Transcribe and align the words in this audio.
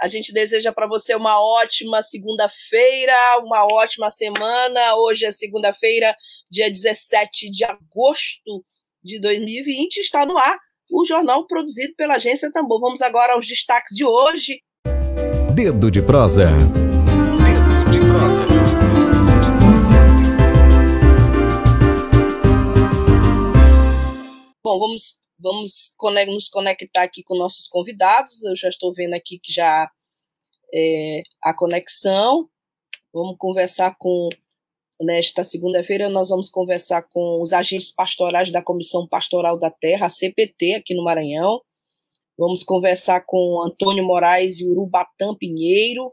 a 0.00 0.06
gente 0.06 0.32
deseja 0.32 0.72
para 0.72 0.86
você 0.86 1.14
uma 1.16 1.42
ótima 1.42 2.00
segunda-feira, 2.02 3.12
uma 3.42 3.64
ótima 3.64 4.10
semana. 4.10 4.94
Hoje 4.94 5.26
é 5.26 5.32
segunda-feira, 5.32 6.16
dia 6.48 6.70
17 6.70 7.50
de 7.50 7.64
agosto 7.64 8.64
de 9.02 9.20
2020. 9.20 9.96
Está 9.96 10.24
no 10.24 10.38
ar 10.38 10.56
o 10.88 11.04
jornal 11.04 11.46
produzido 11.48 11.94
pela 11.96 12.14
Agência 12.14 12.50
Tambor. 12.52 12.80
Vamos 12.80 13.02
agora 13.02 13.32
aos 13.32 13.46
destaques 13.46 13.96
de 13.96 14.04
hoje. 14.04 14.60
Dedo 15.52 15.90
de 15.90 16.00
prosa. 16.00 16.46
Dedo 16.46 17.90
de 17.90 17.98
prosa. 17.98 18.44
Bom, 24.62 24.78
vamos 24.78 25.18
Vamos 25.40 25.94
nos 26.26 26.48
conectar 26.48 27.04
aqui 27.04 27.22
com 27.22 27.36
nossos 27.36 27.68
convidados. 27.68 28.42
Eu 28.42 28.56
já 28.56 28.68
estou 28.68 28.92
vendo 28.92 29.14
aqui 29.14 29.38
que 29.38 29.52
já 29.52 29.88
é, 30.72 31.22
a 31.42 31.54
conexão. 31.54 32.48
Vamos 33.12 33.36
conversar 33.38 33.96
com 33.98 34.28
nesta 35.00 35.44
segunda-feira 35.44 36.08
nós 36.08 36.28
vamos 36.28 36.50
conversar 36.50 37.02
com 37.02 37.40
os 37.40 37.52
agentes 37.52 37.90
pastorais 37.90 38.50
da 38.50 38.62
Comissão 38.62 39.06
Pastoral 39.06 39.56
da 39.58 39.70
Terra, 39.70 40.06
a 40.06 40.08
CPT, 40.08 40.74
aqui 40.74 40.94
no 40.94 41.04
Maranhão. 41.04 41.60
Vamos 42.36 42.62
conversar 42.62 43.24
com 43.24 43.62
Antônio 43.62 44.04
Moraes 44.04 44.60
e 44.60 44.68
Urubatã 44.68 45.34
Pinheiro 45.34 46.12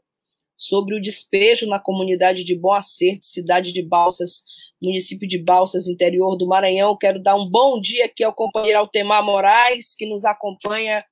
sobre 0.56 0.96
o 0.96 1.02
despejo 1.02 1.68
na 1.68 1.80
comunidade 1.80 2.44
de 2.44 2.56
Bom 2.56 2.74
Acerto, 2.74 3.26
cidade 3.26 3.74
de 3.74 3.84
Balsas, 3.84 4.44
município 4.84 5.28
de 5.28 5.38
Balsas, 5.38 5.88
interior 5.88 6.36
do 6.38 6.48
Maranhão. 6.48 6.98
Quero 6.98 7.22
dar 7.22 7.36
um 7.36 7.50
bom 7.50 7.80
dia 7.80 8.06
aqui 8.06 8.24
ao 8.24 8.34
companheiro 8.34 8.80
Altemar 8.80 9.24
Moraes, 9.24 9.96
que 9.96 10.08
nos 10.08 10.24
acompanha 10.26 11.04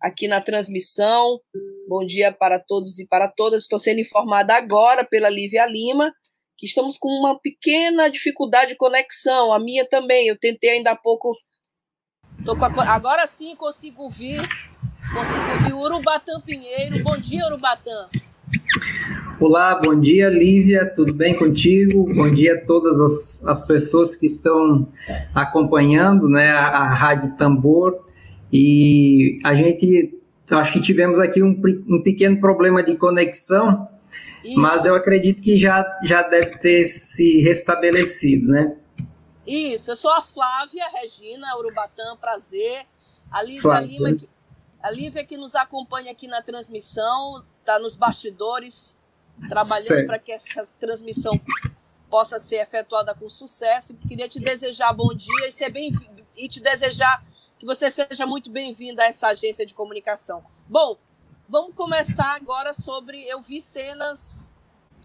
aqui 0.00 0.28
na 0.28 0.40
transmissão. 0.40 1.40
Bom 1.88 2.04
dia 2.06 2.32
para 2.32 2.58
todos 2.58 2.98
e 2.98 3.06
para 3.06 3.28
todas. 3.28 3.62
Estou 3.62 3.78
sendo 3.78 4.00
informada 4.00 4.54
agora 4.54 5.04
pela 5.04 5.28
Lívia 5.28 5.66
Lima 5.66 6.12
que 6.58 6.66
estamos 6.66 6.98
com 6.98 7.08
uma 7.08 7.38
pequena 7.38 8.10
dificuldade 8.10 8.72
de 8.72 8.76
conexão. 8.76 9.52
A 9.52 9.60
minha 9.60 9.88
também. 9.88 10.26
Eu 10.26 10.36
tentei 10.36 10.70
ainda 10.70 10.90
há 10.90 10.96
pouco. 10.96 11.32
A... 12.46 12.94
Agora 12.94 13.26
sim 13.28 13.54
consigo 13.54 14.02
ouvir. 14.02 14.40
Consigo 15.14 15.52
ouvir 15.52 15.74
Urubatã 15.74 16.40
Pinheiro. 16.40 17.02
Bom 17.02 17.16
dia, 17.16 17.46
Urubatã. 17.46 18.08
Olá, 19.40 19.76
bom 19.76 19.98
dia, 19.98 20.28
Lívia, 20.28 20.92
tudo 20.96 21.14
bem 21.14 21.32
contigo? 21.32 22.12
Bom 22.12 22.28
dia 22.28 22.54
a 22.54 22.66
todas 22.66 22.98
as, 22.98 23.46
as 23.46 23.64
pessoas 23.64 24.16
que 24.16 24.26
estão 24.26 24.88
acompanhando 25.32 26.28
né, 26.28 26.50
a, 26.50 26.66
a 26.66 26.92
Rádio 26.92 27.36
Tambor. 27.36 28.07
E 28.52 29.38
a 29.44 29.54
gente, 29.54 30.18
acho 30.50 30.72
que 30.72 30.80
tivemos 30.80 31.18
aqui 31.18 31.42
um, 31.42 31.60
um 31.88 32.02
pequeno 32.02 32.40
problema 32.40 32.82
de 32.82 32.96
conexão, 32.96 33.88
Isso. 34.42 34.58
mas 34.58 34.84
eu 34.84 34.94
acredito 34.94 35.42
que 35.42 35.58
já, 35.58 35.84
já 36.02 36.22
deve 36.22 36.58
ter 36.58 36.86
se 36.86 37.40
restabelecido, 37.40 38.50
né? 38.50 38.76
Isso, 39.46 39.90
eu 39.90 39.96
sou 39.96 40.12
a 40.12 40.22
Flávia 40.22 40.86
Regina 40.90 41.56
Urubatã, 41.56 42.16
prazer. 42.20 42.86
A 43.30 43.42
Lívia 43.42 43.80
Lima, 43.80 44.14
que, 44.14 44.28
a 44.82 44.90
Lívia 44.90 45.24
que 45.24 45.36
nos 45.36 45.54
acompanha 45.54 46.12
aqui 46.12 46.26
na 46.26 46.42
transmissão, 46.42 47.44
está 47.60 47.78
nos 47.78 47.96
bastidores, 47.96 48.98
trabalhando 49.48 50.06
para 50.06 50.18
que 50.18 50.32
essa 50.32 50.74
transmissão 50.78 51.38
possa 52.08 52.40
ser 52.40 52.56
efetuada 52.56 53.14
com 53.14 53.28
sucesso. 53.28 53.96
Queria 54.06 54.28
te 54.28 54.40
desejar 54.40 54.92
bom 54.92 55.14
dia 55.14 55.46
e 55.46 55.52
ser 55.52 55.70
bem 55.70 55.92
e 56.36 56.48
te 56.48 56.62
desejar 56.62 57.22
que 57.58 57.66
você 57.66 57.90
seja 57.90 58.24
muito 58.24 58.50
bem-vinda 58.50 59.02
a 59.02 59.06
essa 59.06 59.28
agência 59.28 59.66
de 59.66 59.74
comunicação. 59.74 60.44
Bom, 60.68 60.96
vamos 61.48 61.74
começar 61.74 62.36
agora 62.36 62.72
sobre. 62.72 63.24
Eu 63.24 63.42
vi 63.42 63.60
cenas 63.60 64.50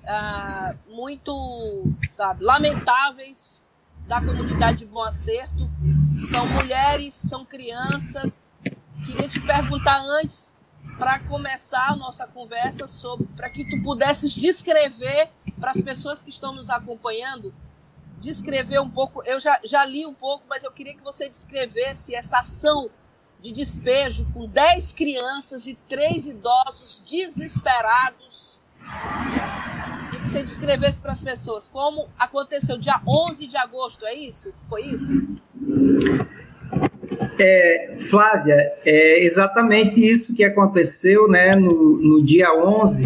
ah, 0.05 0.75
muito, 0.87 1.83
sabe, 2.13 2.43
lamentáveis 2.43 3.67
da 4.07 4.19
comunidade 4.21 4.79
de 4.79 4.85
Bom 4.85 5.03
Acerto. 5.03 5.67
São 6.29 6.45
mulheres, 6.47 7.13
são 7.15 7.43
crianças. 7.43 8.53
Queria 9.03 9.27
te 9.27 9.39
perguntar 9.39 9.99
antes 10.01 10.55
para 10.99 11.17
começar 11.19 11.89
a 11.89 11.95
nossa 11.95 12.27
conversa 12.27 12.87
sobre 12.87 13.25
para 13.35 13.49
que 13.49 13.65
tu 13.65 13.81
pudesses 13.81 14.31
descrever 14.31 15.31
para 15.59 15.71
as 15.71 15.81
pessoas 15.81 16.21
que 16.21 16.29
estão 16.29 16.53
nos 16.53 16.69
acompanhando, 16.69 17.53
descrever 18.23 18.79
um 18.79 18.89
pouco, 18.89 19.21
eu 19.25 19.37
já, 19.37 19.59
já 19.65 19.85
li 19.85 20.05
um 20.05 20.13
pouco, 20.13 20.45
mas 20.49 20.63
eu 20.63 20.71
queria 20.71 20.95
que 20.95 21.03
você 21.03 21.27
descrevesse 21.27 22.15
essa 22.15 22.39
ação 22.39 22.89
de 23.41 23.51
despejo 23.51 24.25
com 24.33 24.47
10 24.47 24.93
crianças 24.93 25.67
e 25.67 25.77
três 25.89 26.25
idosos 26.27 27.03
desesperados. 27.05 28.57
E 30.13 30.21
que 30.21 30.29
você 30.29 30.41
descrevesse 30.41 31.01
para 31.01 31.11
as 31.11 31.21
pessoas 31.21 31.67
como 31.67 32.07
aconteceu 32.17 32.77
dia 32.77 33.01
11 33.05 33.45
de 33.45 33.57
agosto, 33.57 34.05
é 34.05 34.13
isso? 34.13 34.53
Foi 34.69 34.83
isso? 34.83 35.11
É, 37.37 37.97
Flávia, 38.09 38.73
é 38.85 39.21
exatamente 39.21 39.99
isso 39.99 40.33
que 40.33 40.45
aconteceu 40.45 41.27
né, 41.27 41.57
no, 41.57 41.97
no 41.97 42.23
dia 42.23 42.53
11. 42.53 43.05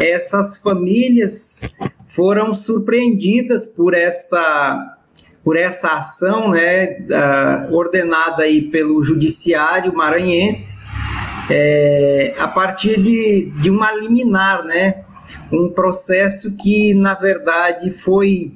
Essas 0.00 0.56
famílias 0.56 1.62
foram 2.08 2.52
surpreendidas 2.54 3.66
por 3.66 3.94
esta 3.94 4.94
por 5.44 5.56
essa 5.56 5.96
ação 5.96 6.50
né, 6.50 6.98
uh, 7.08 7.74
ordenada 7.74 8.42
aí 8.42 8.60
pelo 8.60 9.02
judiciário 9.02 9.94
maranhense 9.94 10.76
é, 11.48 12.34
a 12.38 12.46
partir 12.46 13.00
de, 13.00 13.50
de 13.58 13.70
uma 13.70 13.90
liminar, 13.92 14.62
né, 14.64 15.04
um 15.50 15.70
processo 15.70 16.54
que 16.56 16.92
na 16.92 17.14
verdade 17.14 17.90
foi 17.90 18.52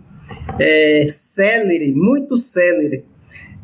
é, 0.59 1.07
célere, 1.09 1.93
muito 1.93 2.37
célere, 2.37 3.05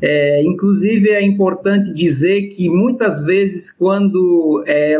é, 0.01 0.41
inclusive, 0.43 1.09
é 1.09 1.21
importante 1.21 1.93
dizer 1.93 2.43
que 2.43 2.69
muitas 2.69 3.21
vezes, 3.21 3.69
quando, 3.69 4.63
é, 4.65 4.97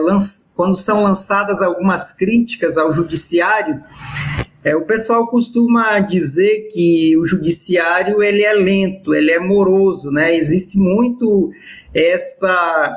quando 0.55 0.75
são 0.75 1.03
lançadas 1.03 1.61
algumas 1.61 2.11
críticas 2.11 2.77
ao 2.77 2.91
judiciário, 2.91 3.81
é, 4.63 4.75
o 4.75 4.81
pessoal 4.81 5.27
costuma 5.27 5.99
dizer 6.01 6.67
que 6.71 7.17
o 7.17 7.25
judiciário 7.25 8.21
ele 8.21 8.43
é 8.43 8.53
lento, 8.53 9.13
ele 9.13 9.31
é 9.31 9.39
moroso, 9.39 10.11
né? 10.11 10.35
Existe 10.35 10.77
muito 10.77 11.51
esta, 11.93 12.93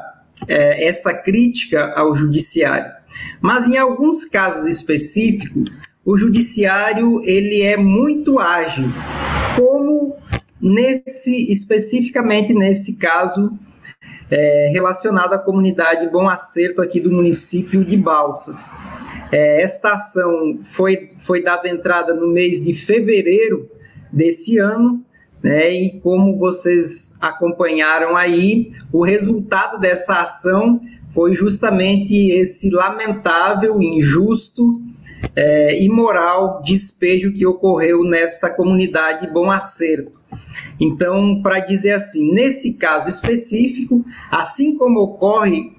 é, 0.49 0.87
essa 0.87 1.15
crítica 1.15 1.93
ao 1.95 2.15
judiciário. 2.17 2.91
Mas 3.41 3.69
em 3.69 3.77
alguns 3.77 4.25
casos 4.25 4.67
específicos, 4.67 5.65
o 6.05 6.19
judiciário 6.19 7.21
ele 7.23 7.63
é 7.63 7.77
muito 7.77 8.41
ágil, 8.41 8.89
como 9.57 10.17
nesse 10.61 11.51
especificamente 11.51 12.53
nesse 12.53 12.97
caso 12.97 13.57
é, 14.29 14.71
relacionado 14.73 15.35
à 15.35 15.39
comunidade 15.39 16.11
Bom 16.11 16.29
Acerto 16.29 16.81
aqui 16.83 16.99
do 16.99 17.13
município 17.13 17.85
de 17.85 17.97
Balsas. 17.97 18.67
É, 19.33 19.63
esta 19.63 19.95
ação 19.95 20.59
foi, 20.61 21.13
foi 21.17 21.43
dada 21.43 21.67
entrada 21.67 22.13
no 22.13 22.29
mês 22.29 22.63
de 22.63 22.75
fevereiro 22.75 23.71
desse 24.13 24.59
ano, 24.59 25.03
né, 25.43 25.73
e 25.73 26.01
como 26.01 26.39
vocês 26.39 27.17
acompanharam 27.21 28.15
aí, 28.15 28.71
o 28.93 29.03
resultado 29.03 29.81
dessa 29.81 30.21
ação 30.21 30.81
foi 31.15 31.35
justamente 31.35 32.31
esse 32.31 32.71
lamentável, 32.71 33.81
injusto, 33.83 34.81
é, 35.35 35.83
imoral 35.83 36.63
despejo 36.63 37.33
que 37.33 37.47
ocorreu 37.47 38.05
nesta 38.05 38.51
comunidade 38.51 39.33
Bom 39.33 39.51
Acerto. 39.51 40.13
Então, 40.79 41.41
para 41.43 41.61
dizer 41.61 41.93
assim, 41.93 42.33
nesse 42.35 42.75
caso 42.75 43.09
específico, 43.09 44.05
assim 44.31 44.77
como 44.77 45.01
ocorre 45.01 45.73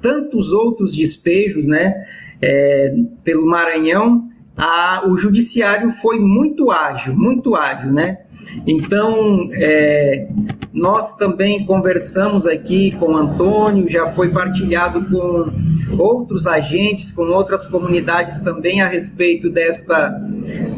tantos 0.00 0.52
outros 0.52 0.96
despejos, 0.96 1.66
né, 1.66 2.04
é, 2.42 2.94
pelo 3.22 3.46
Maranhão, 3.46 4.28
a, 4.56 5.04
o 5.08 5.16
judiciário 5.16 5.90
foi 5.90 6.18
muito 6.18 6.70
ágil, 6.70 7.14
muito 7.14 7.54
ágil, 7.54 7.92
né? 7.92 8.18
Então, 8.66 9.48
é, 9.54 10.28
nós 10.72 11.16
também 11.16 11.64
conversamos 11.64 12.46
aqui 12.46 12.92
com 12.92 13.12
o 13.12 13.16
Antônio, 13.16 13.88
já 13.88 14.10
foi 14.10 14.30
partilhado 14.30 15.04
com 15.04 15.96
outros 15.96 16.46
agentes, 16.46 17.10
com 17.12 17.22
outras 17.22 17.66
comunidades 17.66 18.38
também 18.40 18.80
a 18.80 18.88
respeito 18.88 19.48
desta, 19.48 20.08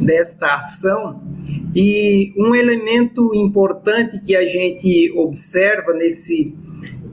desta 0.00 0.56
ação. 0.56 1.20
E 1.74 2.32
um 2.36 2.54
elemento 2.54 3.34
importante 3.34 4.20
que 4.20 4.36
a 4.36 4.46
gente 4.46 5.12
observa 5.16 5.92
nesse 5.92 6.54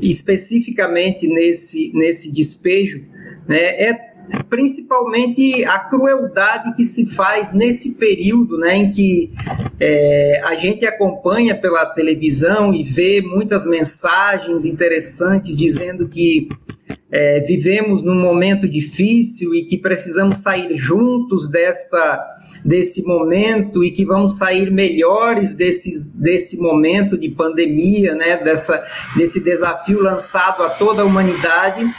especificamente 0.02 1.28
nesse, 1.28 1.92
nesse 1.94 2.32
despejo 2.32 3.04
né, 3.46 3.58
é 3.58 4.09
principalmente 4.50 5.64
a 5.66 5.80
crueldade 5.80 6.76
que 6.76 6.84
se 6.84 7.06
faz 7.06 7.54
nesse 7.54 7.96
período 7.96 8.58
né, 8.58 8.76
em 8.76 8.92
que 8.92 9.32
é, 9.80 10.42
a 10.46 10.56
gente 10.56 10.86
acompanha 10.86 11.56
pela 11.56 11.86
televisão 11.86 12.74
e 12.74 12.84
vê 12.84 13.22
muitas 13.22 13.66
mensagens 13.66 14.66
interessantes 14.66 15.56
dizendo 15.56 16.08
que 16.08 16.50
é, 17.12 17.40
vivemos 17.40 18.04
num 18.04 18.20
momento 18.20 18.68
difícil 18.68 19.56
e 19.56 19.66
que 19.66 19.78
precisamos 19.78 20.38
sair 20.38 20.76
juntos 20.76 21.50
desta 21.50 22.38
desse 22.64 23.04
momento 23.04 23.84
e 23.84 23.92
que 23.92 24.06
vamos 24.06 24.38
sair 24.38 24.70
melhores 24.72 25.54
desse, 25.54 26.18
desse 26.18 26.58
momento 26.58 27.18
de 27.18 27.30
pandemia, 27.30 28.14
né, 28.14 28.38
dessa, 28.38 28.86
desse 29.16 29.40
desafio 29.40 30.02
lançado 30.02 30.64
a 30.64 30.70
toda 30.70 31.02
a 31.02 31.06
humanidade. 31.06 31.90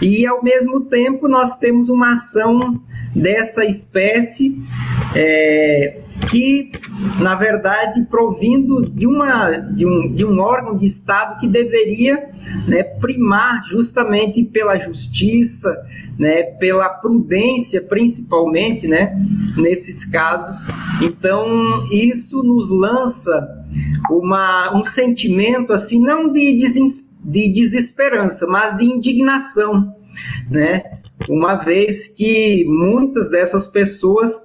E, 0.00 0.26
ao 0.26 0.42
mesmo 0.42 0.80
tempo, 0.82 1.28
nós 1.28 1.56
temos 1.56 1.88
uma 1.88 2.14
ação 2.14 2.80
dessa 3.14 3.64
espécie 3.64 4.62
é, 5.14 6.00
que, 6.28 6.70
na 7.18 7.34
verdade, 7.34 8.02
provindo 8.04 8.88
de, 8.88 9.06
uma, 9.06 9.50
de, 9.58 9.86
um, 9.86 10.12
de 10.12 10.24
um 10.24 10.38
órgão 10.38 10.76
de 10.76 10.84
Estado 10.84 11.38
que 11.38 11.46
deveria 11.46 12.30
né, 12.66 12.82
primar 12.82 13.62
justamente 13.64 14.42
pela 14.44 14.78
justiça, 14.78 15.70
né, 16.18 16.42
pela 16.42 16.88
prudência, 16.88 17.82
principalmente, 17.82 18.86
né, 18.86 19.16
nesses 19.56 20.04
casos. 20.04 20.62
Então, 21.00 21.86
isso 21.90 22.42
nos 22.42 22.68
lança 22.68 23.64
uma, 24.10 24.76
um 24.76 24.84
sentimento, 24.84 25.72
assim, 25.72 26.00
não 26.00 26.30
de 26.30 26.54
desespero, 26.54 27.09
de 27.30 27.48
desesperança, 27.48 28.46
mas 28.46 28.76
de 28.76 28.84
indignação, 28.84 29.94
né? 30.50 30.98
Uma 31.28 31.54
vez 31.54 32.08
que 32.08 32.64
muitas 32.66 33.30
dessas 33.30 33.68
pessoas 33.68 34.40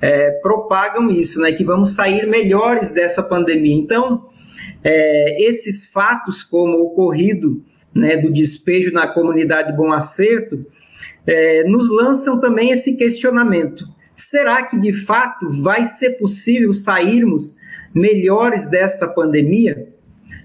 é, 0.00 0.30
propagam 0.42 1.10
isso, 1.10 1.40
né? 1.40 1.52
Que 1.52 1.62
vamos 1.62 1.90
sair 1.90 2.26
melhores 2.26 2.90
dessa 2.90 3.22
pandemia. 3.22 3.74
Então, 3.74 4.26
é, 4.82 5.42
esses 5.42 5.84
fatos, 5.86 6.42
como 6.42 6.78
o 6.78 6.86
ocorrido 6.86 7.62
né, 7.94 8.16
do 8.16 8.32
despejo 8.32 8.90
na 8.90 9.06
comunidade 9.06 9.76
Bom 9.76 9.92
Acerto, 9.92 10.60
é, 11.26 11.64
nos 11.64 11.90
lançam 11.90 12.40
também 12.40 12.70
esse 12.70 12.96
questionamento: 12.96 13.84
será 14.16 14.62
que 14.62 14.78
de 14.78 14.94
fato 14.94 15.50
vai 15.62 15.86
ser 15.86 16.12
possível 16.12 16.72
sairmos 16.72 17.56
melhores 17.94 18.64
desta 18.64 19.06
pandemia? 19.06 19.99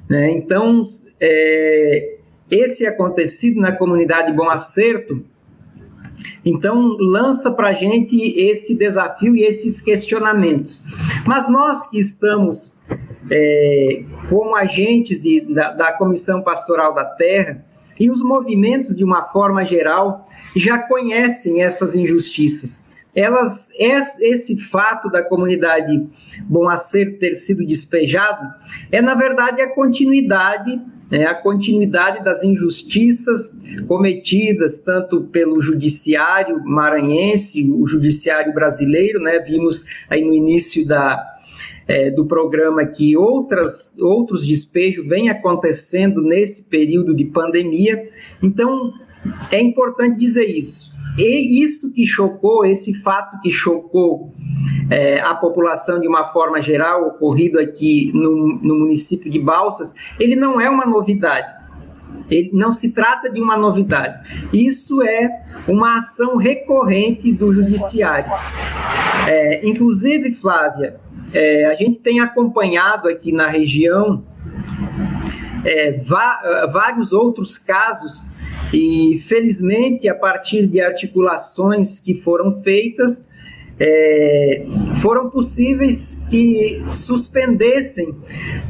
Né? 0.10 0.32
Então, 0.32 0.86
é, 1.20 2.18
esse 2.50 2.86
acontecido 2.86 3.60
na 3.60 3.72
comunidade 3.72 4.32
Bom 4.32 4.50
Acerto, 4.50 5.24
então 6.46 6.96
lança 7.00 7.52
para 7.52 7.70
a 7.70 7.74
gente 7.74 8.16
esse 8.40 8.76
desafio 8.78 9.36
e 9.36 9.44
esses 9.44 9.82
questionamentos. 9.82 10.84
Mas 11.26 11.50
nós 11.50 11.88
que 11.88 12.00
estamos 12.00 12.74
é, 13.30 14.04
como 14.30 14.56
agentes 14.56 15.22
de, 15.22 15.42
da, 15.42 15.72
da 15.72 15.94
Comissão 15.94 16.42
Pastoral 16.42 16.94
da 16.94 17.06
Terra 17.06 17.66
e 18.00 18.10
os 18.10 18.22
movimentos 18.22 18.96
de 18.96 19.04
uma 19.04 19.24
forma 19.24 19.66
geral 19.66 20.28
já 20.56 20.78
conhecem 20.78 21.64
essas 21.64 21.96
injustiças 21.96 22.95
elas 23.16 23.70
esse 23.78 24.58
fato 24.60 25.10
da 25.10 25.24
comunidade 25.24 26.06
Bom 26.44 26.68
Acerto 26.68 27.18
ter 27.20 27.36
sido 27.36 27.66
despejado 27.66 28.54
é 28.92 29.02
na 29.02 29.16
verdade 29.16 29.62
a 29.62 29.74
continuidade 29.74 30.82
é 31.12 31.24
a 31.24 31.36
continuidade 31.36 32.24
das 32.24 32.44
injustiças 32.44 33.56
cometidas 33.88 34.80
tanto 34.80 35.22
pelo 35.26 35.62
judiciário 35.62 36.64
maranhense, 36.66 37.72
o 37.72 37.86
judiciário 37.88 38.52
brasileiro, 38.54 39.22
né? 39.22 39.40
Vimos 39.40 39.86
aí 40.10 40.24
no 40.24 40.34
início 40.34 40.86
da, 40.86 41.24
é, 41.88 42.10
do 42.10 42.26
programa 42.26 42.86
que 42.86 43.16
outras, 43.16 43.96
outros 44.00 44.46
despejos 44.48 45.08
vêm 45.08 45.30
acontecendo 45.30 46.22
nesse 46.22 46.64
período 46.70 47.14
de 47.14 47.26
pandemia. 47.26 48.10
Então, 48.42 48.92
é 49.52 49.62
importante 49.62 50.18
dizer 50.18 50.46
isso. 50.46 50.95
E 51.18 51.64
isso 51.64 51.94
que 51.94 52.06
chocou, 52.06 52.66
esse 52.66 52.94
fato 52.94 53.40
que 53.42 53.50
chocou 53.50 54.34
é, 54.90 55.20
a 55.22 55.34
população 55.34 56.00
de 56.00 56.08
uma 56.08 56.28
forma 56.28 56.62
geral, 56.62 57.08
ocorrido 57.08 57.60
aqui 57.60 58.12
no, 58.14 58.60
no 58.62 58.76
município 58.76 59.32
de 59.32 59.40
Balsas, 59.40 59.94
ele 60.20 60.36
não 60.36 60.60
é 60.60 60.70
uma 60.70 60.86
novidade. 60.86 61.54
Ele 62.30 62.50
não 62.54 62.72
se 62.72 62.92
trata 62.92 63.30
de 63.30 63.40
uma 63.40 63.56
novidade. 63.56 64.48
Isso 64.52 65.02
é 65.02 65.30
uma 65.68 66.00
ação 66.00 66.38
recorrente 66.38 67.32
do 67.32 67.54
judiciário. 67.54 68.32
É, 69.28 69.68
inclusive, 69.68 70.32
Flávia, 70.32 71.00
é, 71.34 71.66
a 71.66 71.76
gente 71.76 72.00
tem 72.00 72.20
acompanhado 72.20 73.08
aqui 73.08 73.32
na 73.32 73.48
região 73.48 74.24
é, 75.64 76.00
vários 76.72 77.12
outros 77.12 77.58
casos 77.58 78.22
e, 78.74 79.20
felizmente, 79.20 80.08
a 80.08 80.16
partir 80.16 80.68
de 80.68 80.82
articulações 80.82 82.00
que 82.00 82.14
foram 82.14 82.52
feitas, 82.62 83.30
é, 83.78 84.66
foram 85.02 85.30
possíveis 85.30 86.26
que 86.30 86.82
suspendessem 86.90 88.16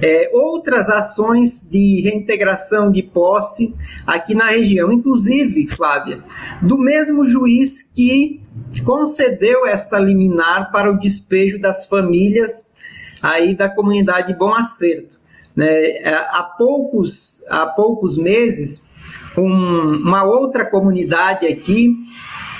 é, 0.02 0.32
outras 0.34 0.90
ações 0.90 1.62
de 1.70 2.02
reintegração 2.02 2.90
de 2.90 3.04
posse 3.04 3.76
aqui 4.06 4.34
na 4.34 4.48
região, 4.48 4.92
inclusive, 4.92 5.68
Flávia, 5.68 6.24
do 6.62 6.78
mesmo 6.78 7.26
juiz 7.26 7.84
que 7.84 8.42
concedeu 8.84 9.68
esta 9.68 10.00
liminar 10.00 10.72
para 10.72 10.92
o 10.92 11.00
despejo 11.00 11.60
das 11.60 11.86
famílias 11.86 12.74
aí 13.22 13.56
da 13.56 13.70
comunidade 13.70 14.34
Bom 14.36 14.54
Acerto. 14.54 15.20
Né? 15.56 15.90
É, 16.00 16.14
há, 16.14 16.44
poucos, 16.58 17.44
há 17.48 17.66
poucos 17.68 18.18
meses, 18.18 18.90
um, 19.38 19.98
uma 19.98 20.24
outra 20.24 20.66
comunidade 20.66 21.46
aqui 21.48 21.94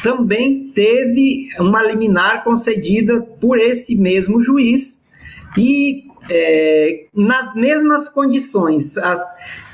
também 0.04 0.72
teve 0.76 1.48
uma 1.60 1.82
liminar 1.82 2.44
concedida 2.44 3.22
por 3.22 3.58
esse 3.58 3.96
mesmo 3.96 4.42
juiz 4.42 5.04
e 5.58 6.04
é, 6.30 7.06
nas 7.14 7.54
mesmas 7.56 8.10
condições, 8.10 8.98
as, 8.98 9.24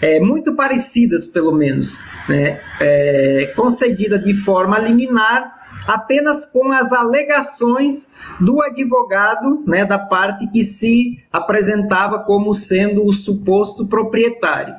é, 0.01 0.19
muito 0.19 0.55
parecidas 0.55 1.25
pelo 1.25 1.51
menos, 1.53 1.99
né, 2.27 2.61
é, 2.79 3.53
concedida 3.55 4.19
de 4.19 4.33
forma 4.33 4.77
liminar 4.79 5.60
apenas 5.87 6.45
com 6.45 6.71
as 6.71 6.91
alegações 6.91 8.09
do 8.39 8.61
advogado, 8.61 9.63
né, 9.65 9.85
da 9.85 9.99
parte 9.99 10.47
que 10.47 10.63
se 10.63 11.19
apresentava 11.31 12.19
como 12.19 12.53
sendo 12.53 13.05
o 13.05 13.13
suposto 13.13 13.85
proprietário. 13.85 14.75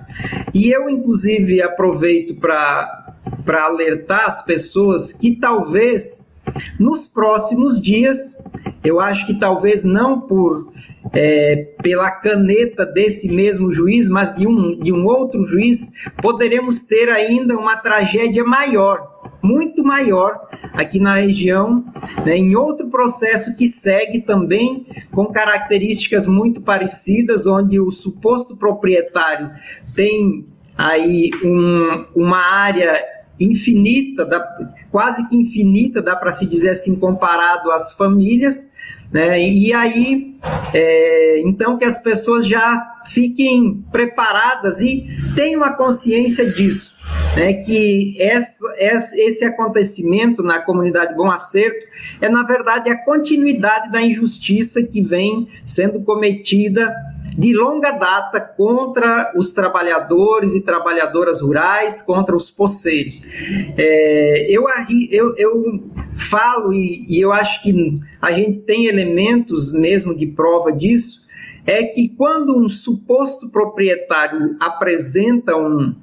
E 0.54 0.70
eu, 0.70 0.88
inclusive, 0.88 1.62
aproveito 1.62 2.34
para 2.34 3.14
alertar 3.46 4.26
as 4.26 4.42
pessoas 4.42 5.12
que 5.12 5.36
talvez 5.36 6.32
nos 6.78 7.06
próximos 7.06 7.80
dias, 7.80 8.36
eu 8.82 9.00
acho 9.00 9.26
que 9.26 9.38
talvez 9.38 9.84
não 9.84 10.20
por 10.20 10.72
é, 11.12 11.68
pela 11.82 12.10
caneta 12.10 12.84
desse 12.84 13.30
mesmo 13.30 13.70
juiz, 13.70 14.08
mas 14.08 14.34
de 14.34 14.46
um, 14.46 14.78
de 14.78 14.92
um 14.92 15.04
outro 15.06 15.46
juiz, 15.46 16.10
poderemos 16.20 16.80
ter 16.80 17.08
ainda 17.10 17.56
uma 17.56 17.76
tragédia 17.76 18.42
maior 18.44 19.11
muito 19.42 19.82
maior 19.82 20.48
aqui 20.72 21.00
na 21.00 21.16
região, 21.16 21.84
né, 22.24 22.36
em 22.36 22.54
outro 22.54 22.88
processo 22.88 23.56
que 23.56 23.66
segue 23.66 24.20
também 24.20 24.86
com 25.10 25.26
características 25.26 26.26
muito 26.26 26.60
parecidas, 26.60 27.46
onde 27.46 27.80
o 27.80 27.90
suposto 27.90 28.56
proprietário 28.56 29.50
tem 29.94 30.46
aí 30.78 31.30
um, 31.44 32.06
uma 32.14 32.38
área 32.38 33.04
infinita, 33.40 34.24
da, 34.24 34.40
quase 34.90 35.28
que 35.28 35.36
infinita, 35.36 36.00
dá 36.00 36.14
para 36.14 36.32
se 36.32 36.46
dizer 36.46 36.70
assim, 36.70 36.96
comparado 36.96 37.70
às 37.72 37.92
famílias, 37.92 38.72
né? 39.10 39.42
E 39.42 39.72
aí, 39.72 40.38
é, 40.72 41.40
então 41.40 41.76
que 41.76 41.84
as 41.84 41.98
pessoas 41.98 42.46
já 42.46 42.80
fiquem 43.06 43.84
preparadas 43.90 44.80
e 44.80 45.06
tenham 45.34 45.64
a 45.64 45.70
consciência 45.70 46.48
disso 46.48 47.01
né, 47.36 47.54
que 47.54 48.20
essa, 48.20 48.74
esse 48.78 49.44
acontecimento 49.44 50.42
na 50.42 50.60
comunidade 50.60 51.14
Bom 51.14 51.30
Acerto 51.30 51.86
é, 52.20 52.28
na 52.28 52.42
verdade, 52.42 52.90
a 52.90 52.96
continuidade 52.96 53.90
da 53.90 54.02
injustiça 54.02 54.82
que 54.82 55.02
vem 55.02 55.48
sendo 55.64 56.00
cometida 56.02 56.94
de 57.36 57.54
longa 57.54 57.92
data 57.92 58.40
contra 58.40 59.32
os 59.34 59.52
trabalhadores 59.52 60.54
e 60.54 60.60
trabalhadoras 60.60 61.40
rurais, 61.40 62.02
contra 62.02 62.36
os 62.36 62.50
poceiros. 62.50 63.22
É, 63.76 64.46
eu, 64.50 64.64
eu, 65.10 65.34
eu 65.36 65.90
falo, 66.14 66.74
e, 66.74 67.06
e 67.08 67.20
eu 67.20 67.32
acho 67.32 67.62
que 67.62 68.00
a 68.20 68.32
gente 68.32 68.58
tem 68.60 68.86
elementos 68.86 69.72
mesmo 69.72 70.14
de 70.14 70.26
prova 70.26 70.72
disso, 70.72 71.22
é 71.64 71.84
que 71.84 72.08
quando 72.08 72.56
um 72.56 72.68
suposto 72.68 73.48
proprietário 73.48 74.56
apresenta 74.60 75.56
um, 75.56 75.94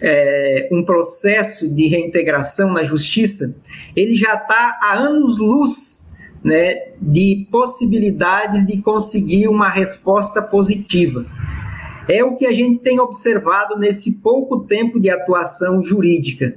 é, 0.00 0.68
um 0.72 0.84
processo 0.84 1.72
de 1.72 1.86
reintegração 1.86 2.72
na 2.72 2.84
justiça, 2.84 3.56
ele 3.94 4.14
já 4.14 4.34
está 4.34 4.78
há 4.80 4.94
anos-luz 4.94 6.04
né, 6.42 6.88
de 7.00 7.46
possibilidades 7.50 8.66
de 8.66 8.82
conseguir 8.82 9.48
uma 9.48 9.70
resposta 9.70 10.42
positiva. 10.42 11.24
É 12.06 12.22
o 12.22 12.36
que 12.36 12.46
a 12.46 12.52
gente 12.52 12.80
tem 12.80 13.00
observado 13.00 13.78
nesse 13.78 14.16
pouco 14.16 14.60
tempo 14.60 15.00
de 15.00 15.08
atuação 15.08 15.82
jurídica. 15.82 16.54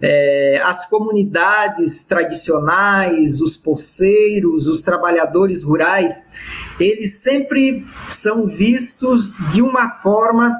É, 0.00 0.62
as 0.64 0.88
comunidades 0.88 2.04
tradicionais, 2.04 3.40
os 3.40 3.56
poceiros, 3.56 4.68
os 4.68 4.80
trabalhadores 4.80 5.64
rurais, 5.64 6.30
eles 6.78 7.18
sempre 7.18 7.84
são 8.08 8.46
vistos 8.46 9.32
de 9.50 9.60
uma 9.60 9.90
forma 9.90 10.54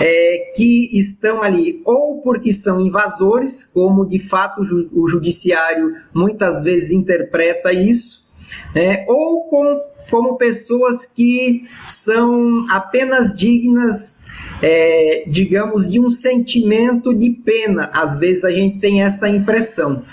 é, 0.00 0.52
que 0.54 0.90
estão 0.98 1.42
ali 1.42 1.80
ou 1.84 2.20
porque 2.22 2.52
são 2.52 2.80
invasores, 2.80 3.64
como 3.64 4.06
de 4.06 4.18
fato 4.18 4.62
o 4.92 5.08
judiciário 5.08 5.96
muitas 6.14 6.62
vezes 6.62 6.90
interpreta 6.90 7.72
isso, 7.72 8.30
é, 8.74 9.04
ou 9.08 9.44
com, 9.48 9.80
como 10.10 10.36
pessoas 10.36 11.06
que 11.06 11.64
são 11.86 12.66
apenas 12.70 13.34
dignas 13.34 14.21
é, 14.62 15.24
digamos, 15.26 15.90
de 15.90 15.98
um 15.98 16.08
sentimento 16.08 17.12
de 17.12 17.30
pena. 17.30 17.90
Às 17.92 18.20
vezes 18.20 18.44
a 18.44 18.52
gente 18.52 18.78
tem 18.78 19.02
essa 19.02 19.28
impressão. 19.28 20.04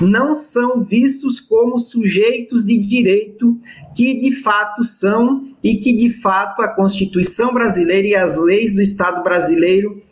Não 0.00 0.34
são 0.34 0.82
vistos 0.82 1.38
como 1.38 1.78
sujeitos 1.78 2.64
de 2.64 2.78
direito 2.78 3.58
que 3.94 4.18
de 4.18 4.32
fato 4.32 4.82
são 4.82 5.48
e 5.62 5.76
que 5.76 5.92
de 5.92 6.08
fato 6.08 6.62
a 6.62 6.68
Constituição 6.68 7.52
brasileira 7.52 8.08
e 8.08 8.14
as 8.14 8.34
leis 8.34 8.72
do 8.72 8.80
Estado 8.80 9.22
brasileiro 9.22 10.02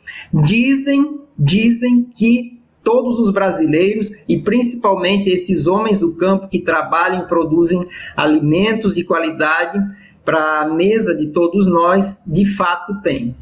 dizem 0.45 1.21
dizem 1.39 2.03
que 2.03 2.59
todos 2.83 3.19
os 3.19 3.31
brasileiros 3.31 4.13
e 4.29 4.39
principalmente 4.39 5.29
esses 5.29 5.67
homens 5.67 5.99
do 5.99 6.13
campo 6.13 6.49
que 6.49 6.61
trabalham 6.61 7.25
e 7.25 7.29
produzem 7.29 7.85
alimentos 8.17 8.95
de 8.95 9.05
qualidade 9.05 9.79
para 10.25 10.63
a 10.63 10.69
mesa 10.75 11.15
de 11.15 11.27
todos 11.29 11.67
nós, 11.67 12.25
de 12.27 12.45
fato 12.45 13.01
têm. 13.03 13.35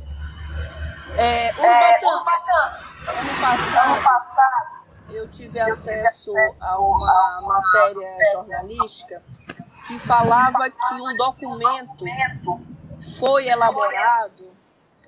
É, 1.17 1.53
Urbatã, 1.53 2.79
ano 3.07 3.41
passado, 3.41 4.85
eu 5.11 5.29
tive 5.29 5.61
acesso 5.61 6.33
a 6.61 6.79
uma 6.79 7.41
matéria 7.43 8.33
jornalística 8.33 9.23
que 9.87 9.97
falava 10.01 10.69
que 10.69 10.95
um 10.95 11.17
documento 11.17 12.05
foi 13.21 13.47
elaborado 13.47 14.53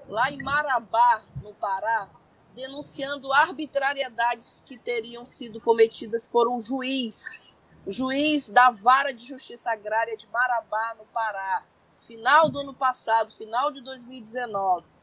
lá 0.09 0.31
em 0.31 0.41
Marabá, 0.43 1.23
no 1.43 1.53
Pará, 1.55 2.09
denunciando 2.55 3.33
arbitrariedades 3.33 4.63
que 4.65 4.79
teriam 4.79 5.25
sido 5.25 5.61
cometidas 5.61 6.29
por 6.29 6.49
um 6.49 6.61
juiz, 6.61 7.53
juiz 7.85 8.49
da 8.49 8.71
Vara 8.71 9.13
de 9.13 9.25
Justiça 9.27 9.73
Agrária 9.73 10.17
de 10.17 10.29
Marabá, 10.29 10.95
no 10.97 11.05
Pará, 11.07 11.65
final 12.07 12.49
do 12.49 12.61
ano 12.61 12.73
passado, 12.73 13.33
final 13.33 13.73
de 13.73 13.81
2019. 13.81 14.96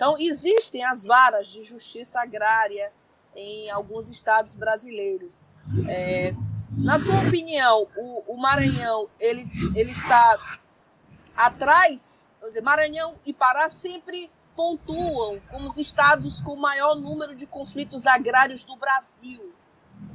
Então, 0.00 0.16
existem 0.18 0.82
as 0.82 1.04
varas 1.04 1.48
de 1.48 1.62
justiça 1.62 2.22
agrária 2.22 2.90
em 3.36 3.70
alguns 3.70 4.08
estados 4.08 4.54
brasileiros. 4.54 5.44
É, 5.86 6.32
na 6.70 6.98
tua 6.98 7.20
opinião, 7.28 7.86
o, 7.94 8.32
o, 8.32 8.36
Maranhão 8.38 9.10
ele, 9.20 9.44
ele 9.74 9.92
está 9.92 10.38
atrás? 11.36 12.30
Dizer, 12.40 12.62
Maranhão 12.62 13.14
e 13.26 13.34
Pará 13.34 13.68
sempre 13.68 14.30
pontuam 14.56 15.38
como 15.50 15.66
os 15.66 15.76
estados 15.76 16.40
com 16.40 16.56
maior 16.56 16.94
número 16.94 17.34
de 17.34 17.46
conflitos 17.46 18.06
agrários 18.06 18.64
do 18.64 18.76
Brasil. 18.76 19.52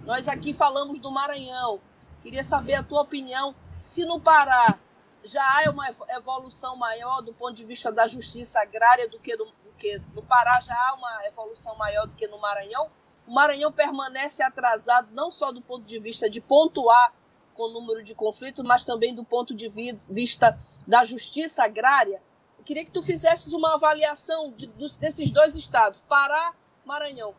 Nós 0.04 0.28
aqui 0.28 0.52
falamos 0.52 0.98
do 0.98 1.12
Maranhão. 1.12 1.80
Queria 2.24 2.44
saber 2.44 2.74
a 2.74 2.82
tua 2.82 3.02
opinião 3.02 3.54
se 3.78 4.04
no 4.04 4.20
Pará 4.20 4.80
já 5.24 5.44
há 5.44 5.70
uma 5.70 5.88
evolução 6.18 6.76
maior 6.76 7.22
do 7.22 7.34
ponto 7.34 7.54
de 7.54 7.64
vista 7.64 7.92
da 7.92 8.08
justiça 8.08 8.60
agrária 8.60 9.08
do 9.08 9.20
que 9.20 9.36
no, 9.36 9.46
porque 9.76 10.02
no 10.14 10.24
Pará 10.24 10.60
já 10.62 10.74
há 10.74 10.94
uma 10.94 11.28
evolução 11.28 11.76
maior 11.76 12.08
do 12.08 12.16
que 12.16 12.28
no 12.28 12.40
Maranhão. 12.40 12.90
O 13.28 13.34
Maranhão 13.34 13.72
permanece 13.72 14.42
atrasado 14.42 15.10
não 15.12 15.30
só 15.30 15.52
do 15.52 15.62
ponto 15.62 15.86
de 15.86 16.00
vista 16.00 16.30
de 16.30 16.40
pontuar 16.40 17.14
com 17.54 17.64
o 17.64 17.72
número 17.72 18.02
de 18.02 18.16
conflitos, 18.16 18.64
mas 18.66 18.86
também 18.86 19.14
do 19.14 19.24
ponto 19.24 19.54
de 19.54 19.70
vista 20.10 20.58
da 20.88 21.04
justiça 21.04 21.64
agrária. 21.64 22.22
Eu 22.58 22.64
queria 22.64 22.86
que 22.86 22.92
tu 22.92 23.04
fizesses 23.04 23.54
uma 23.54 23.76
avaliação 23.76 24.52
de, 24.52 24.68
dos, 24.68 24.96
desses 24.96 25.30
dois 25.30 25.56
estados, 25.56 26.02
Pará 26.02 26.54
Maranhão. 26.86 27.36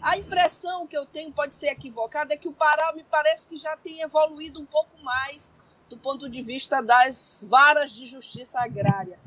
A 0.00 0.16
impressão 0.16 0.86
que 0.86 0.96
eu 0.96 1.06
tenho, 1.06 1.32
pode 1.32 1.54
ser 1.54 1.68
equivocada, 1.68 2.34
é 2.34 2.36
que 2.36 2.48
o 2.48 2.52
Pará 2.52 2.92
me 2.92 3.04
parece 3.04 3.46
que 3.48 3.56
já 3.56 3.76
tem 3.76 4.00
evoluído 4.00 4.60
um 4.60 4.66
pouco 4.66 4.96
mais 5.02 5.52
do 5.88 5.96
ponto 5.96 6.28
de 6.28 6.42
vista 6.42 6.80
das 6.80 7.46
varas 7.48 7.92
de 7.92 8.06
justiça 8.06 8.60
agrária. 8.60 9.18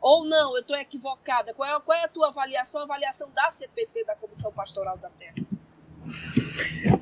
Ou 0.00 0.24
não, 0.24 0.54
eu 0.54 0.60
estou 0.60 0.76
equivocada. 0.76 1.52
Qual 1.54 1.68
é, 1.68 1.80
qual 1.80 1.98
é 1.98 2.04
a 2.04 2.08
tua 2.08 2.28
avaliação, 2.28 2.80
a 2.80 2.84
avaliação 2.84 3.28
da 3.34 3.50
CPT, 3.50 4.04
da 4.04 4.14
Comissão 4.14 4.52
Pastoral 4.52 4.96
da 4.98 5.08
Terra? 5.10 5.34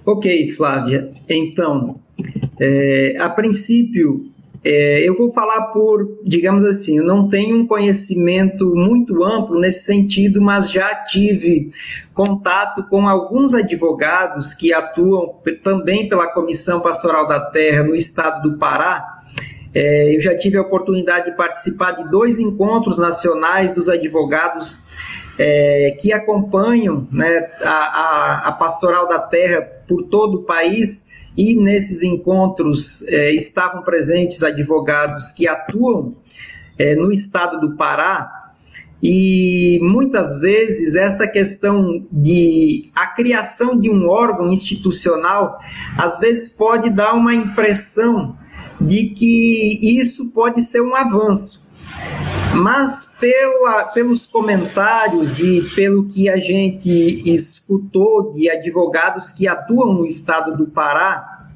Ok, 0.05 0.53
Flávia. 0.53 1.13
Então, 1.29 2.01
é, 2.59 3.17
a 3.19 3.29
princípio, 3.29 4.33
é, 4.65 5.07
eu 5.07 5.17
vou 5.17 5.31
falar 5.33 5.67
por, 5.67 6.21
digamos 6.25 6.65
assim, 6.65 6.99
eu 6.99 7.05
não 7.05 7.29
tenho 7.29 7.57
um 7.57 7.67
conhecimento 7.67 8.75
muito 8.75 9.23
amplo 9.23 9.61
nesse 9.61 9.85
sentido, 9.85 10.41
mas 10.41 10.71
já 10.71 10.93
tive 11.05 11.71
contato 12.13 12.83
com 12.89 13.09
alguns 13.09 13.55
advogados 13.55 14.55
que 14.55 14.73
atuam 14.73 15.37
também 15.63 16.09
pela 16.09 16.33
Comissão 16.33 16.81
Pastoral 16.81 17.29
da 17.29 17.39
Terra 17.51 17.85
no 17.85 17.95
estado 17.95 18.49
do 18.49 18.59
Pará 18.59 19.16
é, 19.79 20.17
eu 20.17 20.23
já 20.23 20.35
tive 20.35 20.57
a 20.57 20.63
oportunidade 20.63 21.31
de 21.31 21.37
participar 21.37 21.93
de 21.93 22.11
dois 22.11 22.39
encontros 22.39 22.97
nacionais 22.97 23.73
dos 23.73 23.91
advogados 23.91 24.87
é, 25.39 25.95
que 26.01 26.15
acompanham 26.15 27.07
né, 27.13 27.51
a, 27.61 27.71
a, 27.71 28.49
a, 28.49 28.53
pastoral 28.53 29.07
da 29.07 29.19
terra 29.19 29.61
por 29.87 30.05
todo 30.05 30.39
o 30.39 30.43
país. 30.45 31.27
E 31.37 31.55
nesses 31.55 32.03
encontros 32.03 33.07
é, 33.09 33.33
estavam 33.33 33.83
presentes 33.83 34.43
advogados 34.43 35.31
que 35.31 35.47
atuam 35.47 36.15
é, 36.79 36.95
no 36.95 37.13
estado 37.13 37.61
do 37.61 37.77
Pará. 37.77 38.55
E 39.03 39.79
muitas 39.83 40.41
vezes 40.41 40.95
essa 40.95 41.29
questão 41.29 42.03
de 42.11 42.91
a 42.95 43.09
criação 43.09 43.79
de 43.79 43.91
um 43.91 44.09
órgão 44.09 44.51
institucional 44.51 45.61
às 45.99 46.19
vezes 46.19 46.49
pode 46.49 46.89
dar 46.89 47.13
uma 47.13 47.35
impressão 47.35 48.39
de 48.81 49.07
que 49.11 49.99
isso 49.99 50.31
pode 50.31 50.63
ser 50.63 50.81
um 50.81 50.95
avanço. 50.95 51.67
Mas 52.55 53.11
pela, 53.21 53.85
pelos 53.85 54.27
comentários 54.27 55.39
e 55.41 55.63
pelo 55.75 56.07
que 56.07 56.29
a 56.29 56.37
gente 56.37 57.23
escutou 57.29 58.33
de 58.33 58.51
advogados 58.51 59.31
que 59.31 59.47
atuam 59.47 59.93
no 59.93 60.07
estado 60.07 60.57
do 60.57 60.67
Pará, 60.67 61.49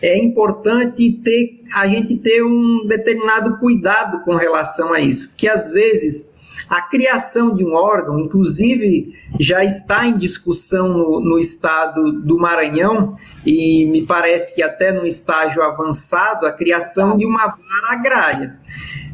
é 0.00 0.16
importante 0.18 1.10
ter 1.24 1.62
a 1.74 1.86
gente 1.86 2.16
ter 2.16 2.44
um 2.44 2.86
determinado 2.86 3.58
cuidado 3.58 4.20
com 4.24 4.36
relação 4.36 4.92
a 4.92 5.00
isso, 5.00 5.30
porque 5.30 5.48
às 5.48 5.72
vezes 5.72 6.37
a 6.68 6.82
criação 6.82 7.54
de 7.54 7.64
um 7.64 7.74
órgão, 7.74 8.18
inclusive, 8.20 9.14
já 9.40 9.64
está 9.64 10.06
em 10.06 10.18
discussão 10.18 10.88
no, 10.88 11.20
no 11.20 11.38
estado 11.38 12.12
do 12.12 12.38
Maranhão, 12.38 13.16
e 13.46 13.86
me 13.86 14.04
parece 14.04 14.54
que 14.54 14.62
até 14.62 14.92
no 14.92 15.06
estágio 15.06 15.62
avançado, 15.62 16.46
a 16.46 16.52
criação 16.52 17.16
de 17.16 17.24
uma 17.24 17.46
vara 17.46 17.92
agrária. 17.92 18.58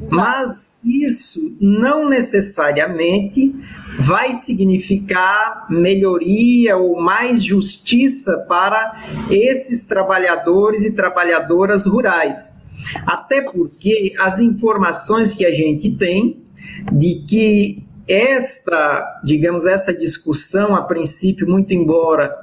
Exato. 0.00 0.16
Mas 0.16 0.72
isso 0.84 1.56
não 1.60 2.08
necessariamente 2.08 3.54
vai 3.98 4.34
significar 4.34 5.66
melhoria 5.70 6.76
ou 6.76 7.00
mais 7.00 7.42
justiça 7.42 8.44
para 8.48 9.00
esses 9.30 9.84
trabalhadores 9.84 10.84
e 10.84 10.92
trabalhadoras 10.92 11.86
rurais. 11.86 12.64
Até 13.06 13.40
porque 13.40 14.14
as 14.18 14.40
informações 14.40 15.32
que 15.32 15.46
a 15.46 15.52
gente 15.52 15.90
tem 15.96 16.43
de 16.92 17.24
que 17.26 17.84
esta, 18.06 19.20
digamos, 19.24 19.64
essa 19.64 19.92
discussão, 19.92 20.76
a 20.76 20.82
princípio, 20.82 21.48
muito 21.48 21.72
embora 21.72 22.34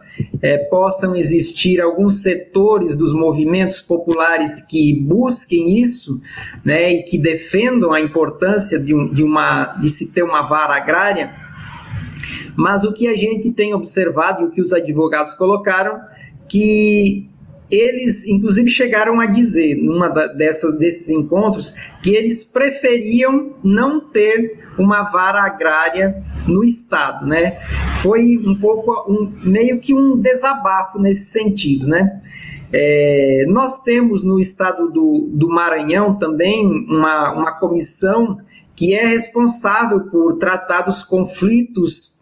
é, 0.42 0.58
possam 0.58 1.16
existir 1.16 1.80
alguns 1.80 2.22
setores 2.22 2.96
dos 2.96 3.14
movimentos 3.14 3.80
populares 3.80 4.60
que 4.60 4.94
busquem 5.00 5.80
isso, 5.80 6.20
né, 6.66 6.92
e 6.92 7.04
que 7.04 7.18
defendam 7.18 7.94
a 7.94 8.02
importância 8.02 8.80
de, 8.80 8.94
um, 8.94 9.14
de, 9.14 9.24
uma, 9.24 9.78
de 9.80 9.90
se 9.90 10.12
ter 10.12 10.24
uma 10.24 10.42
vara 10.42 10.76
agrária, 10.76 11.34
mas 12.56 12.84
o 12.84 12.92
que 12.92 13.08
a 13.08 13.16
gente 13.16 13.52
tem 13.52 13.74
observado 13.74 14.42
e 14.42 14.46
o 14.46 14.52
que 14.52 14.62
os 14.62 14.74
advogados 14.74 15.34
colocaram, 15.34 16.00
que 16.50 17.30
eles, 17.72 18.28
inclusive, 18.28 18.70
chegaram 18.70 19.22
a 19.22 19.26
dizer, 19.26 19.76
numa 19.76 20.10
dessas, 20.10 20.78
desses 20.78 21.10
encontros, 21.10 21.74
que 22.04 22.14
eles 22.14 22.44
preferiam 22.44 23.54
não 23.64 24.02
ter 24.02 24.68
uma 24.78 25.04
vara 25.04 25.42
agrária 25.42 26.22
no 26.46 26.64
Estado, 26.64 27.26
né? 27.26 27.60
Foi 28.02 28.38
um 28.38 28.56
pouco, 28.60 28.92
um, 29.10 29.32
meio 29.44 29.80
que 29.80 29.94
um 29.94 30.18
desabafo 30.18 31.00
nesse 31.00 31.32
sentido, 31.32 31.88
né? 31.88 32.22
É, 32.74 33.46
nós 33.48 33.82
temos 33.84 34.24
no 34.24 34.40
estado 34.40 34.90
do, 34.90 35.30
do 35.34 35.50
Maranhão 35.50 36.16
também 36.16 36.66
uma, 36.66 37.34
uma 37.34 37.52
comissão 37.52 38.38
que 38.76 38.94
é 38.94 39.06
responsável 39.06 40.02
por 40.06 40.38
tratar 40.38 40.82
dos 40.82 41.04
conflitos, 41.04 42.20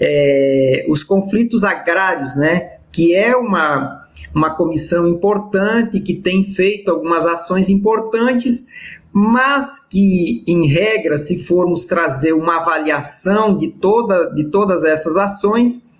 é, 0.00 0.86
os 0.88 1.04
conflitos 1.04 1.62
agrários, 1.62 2.36
né? 2.36 2.76
Que 2.90 3.14
é 3.14 3.36
uma 3.36 4.01
uma 4.34 4.50
comissão 4.54 5.08
importante 5.08 6.00
que 6.00 6.14
tem 6.14 6.44
feito 6.44 6.90
algumas 6.90 7.26
ações 7.26 7.68
importantes, 7.68 8.66
mas 9.12 9.78
que, 9.78 10.42
em 10.46 10.66
regra, 10.66 11.18
se 11.18 11.44
formos 11.44 11.84
trazer 11.84 12.32
uma 12.32 12.58
avaliação 12.58 13.56
de, 13.56 13.68
toda, 13.68 14.26
de 14.26 14.44
todas 14.44 14.84
essas 14.84 15.16
ações, 15.16 15.92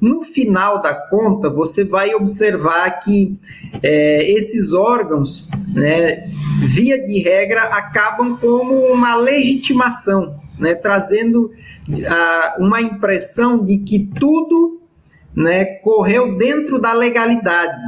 no 0.00 0.22
final 0.22 0.80
da 0.80 0.94
conta, 0.94 1.50
você 1.50 1.84
vai 1.84 2.14
observar 2.14 3.00
que 3.00 3.38
é, 3.82 4.30
esses 4.30 4.72
órgãos, 4.72 5.50
né, 5.68 6.30
via 6.60 7.02
de 7.04 7.18
regra, 7.18 7.62
acabam 7.64 8.36
como 8.36 8.74
uma 8.86 9.16
legitimação, 9.16 10.38
né, 10.58 10.74
trazendo 10.74 11.50
uh, 11.88 12.62
uma 12.62 12.80
impressão 12.80 13.62
de 13.62 13.78
que 13.78 13.98
tudo 14.18 14.80
né, 15.36 15.64
correu 15.64 16.36
dentro 16.36 16.80
da 16.80 16.94
legalidade. 16.94 17.80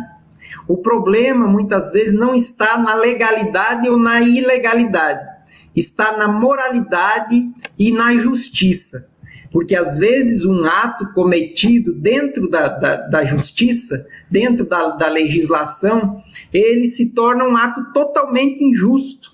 O 0.68 0.76
problema 0.76 1.46
muitas 1.46 1.90
vezes 1.92 2.12
não 2.12 2.34
está 2.34 2.76
na 2.76 2.94
legalidade 2.94 3.88
ou 3.88 3.96
na 3.96 4.20
ilegalidade, 4.20 5.26
está 5.74 6.16
na 6.16 6.28
moralidade 6.28 7.50
e 7.78 7.90
na 7.90 8.14
justiça. 8.14 9.16
Porque 9.50 9.74
às 9.74 9.96
vezes 9.96 10.44
um 10.44 10.62
ato 10.66 11.10
cometido 11.14 11.94
dentro 11.94 12.50
da, 12.50 12.68
da, 12.68 12.96
da 12.96 13.24
justiça, 13.24 14.06
dentro 14.30 14.66
da, 14.66 14.90
da 14.90 15.08
legislação, 15.08 16.22
ele 16.52 16.84
se 16.84 17.10
torna 17.14 17.44
um 17.44 17.56
ato 17.56 17.92
totalmente 17.94 18.62
injusto. 18.62 19.32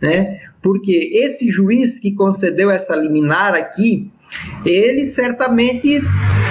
Né? 0.00 0.40
Porque 0.62 1.10
esse 1.14 1.50
juiz 1.50 1.98
que 1.98 2.14
concedeu 2.14 2.70
essa 2.70 2.94
liminar 2.94 3.54
aqui, 3.54 4.08
ele 4.64 5.04
certamente 5.04 6.00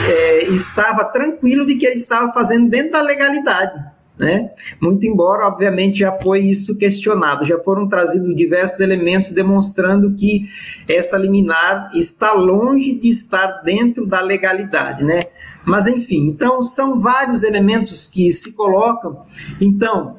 é, 0.07 0.43
estava 0.45 1.05
tranquilo 1.05 1.65
de 1.65 1.75
que 1.75 1.85
ele 1.85 1.95
estava 1.95 2.31
fazendo 2.31 2.69
dentro 2.69 2.91
da 2.91 3.01
legalidade. 3.01 3.95
Né? 4.17 4.51
Muito 4.81 5.05
embora, 5.05 5.45
obviamente, 5.45 5.99
já 5.99 6.11
foi 6.13 6.39
isso 6.39 6.77
questionado, 6.77 7.45
já 7.45 7.59
foram 7.59 7.85
trazidos 7.89 8.33
diversos 8.33 8.79
elementos 8.79 9.33
demonstrando 9.33 10.15
que 10.15 10.45
essa 10.87 11.17
liminar 11.17 11.89
está 11.93 12.31
longe 12.31 12.93
de 12.93 13.09
estar 13.09 13.61
dentro 13.63 14.05
da 14.05 14.21
legalidade, 14.21 15.03
né? 15.03 15.23
Mas 15.65 15.85
enfim, 15.85 16.27
então 16.29 16.63
são 16.63 16.97
vários 16.97 17.43
elementos 17.43 18.07
que 18.07 18.31
se 18.31 18.53
colocam. 18.53 19.25
Então, 19.59 20.15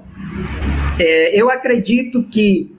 é, 0.98 1.40
eu 1.40 1.48
acredito 1.48 2.22
que 2.24 2.75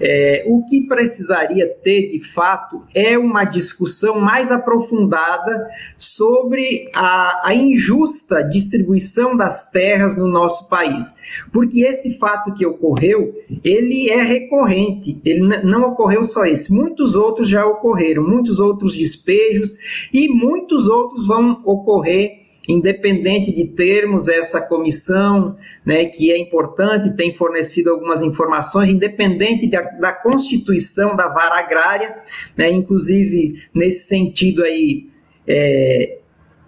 é, 0.00 0.44
o 0.46 0.64
que 0.64 0.80
precisaria 0.82 1.68
ter, 1.68 2.10
de 2.10 2.20
fato, 2.20 2.82
é 2.94 3.18
uma 3.18 3.44
discussão 3.44 4.20
mais 4.20 4.50
aprofundada 4.50 5.68
sobre 5.98 6.88
a, 6.94 7.48
a, 7.48 7.54
injusta 7.54 8.42
distribuição 8.42 9.36
das 9.36 9.70
terras 9.70 10.16
no 10.16 10.26
nosso 10.26 10.68
país. 10.68 11.14
Porque 11.52 11.82
esse 11.82 12.18
fato 12.18 12.54
que 12.54 12.64
ocorreu, 12.64 13.34
ele 13.62 14.08
é 14.08 14.22
recorrente, 14.22 15.20
ele 15.24 15.40
não 15.62 15.82
ocorreu 15.82 16.24
só 16.24 16.44
esse, 16.44 16.72
muitos 16.72 17.14
outros 17.14 17.48
já 17.48 17.66
ocorreram, 17.66 18.22
muitos 18.22 18.58
outros 18.58 18.96
despejos 18.96 19.76
e 20.12 20.28
muitos 20.28 20.88
outros 20.88 21.26
vão 21.26 21.60
ocorrer 21.64 22.40
independente 22.70 23.52
de 23.52 23.66
termos 23.66 24.28
essa 24.28 24.60
comissão, 24.60 25.56
né, 25.84 26.04
que 26.04 26.32
é 26.32 26.38
importante, 26.38 27.16
tem 27.16 27.34
fornecido 27.34 27.90
algumas 27.90 28.22
informações, 28.22 28.90
independente 28.90 29.68
da, 29.68 29.82
da 29.82 30.12
constituição 30.12 31.16
da 31.16 31.28
vara 31.28 31.58
agrária, 31.58 32.16
né, 32.56 32.70
inclusive 32.70 33.62
nesse 33.74 34.06
sentido 34.06 34.62
aí, 34.62 35.08
é, 35.46 36.18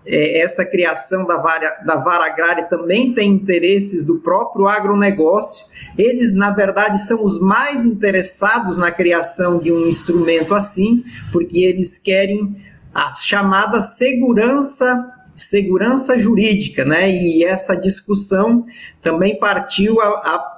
é, 0.05 0.41
essa 0.41 0.65
criação 0.65 1.27
da 1.27 1.37
vara, 1.37 1.79
da 1.87 1.97
vara 1.97 2.27
agrária 2.27 2.65
também 2.65 3.15
tem 3.15 3.31
interesses 3.31 4.05
do 4.05 4.19
próprio 4.19 4.67
agronegócio. 4.67 5.67
Eles, 5.97 6.35
na 6.35 6.51
verdade, 6.51 7.01
são 7.01 7.25
os 7.25 7.41
mais 7.41 7.87
interessados 7.87 8.77
na 8.77 8.91
criação 8.91 9.61
de 9.61 9.73
um 9.73 9.87
instrumento 9.87 10.55
assim, 10.55 11.05
porque 11.31 11.61
eles 11.61 11.99
querem 11.99 12.57
a 12.95 13.13
chamada 13.13 13.81
segurança 13.81 15.09
segurança 15.35 16.19
jurídica, 16.19 16.85
né? 16.85 17.11
E 17.11 17.45
essa 17.45 17.75
discussão 17.75 18.67
também 19.01 19.39
partiu 19.39 20.01
a, 20.01 20.07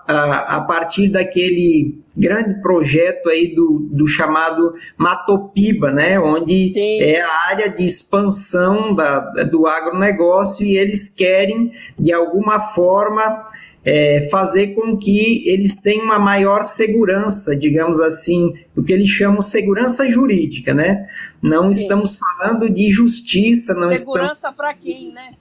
a, 0.07 0.57
a 0.57 0.61
partir 0.63 1.09
daquele 1.09 1.99
grande 2.17 2.61
projeto 2.61 3.29
aí 3.29 3.55
do, 3.55 3.89
do 3.91 4.07
chamado 4.07 4.73
Matopiba, 4.97 5.91
né? 5.91 6.19
Onde 6.19 6.73
Sim. 6.75 7.01
é 7.01 7.21
a 7.21 7.49
área 7.49 7.69
de 7.71 7.85
expansão 7.85 8.95
da, 8.95 9.21
do 9.45 9.67
agronegócio 9.67 10.67
e 10.67 10.77
eles 10.77 11.09
querem, 11.09 11.73
de 11.99 12.13
alguma 12.13 12.61
forma, 12.61 13.45
é, 13.85 14.27
fazer 14.31 14.69
com 14.69 14.97
que 14.97 15.47
eles 15.49 15.75
tenham 15.75 16.07
uma 16.07 16.19
maior 16.19 16.65
segurança, 16.65 17.55
digamos 17.55 18.01
assim, 18.01 18.55
do 18.75 18.83
que 18.83 18.93
eles 18.93 19.09
chamam 19.09 19.43
segurança 19.43 20.09
jurídica, 20.09 20.73
né? 20.73 21.07
Não 21.43 21.65
Sim. 21.65 21.83
estamos 21.83 22.17
falando 22.17 22.71
de 22.71 22.91
justiça, 22.91 23.75
não 23.75 23.95
segurança 23.95 24.33
estamos... 24.33 24.57
para 24.57 24.73
quem, 24.73 25.13
né? 25.13 25.35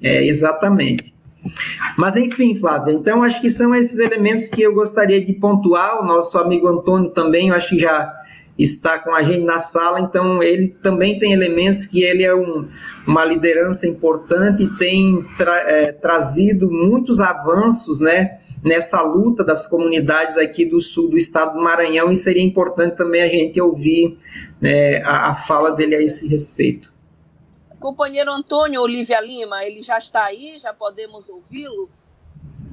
É, 0.00 0.24
exatamente. 0.24 1.12
Mas 1.96 2.16
enfim, 2.16 2.54
Flávia, 2.54 2.92
então 2.92 3.22
acho 3.22 3.40
que 3.40 3.50
são 3.50 3.74
esses 3.74 3.98
elementos 3.98 4.48
que 4.48 4.62
eu 4.62 4.74
gostaria 4.74 5.24
de 5.24 5.32
pontuar. 5.32 6.00
O 6.00 6.06
nosso 6.06 6.38
amigo 6.38 6.68
Antônio 6.68 7.10
também, 7.10 7.48
eu 7.48 7.54
acho 7.54 7.70
que 7.70 7.78
já 7.78 8.12
está 8.58 8.98
com 8.98 9.14
a 9.14 9.22
gente 9.22 9.44
na 9.44 9.60
sala, 9.60 10.00
então 10.00 10.42
ele 10.42 10.68
também 10.68 11.18
tem 11.18 11.32
elementos 11.32 11.86
que 11.86 12.02
ele 12.02 12.24
é 12.24 12.34
um, 12.34 12.68
uma 13.06 13.24
liderança 13.24 13.86
importante 13.86 14.64
e 14.64 14.76
tem 14.76 15.22
tra, 15.36 15.56
é, 15.60 15.92
trazido 15.92 16.68
muitos 16.70 17.20
avanços, 17.20 18.00
né? 18.00 18.40
Nessa 18.64 19.00
luta 19.02 19.44
das 19.44 19.68
comunidades 19.68 20.36
aqui 20.36 20.64
do 20.64 20.80
sul 20.80 21.08
do 21.10 21.16
estado 21.16 21.54
do 21.54 21.62
Maranhão, 21.62 22.10
e 22.10 22.16
seria 22.16 22.42
importante 22.42 22.96
também 22.96 23.22
a 23.22 23.28
gente 23.28 23.60
ouvir 23.60 24.18
né, 24.60 25.00
a, 25.04 25.30
a 25.30 25.34
fala 25.36 25.70
dele 25.70 25.94
a 25.94 26.02
esse 26.02 26.26
respeito. 26.26 26.92
Companheiro 27.78 28.32
Antônio 28.32 28.82
Olivia 28.82 29.20
Lima, 29.20 29.64
ele 29.64 29.84
já 29.84 29.98
está 29.98 30.24
aí, 30.24 30.58
já 30.58 30.74
podemos 30.74 31.28
ouvi-lo. 31.28 31.88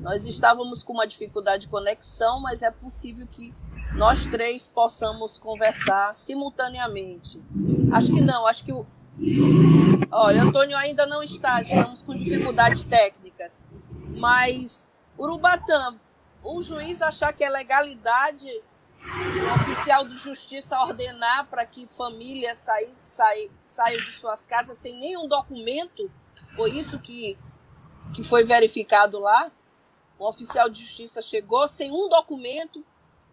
Nós 0.02 0.26
estávamos 0.26 0.82
com 0.82 0.94
uma 0.94 1.06
dificuldade 1.06 1.64
de 1.64 1.68
conexão, 1.68 2.42
mas 2.42 2.64
é 2.64 2.72
possível 2.72 3.28
que 3.30 3.54
nós 3.96 4.26
três 4.26 4.70
possamos 4.70 5.38
conversar 5.38 6.16
simultaneamente. 6.16 7.42
Acho 7.94 8.14
que 8.14 8.22
não, 8.22 8.46
acho 8.46 8.66
que 8.66 8.74
o. 8.74 8.86
Olha, 10.12 10.44
Antônio 10.44 10.78
ainda 10.78 11.06
não 11.06 11.24
está, 11.24 11.62
estamos 11.62 12.02
com 12.02 12.14
dificuldades 12.14 12.84
técnicas. 12.84 13.66
Mas, 14.18 14.92
Urubatã, 15.18 15.96
o 16.44 16.62
juiz 16.62 17.02
achar 17.02 17.32
que 17.32 17.44
é 17.44 17.50
legalidade 17.50 18.50
o 19.06 19.56
oficial 19.62 20.06
de 20.06 20.18
justiça 20.18 20.80
ordenar 20.82 21.46
para 21.48 21.66
que 21.66 21.88
famílias 21.88 22.58
saí, 22.58 22.94
saí, 23.02 23.52
saiam 23.64 24.04
de 24.04 24.12
suas 24.12 24.48
casas 24.48 24.78
sem 24.78 24.98
nenhum 24.98 25.28
documento, 25.28 26.10
foi 26.56 26.72
isso 26.72 27.00
que, 27.00 27.38
que 28.14 28.24
foi 28.24 28.44
verificado 28.44 29.20
lá. 29.20 29.52
O 30.18 30.28
oficial 30.28 30.70
de 30.70 30.82
justiça 30.82 31.22
chegou 31.22 31.68
sem 31.68 31.92
um 31.92 32.10
documento 32.10 32.84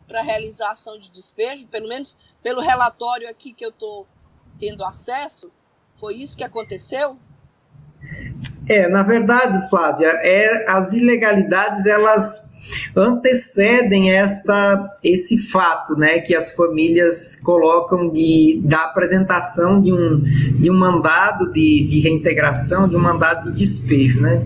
para 0.06 0.22
realização 0.22 0.98
de 0.98 1.10
despejo, 1.10 1.66
pelo 1.68 1.88
menos 1.88 2.16
pelo 2.42 2.60
relatório 2.60 3.28
aqui 3.28 3.52
que 3.52 3.64
eu 3.64 3.70
estou 3.70 4.06
tendo 4.58 4.84
acesso. 4.84 5.50
Foi 5.96 6.14
isso 6.16 6.36
que 6.36 6.44
aconteceu? 6.44 7.16
É, 8.68 8.88
na 8.88 9.02
verdade, 9.02 9.68
Flávia, 9.68 10.08
é, 10.22 10.68
as 10.68 10.92
ilegalidades 10.92 11.86
elas 11.86 12.51
antecedem 12.96 14.12
esta, 14.12 14.96
esse 15.02 15.38
fato, 15.38 15.96
né, 15.96 16.20
que 16.20 16.34
as 16.34 16.52
famílias 16.52 17.36
colocam 17.36 18.08
de, 18.10 18.60
da 18.64 18.84
apresentação 18.84 19.80
de 19.80 19.92
um, 19.92 20.22
de 20.58 20.70
um 20.70 20.78
mandado 20.78 21.52
de, 21.52 21.86
de 21.88 22.00
reintegração, 22.00 22.88
de 22.88 22.96
um 22.96 23.00
mandado 23.00 23.50
de 23.50 23.58
despejo, 23.58 24.20
né. 24.20 24.44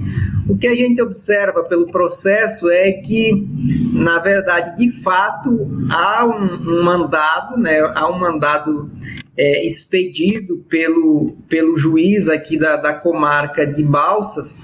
O 0.49 0.57
que 0.57 0.69
a 0.69 0.75
gente 0.75 1.03
observa 1.03 1.65
pelo 1.65 1.87
processo 1.87 2.71
é 2.71 2.93
que, 2.93 3.49
na 3.93 4.21
verdade, 4.21 4.77
de 4.77 4.91
fato, 5.03 5.69
há 5.91 6.25
um, 6.25 6.71
um 6.71 6.85
mandado, 6.85 7.57
né, 7.57 7.81
há 7.81 8.09
um 8.09 8.19
mandado 8.19 8.89
é, 9.37 9.67
expedido 9.67 10.65
pelo, 10.69 11.37
pelo 11.49 11.77
juiz 11.77 12.29
aqui 12.29 12.57
da, 12.57 12.77
da 12.77 12.95
comarca 12.95 13.67
de 13.67 13.83
Balsas, 13.83 14.63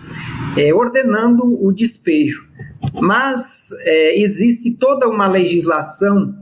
é, 0.57 0.73
ordenando 0.73 1.43
o 1.45 1.73
despejo. 1.73 2.52
Mas 3.01 3.71
é, 3.81 4.19
existe 4.19 4.73
toda 4.73 5.09
uma 5.09 5.29
legislação 5.29 6.35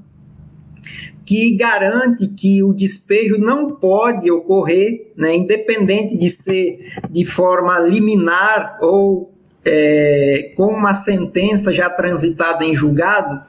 que 1.25 1.55
garante 1.55 2.27
que 2.27 2.63
o 2.63 2.73
despejo 2.73 3.39
não 3.39 3.71
pode 3.71 4.31
ocorrer, 4.31 5.13
né, 5.17 5.37
independente 5.37 6.17
de 6.17 6.29
ser 6.29 6.93
de 7.09 7.25
forma 7.25 7.79
liminar 7.79 8.79
ou 8.81 9.33
é, 9.65 10.53
com 10.57 10.69
uma 10.69 10.95
sentença 10.95 11.73
já 11.73 11.89
transitada 11.89 12.65
em 12.65 12.75
julgado, 12.75 13.41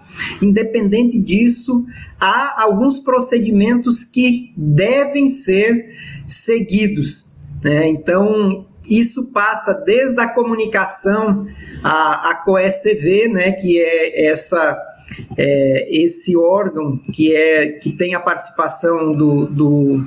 independente 0.41 1.17
disso, 1.17 1.85
há 2.19 2.61
alguns 2.61 2.99
procedimentos 2.99 4.03
que 4.03 4.53
devem 4.55 5.27
ser 5.27 5.95
seguidos. 6.27 7.35
Né? 7.63 7.87
Então, 7.87 8.65
isso 8.99 9.31
passa 9.31 9.73
desde 9.73 10.19
a 10.19 10.27
comunicação 10.27 11.47
à, 11.83 12.31
à 12.31 12.35
COECV, 12.35 13.29
né, 13.29 13.51
que 13.53 13.81
é 13.81 14.27
essa 14.27 14.87
é, 15.37 16.03
esse 16.03 16.37
órgão 16.37 16.97
que 17.11 17.35
é 17.35 17.67
que 17.67 17.91
tem 17.91 18.15
a 18.15 18.19
participação 18.19 19.11
do, 19.11 19.45
do, 19.45 20.05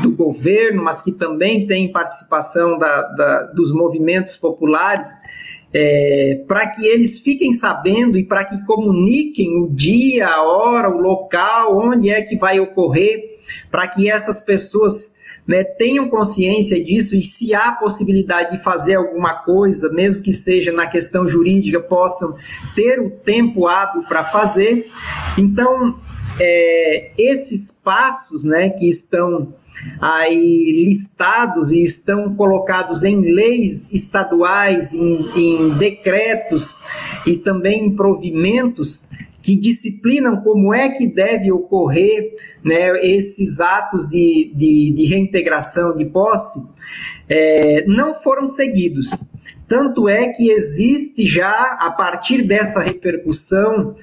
do 0.00 0.10
governo, 0.12 0.82
mas 0.82 1.02
que 1.02 1.12
também 1.12 1.66
tem 1.66 1.92
participação 1.92 2.78
da, 2.78 3.02
da 3.12 3.42
dos 3.54 3.72
movimentos 3.72 4.36
populares, 4.36 5.08
é, 5.72 6.42
para 6.48 6.66
que 6.66 6.84
eles 6.84 7.20
fiquem 7.20 7.52
sabendo 7.52 8.18
e 8.18 8.24
para 8.24 8.44
que 8.44 8.64
comuniquem 8.64 9.62
o 9.62 9.68
dia, 9.68 10.26
a 10.26 10.42
hora, 10.42 10.90
o 10.90 11.00
local, 11.00 11.78
onde 11.78 12.10
é 12.10 12.20
que 12.22 12.36
vai 12.36 12.58
ocorrer, 12.58 13.38
para 13.70 13.86
que 13.86 14.10
essas 14.10 14.40
pessoas 14.40 15.19
né, 15.50 15.64
tenham 15.64 16.08
consciência 16.08 16.80
disso 16.82 17.16
e 17.16 17.24
se 17.24 17.52
há 17.52 17.72
possibilidade 17.72 18.56
de 18.56 18.62
fazer 18.62 18.94
alguma 18.94 19.34
coisa, 19.34 19.90
mesmo 19.90 20.22
que 20.22 20.32
seja 20.32 20.70
na 20.70 20.86
questão 20.86 21.28
jurídica, 21.28 21.80
possam 21.80 22.36
ter 22.76 23.00
o 23.00 23.10
tempo 23.10 23.66
hábil 23.66 24.04
para 24.04 24.22
fazer. 24.22 24.88
Então, 25.36 25.98
é, 26.38 27.10
esses 27.18 27.68
passos 27.68 28.44
né, 28.44 28.70
que 28.70 28.88
estão 28.88 29.52
aí 30.00 30.84
listados 30.86 31.72
e 31.72 31.82
estão 31.82 32.32
colocados 32.36 33.02
em 33.02 33.20
leis 33.20 33.92
estaduais, 33.92 34.94
em, 34.94 35.30
em 35.34 35.70
decretos 35.70 36.76
e 37.26 37.36
também 37.36 37.86
em 37.86 37.96
provimentos, 37.96 39.08
que 39.42 39.56
disciplinam 39.56 40.42
como 40.42 40.72
é 40.72 40.88
que 40.90 41.06
deve 41.06 41.50
ocorrer 41.50 42.34
né, 42.62 43.04
esses 43.04 43.60
atos 43.60 44.08
de, 44.08 44.52
de, 44.54 44.92
de 44.94 45.04
reintegração 45.06 45.96
de 45.96 46.04
posse, 46.04 46.60
é, 47.28 47.84
não 47.86 48.14
foram 48.14 48.46
seguidos. 48.46 49.16
Tanto 49.66 50.08
é 50.08 50.28
que 50.28 50.50
existe 50.50 51.26
já, 51.26 51.78
a 51.80 51.90
partir 51.90 52.42
dessa 52.42 52.80
repercussão 52.80 53.94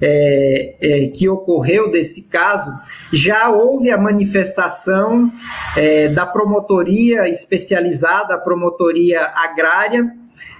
é, 0.00 0.76
é, 0.80 1.08
que 1.08 1.28
ocorreu 1.28 1.90
desse 1.90 2.28
caso, 2.28 2.72
já 3.12 3.50
houve 3.50 3.90
a 3.90 3.98
manifestação 3.98 5.32
é, 5.76 6.08
da 6.08 6.26
promotoria 6.26 7.28
especializada, 7.28 8.34
a 8.34 8.38
promotoria 8.38 9.20
agrária, 9.34 10.14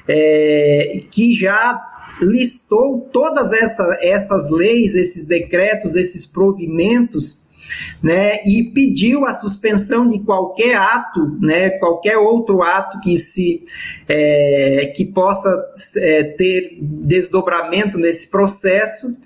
é, 0.09 1.03
que 1.11 1.35
já 1.35 1.96
listou 2.21 3.09
todas 3.13 3.53
essa, 3.53 3.99
essas 4.01 4.51
leis, 4.51 4.95
esses 4.95 5.27
decretos, 5.27 5.97
esses 5.97 6.27
provimentos, 6.27 7.47
né, 8.03 8.45
e 8.45 8.63
pediu 8.63 9.27
a 9.27 9.35
suspensão 9.35 10.09
de 10.09 10.21
qualquer 10.21 10.77
ato, 10.77 11.37
né, 11.41 11.71
qualquer 11.71 12.17
outro 12.17 12.63
ato 12.63 13.01
que 13.01 13.19
se 13.19 13.65
é, 14.09 14.93
que 14.95 15.05
possa 15.05 15.51
é, 15.97 16.23
ter 16.23 16.79
desdobramento 16.81 17.99
nesse 17.99 18.31
processo, 18.31 19.17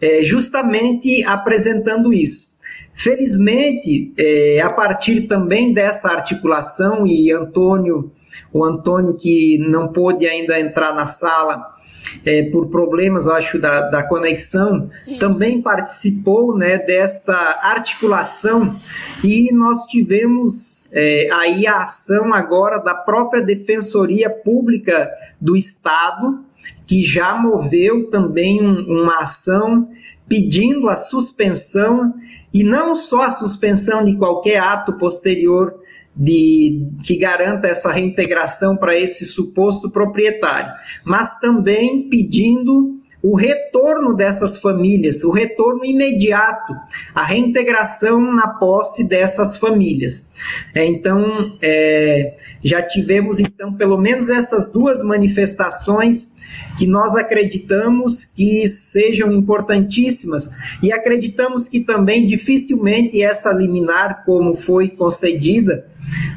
é, 0.00 0.22
justamente 0.22 1.24
apresentando 1.24 2.12
isso. 2.12 2.48
Felizmente, 2.94 4.12
é, 4.16 4.60
a 4.60 4.70
partir 4.70 5.22
também 5.28 5.72
dessa 5.72 6.08
articulação 6.08 7.06
e 7.06 7.32
Antônio, 7.32 8.10
o 8.52 8.64
Antônio 8.64 9.14
que 9.14 9.58
não 9.58 9.88
pôde 9.92 10.26
ainda 10.26 10.58
entrar 10.58 10.94
na 10.94 11.06
sala, 11.06 11.77
é, 12.24 12.42
por 12.44 12.68
problemas, 12.68 13.28
acho, 13.28 13.58
da, 13.58 13.88
da 13.88 14.02
conexão, 14.02 14.90
Isso. 15.06 15.18
também 15.18 15.60
participou 15.60 16.56
né, 16.56 16.78
desta 16.78 17.34
articulação 17.62 18.76
e 19.22 19.52
nós 19.52 19.84
tivemos 19.84 20.88
é, 20.92 21.28
aí 21.32 21.66
a 21.66 21.82
ação 21.82 22.32
agora 22.32 22.78
da 22.78 22.94
própria 22.94 23.42
Defensoria 23.42 24.30
Pública 24.30 25.10
do 25.40 25.56
Estado, 25.56 26.40
que 26.86 27.02
já 27.02 27.34
moveu 27.34 28.10
também 28.10 28.62
um, 28.62 29.02
uma 29.02 29.20
ação 29.20 29.88
pedindo 30.28 30.88
a 30.88 30.96
suspensão 30.96 32.14
e 32.52 32.64
não 32.64 32.94
só 32.94 33.24
a 33.24 33.30
suspensão 33.30 34.04
de 34.04 34.16
qualquer 34.16 34.58
ato 34.58 34.92
posterior 34.94 35.74
de, 36.18 36.88
que 37.04 37.16
garanta 37.16 37.68
essa 37.68 37.92
reintegração 37.92 38.76
para 38.76 38.98
esse 38.98 39.24
suposto 39.24 39.88
proprietário, 39.88 40.72
mas 41.04 41.38
também 41.38 42.08
pedindo 42.08 42.98
o 43.22 43.36
retorno 43.36 44.14
dessas 44.14 44.58
famílias, 44.58 45.24
o 45.24 45.32
retorno 45.32 45.84
imediato, 45.84 46.72
a 47.14 47.24
reintegração 47.24 48.20
na 48.32 48.48
posse 48.48 49.08
dessas 49.08 49.56
famílias. 49.56 50.32
É, 50.74 50.84
então, 50.84 51.56
é, 51.60 52.36
já 52.62 52.80
tivemos 52.80 53.40
então 53.40 53.72
pelo 53.74 53.98
menos 53.98 54.28
essas 54.28 54.70
duas 54.72 55.02
manifestações 55.02 56.37
que 56.78 56.86
nós 56.86 57.14
acreditamos 57.16 58.24
que 58.24 58.68
sejam 58.68 59.32
importantíssimas 59.32 60.50
e 60.82 60.92
acreditamos 60.92 61.68
que 61.68 61.80
também 61.80 62.26
dificilmente 62.26 63.22
essa 63.22 63.52
liminar, 63.52 64.24
como 64.24 64.54
foi 64.54 64.88
concedida, 64.88 65.86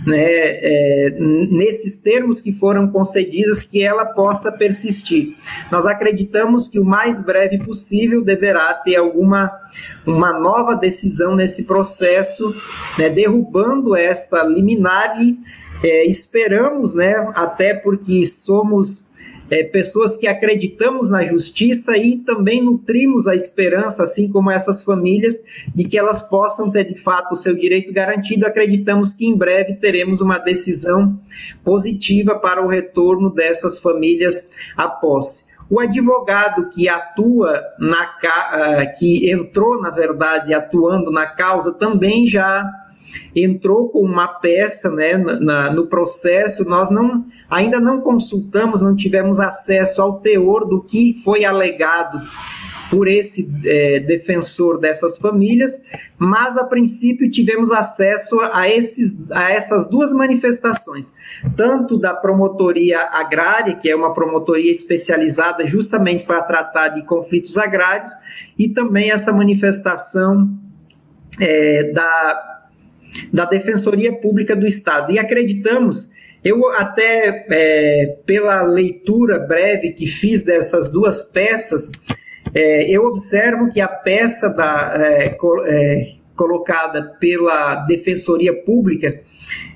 né, 0.05 0.17
é, 0.19 1.17
nesses 1.19 1.97
termos 1.97 2.41
que 2.41 2.51
foram 2.51 2.87
concedidos, 2.87 3.63
que 3.63 3.83
ela 3.83 4.05
possa 4.05 4.51
persistir. 4.51 5.35
Nós 5.71 5.85
acreditamos 5.85 6.67
que 6.67 6.79
o 6.79 6.85
mais 6.85 7.23
breve 7.23 7.59
possível 7.59 8.23
deverá 8.23 8.73
ter 8.73 8.95
alguma 8.95 9.51
uma 10.05 10.37
nova 10.37 10.75
decisão 10.75 11.35
nesse 11.35 11.65
processo, 11.65 12.55
né, 12.97 13.09
derrubando 13.09 13.95
esta 13.95 14.43
liminar 14.43 15.21
e 15.21 15.37
é, 15.83 16.05
esperamos, 16.05 16.93
né, 16.93 17.15
até 17.35 17.73
porque 17.73 18.25
somos 18.25 19.10
é, 19.51 19.65
pessoas 19.65 20.15
que 20.15 20.27
acreditamos 20.27 21.09
na 21.09 21.25
justiça 21.25 21.97
e 21.97 22.15
também 22.19 22.63
nutrimos 22.63 23.27
a 23.27 23.35
esperança, 23.35 24.03
assim 24.03 24.31
como 24.31 24.49
essas 24.49 24.81
famílias, 24.81 25.43
de 25.75 25.83
que 25.83 25.99
elas 25.99 26.21
possam 26.21 26.71
ter 26.71 26.85
de 26.85 26.95
fato 26.95 27.33
o 27.33 27.35
seu 27.35 27.53
direito 27.53 27.91
garantido. 27.91 28.47
Acreditamos 28.47 29.13
que 29.13 29.25
em 29.25 29.35
breve 29.35 29.73
teremos 29.73 30.21
uma 30.21 30.37
decisão 30.37 31.19
positiva 31.65 32.39
para 32.39 32.65
o 32.65 32.69
retorno 32.69 33.29
dessas 33.29 33.77
famílias 33.77 34.51
à 34.77 34.87
posse. 34.87 35.51
O 35.69 35.81
advogado 35.81 36.69
que 36.69 36.87
atua 36.87 37.61
na 37.77 38.09
ah, 38.23 38.85
que 38.97 39.29
entrou, 39.29 39.81
na 39.81 39.89
verdade, 39.89 40.53
atuando 40.53 41.11
na 41.11 41.25
causa, 41.25 41.73
também 41.73 42.25
já 42.25 42.65
entrou 43.35 43.89
com 43.89 43.99
uma 43.99 44.27
peça 44.27 44.89
né, 44.89 45.17
na, 45.17 45.71
no 45.71 45.87
processo, 45.87 46.67
nós 46.67 46.89
não, 46.91 47.25
ainda 47.49 47.79
não 47.79 48.01
consultamos, 48.01 48.81
não 48.81 48.95
tivemos 48.95 49.39
acesso 49.39 50.01
ao 50.01 50.19
teor 50.19 50.65
do 50.67 50.81
que 50.81 51.19
foi 51.23 51.45
alegado 51.45 52.21
por 52.91 53.07
esse 53.07 53.49
é, 53.63 54.01
defensor 54.01 54.77
dessas 54.77 55.17
famílias, 55.17 55.81
mas 56.17 56.57
a 56.57 56.65
princípio 56.65 57.31
tivemos 57.31 57.71
acesso 57.71 58.37
a, 58.51 58.67
esses, 58.67 59.15
a 59.31 59.49
essas 59.49 59.87
duas 59.87 60.11
manifestações, 60.11 61.09
tanto 61.55 61.97
da 61.97 62.13
promotoria 62.13 62.99
agrária, 62.99 63.75
que 63.77 63.89
é 63.89 63.95
uma 63.95 64.13
promotoria 64.13 64.69
especializada 64.69 65.65
justamente 65.65 66.25
para 66.25 66.41
tratar 66.43 66.89
de 66.89 67.05
conflitos 67.05 67.57
agrários, 67.57 68.11
e 68.59 68.67
também 68.67 69.09
essa 69.09 69.31
manifestação 69.31 70.53
é, 71.39 71.93
da 71.93 72.60
da 73.31 73.45
Defensoria 73.45 74.13
Pública 74.13 74.55
do 74.55 74.65
Estado. 74.65 75.11
E 75.11 75.19
acreditamos 75.19 76.11
Eu 76.43 76.69
até, 76.71 77.45
é, 77.51 78.17
pela 78.25 78.63
leitura 78.63 79.37
breve 79.37 79.93
que 79.93 80.07
fiz 80.07 80.43
dessas 80.43 80.89
duas 80.89 81.21
peças, 81.21 81.91
é, 82.53 82.89
eu 82.89 83.05
observo 83.05 83.69
que 83.69 83.79
a 83.79 83.87
peça 83.87 84.49
da, 84.49 84.93
é, 84.95 85.37
é 85.67 86.21
colocada 86.35 87.15
pela 87.19 87.75
Defensoria 87.85 88.53
Pública 88.53 89.21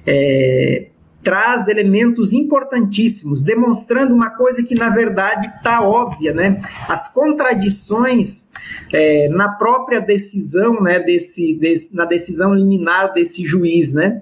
é, 0.07 0.87
traz 1.25 1.67
elementos 1.67 2.33
importantíssimos, 2.33 3.41
demonstrando 3.41 4.13
uma 4.13 4.29
coisa 4.29 4.63
que 4.63 4.75
na 4.75 4.91
verdade 4.91 5.47
está 5.47 5.81
óbvia, 5.81 6.31
né? 6.31 6.61
As 6.87 7.11
contradições 7.11 8.51
é, 8.93 9.27
na 9.29 9.49
própria 9.49 9.99
decisão, 9.99 10.79
né? 10.79 10.99
Desse, 10.99 11.55
desse, 11.55 11.95
na 11.95 12.05
decisão 12.05 12.53
liminar 12.53 13.11
desse 13.11 13.43
juiz, 13.43 13.91
né? 13.91 14.21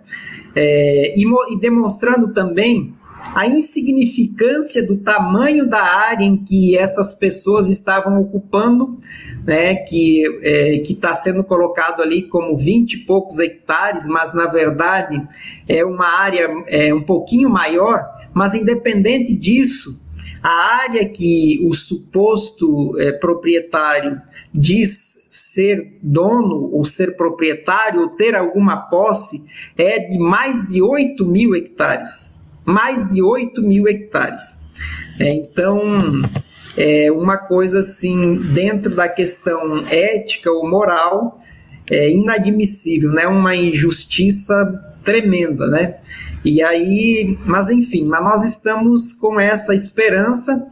É, 0.56 1.14
e, 1.20 1.26
e 1.54 1.60
demonstrando 1.60 2.32
também 2.32 2.96
a 3.34 3.48
insignificância 3.48 4.86
do 4.86 4.98
tamanho 4.98 5.68
da 5.68 5.82
área 5.82 6.26
em 6.26 6.38
que 6.38 6.78
essas 6.78 7.14
pessoas 7.14 7.70
estavam 7.70 8.22
ocupando, 8.22 8.98
né, 9.46 9.76
que 9.76 10.24
é, 10.42 10.76
está 10.82 11.16
sendo 11.16 11.44
colocado 11.44 12.02
ali 12.02 12.24
como 12.24 12.58
20 12.58 12.94
e 12.94 12.98
poucos 13.06 13.40
hectares, 13.40 14.08
mas 14.08 14.34
na 14.34 14.48
verdade 14.48 15.26
é 15.68 15.86
uma 15.86 16.08
área 16.08 16.50
é, 16.68 16.94
um 16.94 17.02
pouquinho 17.02 17.50
maior, 17.50 18.06
mas 18.34 18.54
independente 18.54 19.36
disso, 19.36 20.04
a 20.42 20.84
área 20.84 21.08
que 21.08 21.66
o 21.66 21.74
suposto 21.74 23.00
é, 23.00 23.14
proprietário 23.14 24.22
diz 24.54 25.26
ser 25.30 25.98
dono 26.04 26.70
ou 26.74 26.84
ser 26.84 27.16
proprietário 27.16 28.02
ou 28.02 28.10
ter 28.10 28.36
alguma 28.36 28.78
posse 28.90 29.42
é 29.78 30.00
de 30.00 30.20
mais 30.20 30.68
de 30.68 30.82
8 30.82 31.26
mil 31.26 31.56
hectares 31.56 32.33
mais 32.66 33.08
de 33.10 33.22
8 33.22 33.62
mil 33.62 33.88
hectares. 33.88 34.70
É, 35.20 35.30
então, 35.30 35.80
é 36.76 37.12
uma 37.12 37.38
coisa 37.38 37.80
assim, 37.80 38.36
dentro 38.54 38.96
da 38.96 39.08
questão 39.08 39.86
ética 39.88 40.52
ou 40.52 40.68
moral, 40.68 41.42
é 41.90 42.10
inadmissível, 42.10 43.12
né? 43.12 43.28
Uma 43.28 43.56
injustiça 43.56 44.96
tremenda, 45.04 45.68
né? 45.68 45.98
E 46.44 46.62
aí, 46.62 47.38
mas 47.46 47.70
enfim, 47.70 48.06
mas 48.06 48.24
nós 48.24 48.44
estamos 48.44 49.14
com 49.14 49.40
essa 49.40 49.74
esperança. 49.74 50.68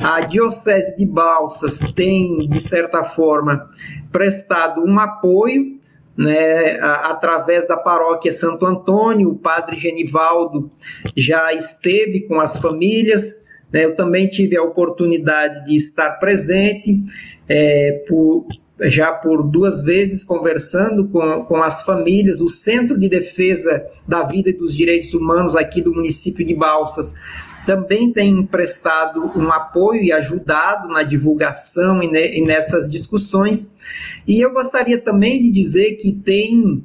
A 0.00 0.20
Diocese 0.20 0.96
de 0.96 1.06
Balsas 1.06 1.78
tem, 1.94 2.48
de 2.48 2.60
certa 2.60 3.04
forma, 3.04 3.68
prestado 4.10 4.82
um 4.82 4.98
apoio 4.98 5.80
né, 6.16 6.78
através 6.80 7.66
da 7.66 7.76
paróquia 7.76 8.32
Santo 8.32 8.66
Antônio, 8.66 9.30
o 9.30 9.38
padre 9.38 9.78
Genivaldo 9.78 10.70
já 11.16 11.52
esteve 11.52 12.20
com 12.20 12.40
as 12.40 12.56
famílias, 12.56 13.46
né, 13.72 13.84
eu 13.84 13.96
também 13.96 14.28
tive 14.28 14.56
a 14.56 14.62
oportunidade 14.62 15.64
de 15.66 15.74
estar 15.74 16.10
presente, 16.18 17.02
é, 17.48 18.04
por, 18.06 18.46
já 18.82 19.12
por 19.12 19.42
duas 19.42 19.82
vezes 19.82 20.22
conversando 20.22 21.08
com, 21.08 21.44
com 21.44 21.62
as 21.62 21.82
famílias, 21.82 22.40
o 22.40 22.48
Centro 22.48 22.98
de 22.98 23.08
Defesa 23.08 23.86
da 24.06 24.22
Vida 24.24 24.50
e 24.50 24.54
dos 24.54 24.74
Direitos 24.74 25.14
Humanos 25.14 25.56
aqui 25.56 25.80
do 25.80 25.94
município 25.94 26.44
de 26.44 26.54
Balsas 26.54 27.14
também 27.66 28.12
tem 28.12 28.44
prestado 28.44 29.32
um 29.36 29.50
apoio 29.52 30.02
e 30.02 30.12
ajudado 30.12 30.88
na 30.88 31.02
divulgação 31.02 32.02
e, 32.02 32.10
ne, 32.10 32.38
e 32.38 32.44
nessas 32.44 32.90
discussões. 32.90 33.74
E 34.26 34.40
eu 34.40 34.52
gostaria 34.52 34.98
também 34.98 35.42
de 35.42 35.50
dizer 35.50 35.92
que 35.92 36.12
tem 36.12 36.82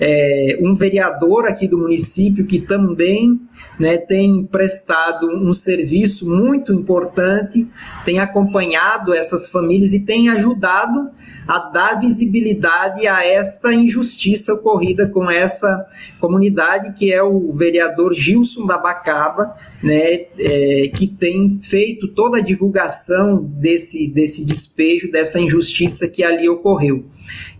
é, 0.00 0.58
um 0.62 0.74
vereador 0.74 1.46
aqui 1.46 1.68
do 1.68 1.76
município 1.76 2.46
que 2.46 2.58
também 2.58 3.38
né, 3.78 3.98
tem 3.98 4.44
prestado 4.46 5.28
um 5.28 5.52
serviço 5.52 6.26
muito 6.26 6.72
importante, 6.72 7.68
tem 8.02 8.18
acompanhado 8.18 9.12
essas 9.12 9.46
famílias 9.46 9.92
e 9.92 10.04
tem 10.04 10.30
ajudado 10.30 11.10
a 11.46 11.58
dar 11.58 12.00
visibilidade 12.00 13.06
a 13.06 13.26
esta 13.26 13.74
injustiça 13.74 14.54
ocorrida 14.54 15.06
com 15.06 15.30
essa 15.30 15.86
comunidade, 16.18 16.94
que 16.94 17.12
é 17.12 17.22
o 17.22 17.52
vereador 17.52 18.14
Gilson 18.14 18.64
da 18.64 18.78
Bacaba, 18.78 19.54
né, 19.82 20.26
é, 20.38 20.90
que 20.96 21.06
tem 21.06 21.50
feito 21.60 22.08
toda 22.08 22.38
a 22.38 22.40
divulgação 22.40 23.42
desse, 23.42 24.08
desse 24.08 24.46
despejo, 24.46 25.10
dessa 25.10 25.38
injustiça 25.38 26.08
que 26.08 26.24
ali 26.24 26.48
ocorreu. 26.48 27.04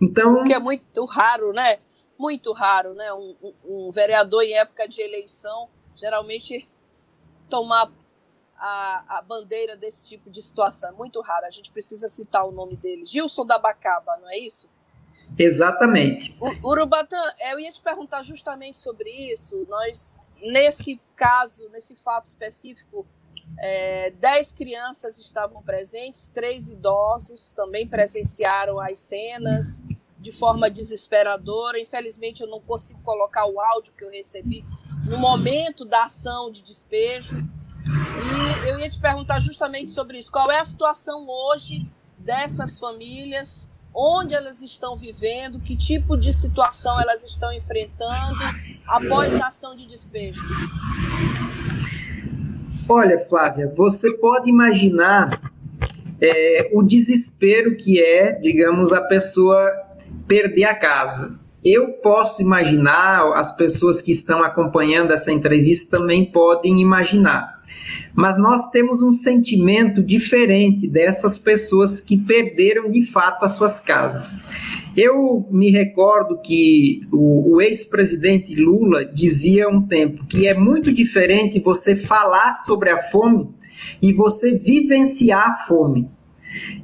Então, 0.01 0.43
que 0.43 0.53
é 0.53 0.59
muito 0.59 1.05
raro, 1.05 1.53
né? 1.53 1.77
Muito 2.21 2.53
raro, 2.53 2.93
né? 2.93 3.11
Um, 3.11 3.35
um, 3.65 3.91
vereador 3.91 4.43
em 4.43 4.53
época 4.53 4.87
de 4.87 5.01
eleição 5.01 5.67
geralmente 5.95 6.69
tomar 7.49 7.91
a, 8.55 9.17
a, 9.17 9.21
bandeira 9.23 9.75
desse 9.75 10.07
tipo 10.07 10.29
de 10.29 10.39
situação. 10.39 10.89
É 10.89 10.93
muito 10.93 11.19
raro. 11.19 11.47
A 11.47 11.49
gente 11.49 11.71
precisa 11.71 12.07
citar 12.07 12.45
o 12.45 12.51
nome 12.51 12.75
dele. 12.77 13.03
Gilson 13.05 13.43
da 13.43 13.57
Bacaba, 13.57 14.17
não 14.17 14.29
é 14.29 14.37
isso? 14.37 14.69
Exatamente. 15.37 16.37
Urubatã, 16.63 17.17
eu 17.51 17.59
ia 17.59 17.71
te 17.71 17.81
perguntar 17.81 18.21
justamente 18.21 18.77
sobre 18.77 19.09
isso. 19.09 19.65
Nós, 19.67 20.19
nesse 20.39 21.01
caso, 21.15 21.67
nesse 21.69 21.95
fato 21.95 22.27
específico, 22.27 23.05
é, 23.57 24.11
dez 24.11 24.51
crianças 24.51 25.17
estavam 25.17 25.63
presentes, 25.63 26.27
três 26.27 26.69
idosos 26.69 27.53
também 27.53 27.87
presenciaram 27.87 28.79
as 28.79 28.99
cenas 28.99 29.83
de 30.21 30.31
forma 30.31 30.69
desesperadora. 30.69 31.79
Infelizmente, 31.79 32.41
eu 32.41 32.47
não 32.47 32.61
consigo 32.61 33.01
colocar 33.01 33.45
o 33.45 33.59
áudio 33.59 33.93
que 33.97 34.03
eu 34.03 34.11
recebi 34.11 34.63
no 35.05 35.17
momento 35.17 35.83
da 35.83 36.05
ação 36.05 36.51
de 36.51 36.61
despejo. 36.63 37.43
E 37.85 38.69
eu 38.69 38.79
ia 38.79 38.89
te 38.89 38.99
perguntar 38.99 39.39
justamente 39.39 39.91
sobre 39.91 40.19
isso. 40.19 40.31
Qual 40.31 40.49
é 40.51 40.59
a 40.59 40.65
situação 40.65 41.27
hoje 41.27 41.87
dessas 42.17 42.77
famílias? 42.77 43.71
Onde 43.93 44.35
elas 44.35 44.61
estão 44.61 44.95
vivendo? 44.95 45.59
Que 45.59 45.75
tipo 45.75 46.15
de 46.15 46.31
situação 46.31 46.99
elas 47.01 47.23
estão 47.23 47.51
enfrentando 47.51 48.39
após 48.87 49.35
a 49.39 49.47
ação 49.47 49.75
de 49.75 49.85
despejo? 49.87 50.41
Olha, 52.87 53.19
Flávia, 53.25 53.73
você 53.75 54.11
pode 54.13 54.49
imaginar 54.49 55.51
é, 56.21 56.69
o 56.73 56.83
desespero 56.83 57.75
que 57.75 58.01
é, 58.01 58.33
digamos, 58.33 58.93
a 58.93 59.01
pessoa 59.01 59.71
perder 60.31 60.63
a 60.63 60.73
casa. 60.73 61.37
Eu 61.61 61.89
posso 61.89 62.41
imaginar, 62.41 63.33
as 63.33 63.53
pessoas 63.53 64.01
que 64.01 64.13
estão 64.13 64.41
acompanhando 64.41 65.11
essa 65.11 65.29
entrevista 65.29 65.97
também 65.97 66.23
podem 66.23 66.79
imaginar. 66.79 67.59
Mas 68.15 68.37
nós 68.37 68.69
temos 68.69 69.01
um 69.01 69.11
sentimento 69.11 70.01
diferente 70.01 70.87
dessas 70.87 71.37
pessoas 71.37 71.99
que 71.99 72.15
perderam 72.15 72.89
de 72.89 73.03
fato 73.05 73.43
as 73.43 73.51
suas 73.51 73.77
casas. 73.77 74.31
Eu 74.95 75.45
me 75.51 75.69
recordo 75.69 76.39
que 76.39 77.01
o, 77.11 77.55
o 77.55 77.61
ex-presidente 77.61 78.55
Lula 78.55 79.03
dizia 79.03 79.67
um 79.67 79.81
tempo 79.81 80.25
que 80.27 80.47
é 80.47 80.53
muito 80.53 80.93
diferente 80.93 81.59
você 81.59 81.93
falar 81.93 82.53
sobre 82.53 82.89
a 82.89 83.01
fome 83.01 83.49
e 84.01 84.13
você 84.13 84.57
vivenciar 84.57 85.49
a 85.49 85.57
fome. 85.65 86.09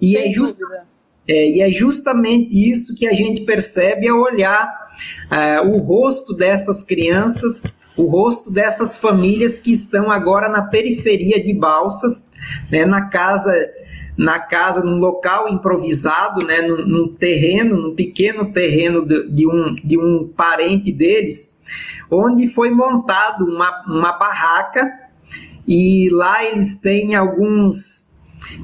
E 0.02 0.14
Sem 0.14 0.32
é 0.32 0.34
justamente 0.34 0.87
é, 1.28 1.50
e 1.50 1.62
é 1.62 1.72
justamente 1.72 2.54
isso 2.54 2.96
que 2.96 3.08
a 3.08 3.14
gente 3.14 3.42
percebe 3.42 4.08
ao 4.08 4.20
olhar 4.20 4.72
é, 5.30 5.62
o 5.62 5.78
rosto 5.78 6.34
dessas 6.34 6.84
crianças, 6.84 7.64
o 7.96 8.06
rosto 8.06 8.52
dessas 8.52 8.98
famílias 8.98 9.60
que 9.60 9.72
estão 9.72 10.12
agora 10.12 10.48
na 10.48 10.62
periferia 10.62 11.44
de 11.44 11.54
Balsas, 11.54 12.30
né, 12.72 12.86
na 12.86 13.10
casa 13.10 13.52
na 14.18 14.40
casa, 14.40 14.84
num 14.84 14.98
local 14.98 15.48
improvisado, 15.48 16.44
né, 16.44 16.62
num, 16.62 16.88
num 16.88 17.08
terreno, 17.14 17.78
num 17.78 17.96
pequeno 17.96 18.52
terreno 18.52 19.06
de, 19.06 19.30
de, 19.30 19.48
um, 19.48 19.76
de 19.76 19.96
um 19.96 20.28
parente 20.36 20.92
deles, 20.92 21.64
onde 22.10 22.48
foi 22.48 22.72
montado 22.72 23.46
uma, 23.46 23.84
uma 23.86 24.14
barraca 24.14 24.92
e 25.68 26.10
lá 26.12 26.44
eles 26.44 26.76
têm 26.76 27.14
alguns 27.14 28.07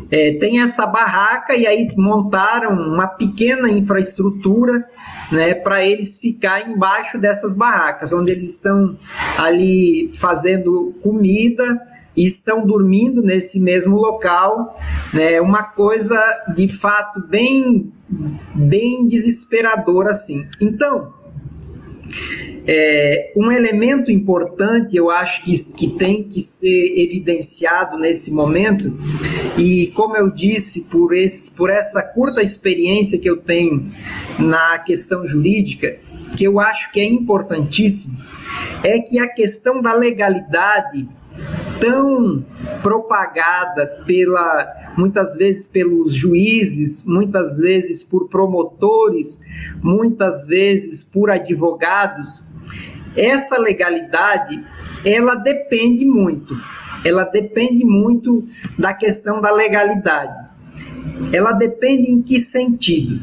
é, 0.09 0.33
tem 0.33 0.61
essa 0.61 0.85
barraca 0.85 1.55
e 1.55 1.65
aí 1.65 1.91
montaram 1.97 2.71
uma 2.71 3.07
pequena 3.07 3.69
infraestrutura 3.69 4.87
né, 5.31 5.53
para 5.53 5.85
eles 5.85 6.19
ficar 6.19 6.69
embaixo 6.69 7.17
dessas 7.17 7.53
barracas, 7.53 8.13
onde 8.13 8.31
eles 8.31 8.51
estão 8.51 8.97
ali 9.37 10.11
fazendo 10.13 10.93
comida 11.01 11.79
e 12.15 12.25
estão 12.25 12.65
dormindo 12.65 13.21
nesse 13.21 13.59
mesmo 13.59 13.95
local, 13.95 14.79
né, 15.13 15.41
uma 15.41 15.63
coisa 15.63 16.19
de 16.55 16.67
fato 16.67 17.19
bem, 17.27 17.91
bem 18.53 19.07
desesperadora 19.07 20.11
assim. 20.11 20.47
Então, 20.61 21.11
é, 22.65 23.33
um 23.35 23.51
elemento 23.51 24.11
importante, 24.11 24.95
eu 24.95 25.09
acho 25.09 25.43
que, 25.43 25.63
que 25.73 25.87
tem 25.87 26.23
que 26.23 26.41
ser 26.41 26.99
evidenciado 26.99 27.97
nesse 27.97 28.31
momento, 28.31 28.97
e 29.57 29.87
como 29.95 30.15
eu 30.15 30.29
disse, 30.29 30.81
por, 30.85 31.15
esse, 31.15 31.51
por 31.51 31.69
essa 31.69 32.01
curta 32.01 32.41
experiência 32.41 33.19
que 33.19 33.29
eu 33.29 33.37
tenho 33.37 33.91
na 34.39 34.79
questão 34.79 35.27
jurídica, 35.27 35.97
que 36.37 36.45
eu 36.45 36.59
acho 36.59 36.91
que 36.91 36.99
é 36.99 37.05
importantíssimo, 37.05 38.17
é 38.83 38.99
que 38.99 39.19
a 39.19 39.27
questão 39.27 39.81
da 39.81 39.93
legalidade 39.93 41.07
tão 41.79 42.45
propagada 42.81 44.03
pela 44.05 44.83
muitas 44.95 45.35
vezes 45.35 45.67
pelos 45.67 46.13
juízes, 46.13 47.03
muitas 47.03 47.57
vezes 47.57 48.03
por 48.03 48.29
promotores, 48.29 49.41
muitas 49.81 50.45
vezes 50.45 51.03
por 51.03 51.31
advogados, 51.31 52.47
essa 53.15 53.57
legalidade 53.57 54.63
ela 55.05 55.35
depende 55.35 56.05
muito. 56.05 56.55
Ela 57.03 57.25
depende 57.25 57.83
muito 57.85 58.47
da 58.77 58.93
questão 58.93 59.41
da 59.41 59.51
legalidade. 59.51 60.49
Ela 61.31 61.51
depende 61.51 62.09
em 62.09 62.21
que 62.21 62.39
sentido? 62.39 63.21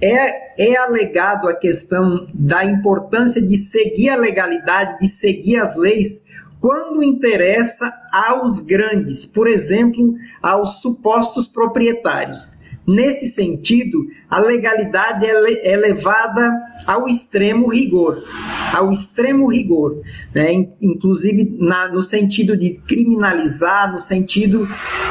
É, 0.00 0.70
é 0.70 0.76
alegado 0.76 1.48
a 1.48 1.54
questão 1.54 2.28
da 2.32 2.64
importância 2.64 3.40
de 3.40 3.56
seguir 3.56 4.10
a 4.10 4.16
legalidade, 4.16 4.98
de 5.00 5.08
seguir 5.08 5.56
as 5.56 5.74
leis, 5.74 6.26
quando 6.60 7.02
interessa 7.02 7.92
aos 8.12 8.60
grandes, 8.60 9.24
por 9.24 9.48
exemplo, 9.48 10.14
aos 10.42 10.80
supostos 10.80 11.46
proprietários. 11.46 12.57
Nesse 12.88 13.26
sentido, 13.26 14.06
a 14.30 14.40
legalidade 14.40 15.26
é 15.26 15.76
levada 15.76 16.50
ao 16.86 17.06
extremo 17.06 17.68
rigor, 17.68 18.24
ao 18.72 18.90
extremo 18.90 19.46
rigor, 19.46 20.00
né? 20.34 20.54
inclusive 20.80 21.54
na, 21.58 21.88
no 21.88 22.00
sentido 22.00 22.56
de 22.56 22.80
criminalizar, 22.88 23.92
no 23.92 24.00
sentido, 24.00 24.66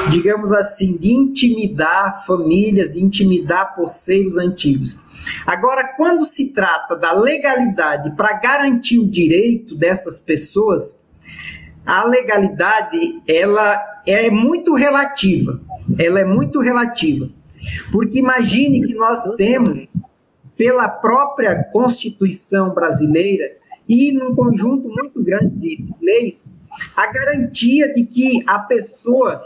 digamos 0.09 0.51
assim, 0.51 0.97
de 0.97 1.11
intimidar 1.11 2.25
famílias, 2.25 2.93
de 2.93 3.03
intimidar 3.03 3.75
poceiros 3.75 4.37
antigos. 4.37 4.99
Agora, 5.45 5.93
quando 5.95 6.25
se 6.25 6.51
trata 6.53 6.95
da 6.95 7.11
legalidade 7.11 8.09
para 8.15 8.39
garantir 8.39 8.97
o 8.97 9.07
direito 9.07 9.75
dessas 9.75 10.19
pessoas, 10.19 11.07
a 11.85 12.05
legalidade 12.05 13.21
ela 13.27 13.79
é 14.03 14.31
muito 14.31 14.73
relativa. 14.73 15.61
Ela 15.99 16.21
é 16.21 16.25
muito 16.25 16.59
relativa. 16.59 17.36
Porque 17.91 18.19
imagine 18.19 18.85
que 18.85 18.93
nós 18.93 19.23
temos, 19.35 19.87
pela 20.55 20.87
própria 20.87 21.63
Constituição 21.71 22.73
brasileira 22.73 23.55
e 23.87 24.11
num 24.11 24.35
conjunto 24.35 24.89
muito 24.89 25.23
grande 25.23 25.55
de 25.55 25.85
leis, 26.01 26.45
a 26.95 27.11
garantia 27.11 27.91
de 27.93 28.05
que 28.05 28.43
a 28.45 28.59
pessoa 28.59 29.41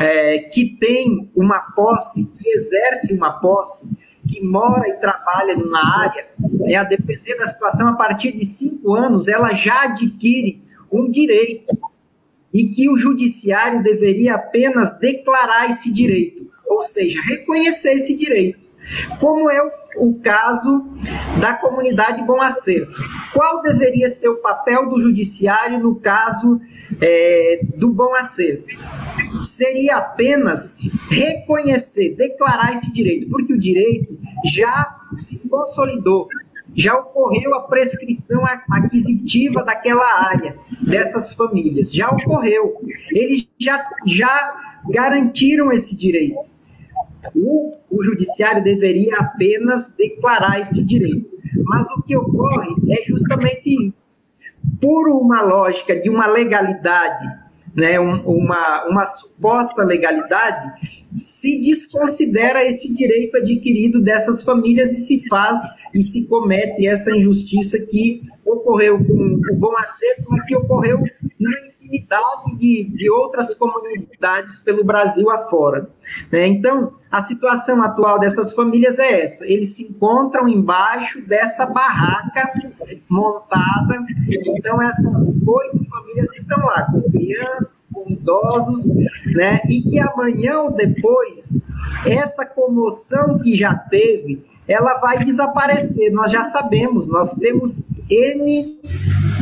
é, 0.00 0.38
que 0.40 0.76
tem 0.78 1.30
uma 1.34 1.60
posse, 1.60 2.26
que 2.36 2.48
exerce 2.50 3.14
uma 3.14 3.32
posse, 3.40 3.90
que 4.28 4.44
mora 4.44 4.88
e 4.88 4.94
trabalha 4.94 5.56
numa 5.56 6.02
área, 6.02 6.26
é, 6.64 6.76
a 6.76 6.84
depender 6.84 7.36
da 7.36 7.46
situação, 7.46 7.88
a 7.88 7.94
partir 7.94 8.32
de 8.32 8.44
cinco 8.44 8.94
anos, 8.94 9.28
ela 9.28 9.52
já 9.54 9.84
adquire 9.84 10.62
um 10.92 11.10
direito 11.10 11.76
e 12.52 12.66
que 12.66 12.88
o 12.88 12.96
judiciário 12.96 13.82
deveria 13.82 14.34
apenas 14.34 14.98
declarar 14.98 15.70
esse 15.70 15.92
direito, 15.92 16.50
ou 16.70 16.80
seja, 16.80 17.20
reconhecer 17.22 17.94
esse 17.94 18.16
direito. 18.16 18.58
Como 19.18 19.50
é 19.50 19.60
o, 19.62 19.70
o 19.98 20.20
caso 20.20 20.86
da 21.40 21.52
comunidade 21.54 22.22
Bom 22.22 22.40
Acerto. 22.40 22.92
Qual 23.32 23.60
deveria 23.60 24.08
ser 24.08 24.28
o 24.28 24.36
papel 24.36 24.88
do 24.88 25.00
judiciário 25.00 25.78
no 25.80 25.96
caso 25.96 26.60
é, 27.00 27.60
do 27.76 27.90
Bom 27.90 28.14
Acerto? 28.14 28.64
Seria 29.42 29.96
apenas 29.96 30.76
reconhecer, 31.10 32.14
declarar 32.14 32.72
esse 32.72 32.92
direito, 32.92 33.28
porque 33.28 33.52
o 33.52 33.58
direito 33.58 34.18
já 34.44 34.96
se 35.18 35.38
consolidou, 35.38 36.28
já 36.74 36.96
ocorreu 36.98 37.54
a 37.54 37.62
prescrição 37.62 38.42
aquisitiva 38.70 39.62
daquela 39.62 40.28
área, 40.28 40.56
dessas 40.80 41.34
famílias. 41.34 41.92
Já 41.92 42.08
ocorreu. 42.08 42.80
Eles 43.12 43.48
já, 43.58 43.84
já 44.06 44.80
garantiram 44.88 45.70
esse 45.72 45.96
direito. 45.96 46.49
O, 47.34 47.74
o 47.90 48.02
judiciário 48.02 48.62
deveria 48.62 49.16
apenas 49.16 49.94
declarar 49.96 50.60
esse 50.60 50.84
direito. 50.84 51.28
Mas 51.64 51.86
o 51.90 52.02
que 52.02 52.16
ocorre 52.16 52.74
é 52.90 53.04
justamente 53.04 53.62
isso. 53.86 53.94
Por 54.80 55.08
uma 55.08 55.42
lógica 55.42 55.98
de 55.98 56.08
uma 56.08 56.26
legalidade, 56.26 57.26
né, 57.74 57.98
uma, 57.98 58.86
uma 58.86 59.06
suposta 59.06 59.84
legalidade, 59.84 60.72
se 61.14 61.60
desconsidera 61.60 62.64
esse 62.64 62.92
direito 62.94 63.36
adquirido 63.36 64.00
dessas 64.00 64.42
famílias 64.42 64.92
e 64.92 64.96
se 64.96 65.28
faz 65.28 65.60
e 65.94 66.02
se 66.02 66.26
comete 66.26 66.86
essa 66.86 67.14
injustiça 67.14 67.78
que 67.78 68.22
ocorreu 68.44 68.98
com 69.04 69.40
o 69.52 69.56
Bom 69.56 69.76
Acerto, 69.78 70.24
mas 70.28 70.44
que 70.46 70.56
ocorreu 70.56 71.02
na 71.38 71.69
infinidade 71.90 72.56
de, 72.56 72.84
de 72.84 73.10
outras 73.10 73.54
comunidades 73.54 74.58
pelo 74.58 74.84
Brasil 74.84 75.28
afora. 75.30 75.90
Né? 76.30 76.46
Então, 76.46 76.94
a 77.10 77.20
situação 77.20 77.82
atual 77.82 78.18
dessas 78.20 78.52
famílias 78.52 78.98
é 78.98 79.22
essa: 79.22 79.44
eles 79.46 79.76
se 79.76 79.84
encontram 79.84 80.48
embaixo 80.48 81.20
dessa 81.22 81.66
barraca 81.66 82.50
montada. 83.08 83.98
Então, 84.28 84.80
essas 84.80 85.36
oito 85.36 85.84
famílias 85.88 86.32
estão 86.32 86.58
lá, 86.64 86.82
com 86.84 87.02
crianças, 87.10 87.86
com 87.92 88.08
idosos, 88.08 88.88
né? 89.26 89.60
e 89.68 89.82
que 89.82 89.98
amanhã 89.98 90.60
ou 90.60 90.70
depois, 90.70 91.58
essa 92.06 92.46
comoção 92.46 93.38
que 93.38 93.56
já 93.56 93.74
teve 93.74 94.49
ela 94.66 94.98
vai 95.00 95.22
desaparecer. 95.24 96.12
Nós 96.12 96.30
já 96.30 96.42
sabemos, 96.42 97.08
nós 97.08 97.34
temos 97.34 97.88
N 98.08 98.78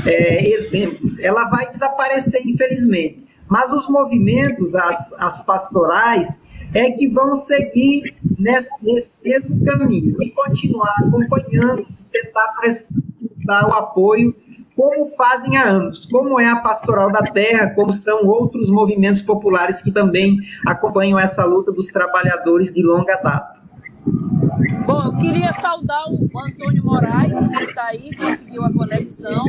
é, 0.06 0.50
exemplos. 0.50 1.18
Ela 1.18 1.48
vai 1.48 1.70
desaparecer, 1.70 2.42
infelizmente. 2.46 3.26
Mas 3.48 3.72
os 3.72 3.88
movimentos, 3.88 4.74
as, 4.74 5.12
as 5.14 5.44
pastorais, 5.44 6.46
é 6.74 6.90
que 6.90 7.08
vão 7.08 7.34
seguir 7.34 8.14
nesse, 8.38 8.68
nesse 8.82 9.10
mesmo 9.24 9.64
caminho 9.64 10.16
e 10.20 10.30
continuar 10.30 10.94
acompanhando, 10.98 11.86
tentar 12.12 12.48
prestar 12.60 13.66
o 13.66 13.72
apoio 13.72 14.34
como 14.78 15.06
fazem 15.16 15.56
há 15.56 15.64
anos, 15.64 16.06
como 16.06 16.38
é 16.38 16.46
a 16.46 16.54
Pastoral 16.54 17.10
da 17.10 17.22
Terra, 17.22 17.70
como 17.74 17.92
são 17.92 18.24
outros 18.26 18.70
movimentos 18.70 19.20
populares 19.20 19.82
que 19.82 19.90
também 19.90 20.36
acompanham 20.64 21.18
essa 21.18 21.44
luta 21.44 21.72
dos 21.72 21.88
trabalhadores 21.88 22.72
de 22.72 22.80
longa 22.80 23.16
data. 23.16 23.57
Bom, 24.04 25.02
eu 25.04 25.16
queria 25.18 25.52
saudar 25.52 26.04
o 26.08 26.38
Antônio 26.38 26.84
Moraes, 26.84 27.50
que 27.50 27.64
está 27.64 27.86
aí, 27.86 28.14
conseguiu 28.16 28.64
a 28.64 28.72
conexão. 28.72 29.44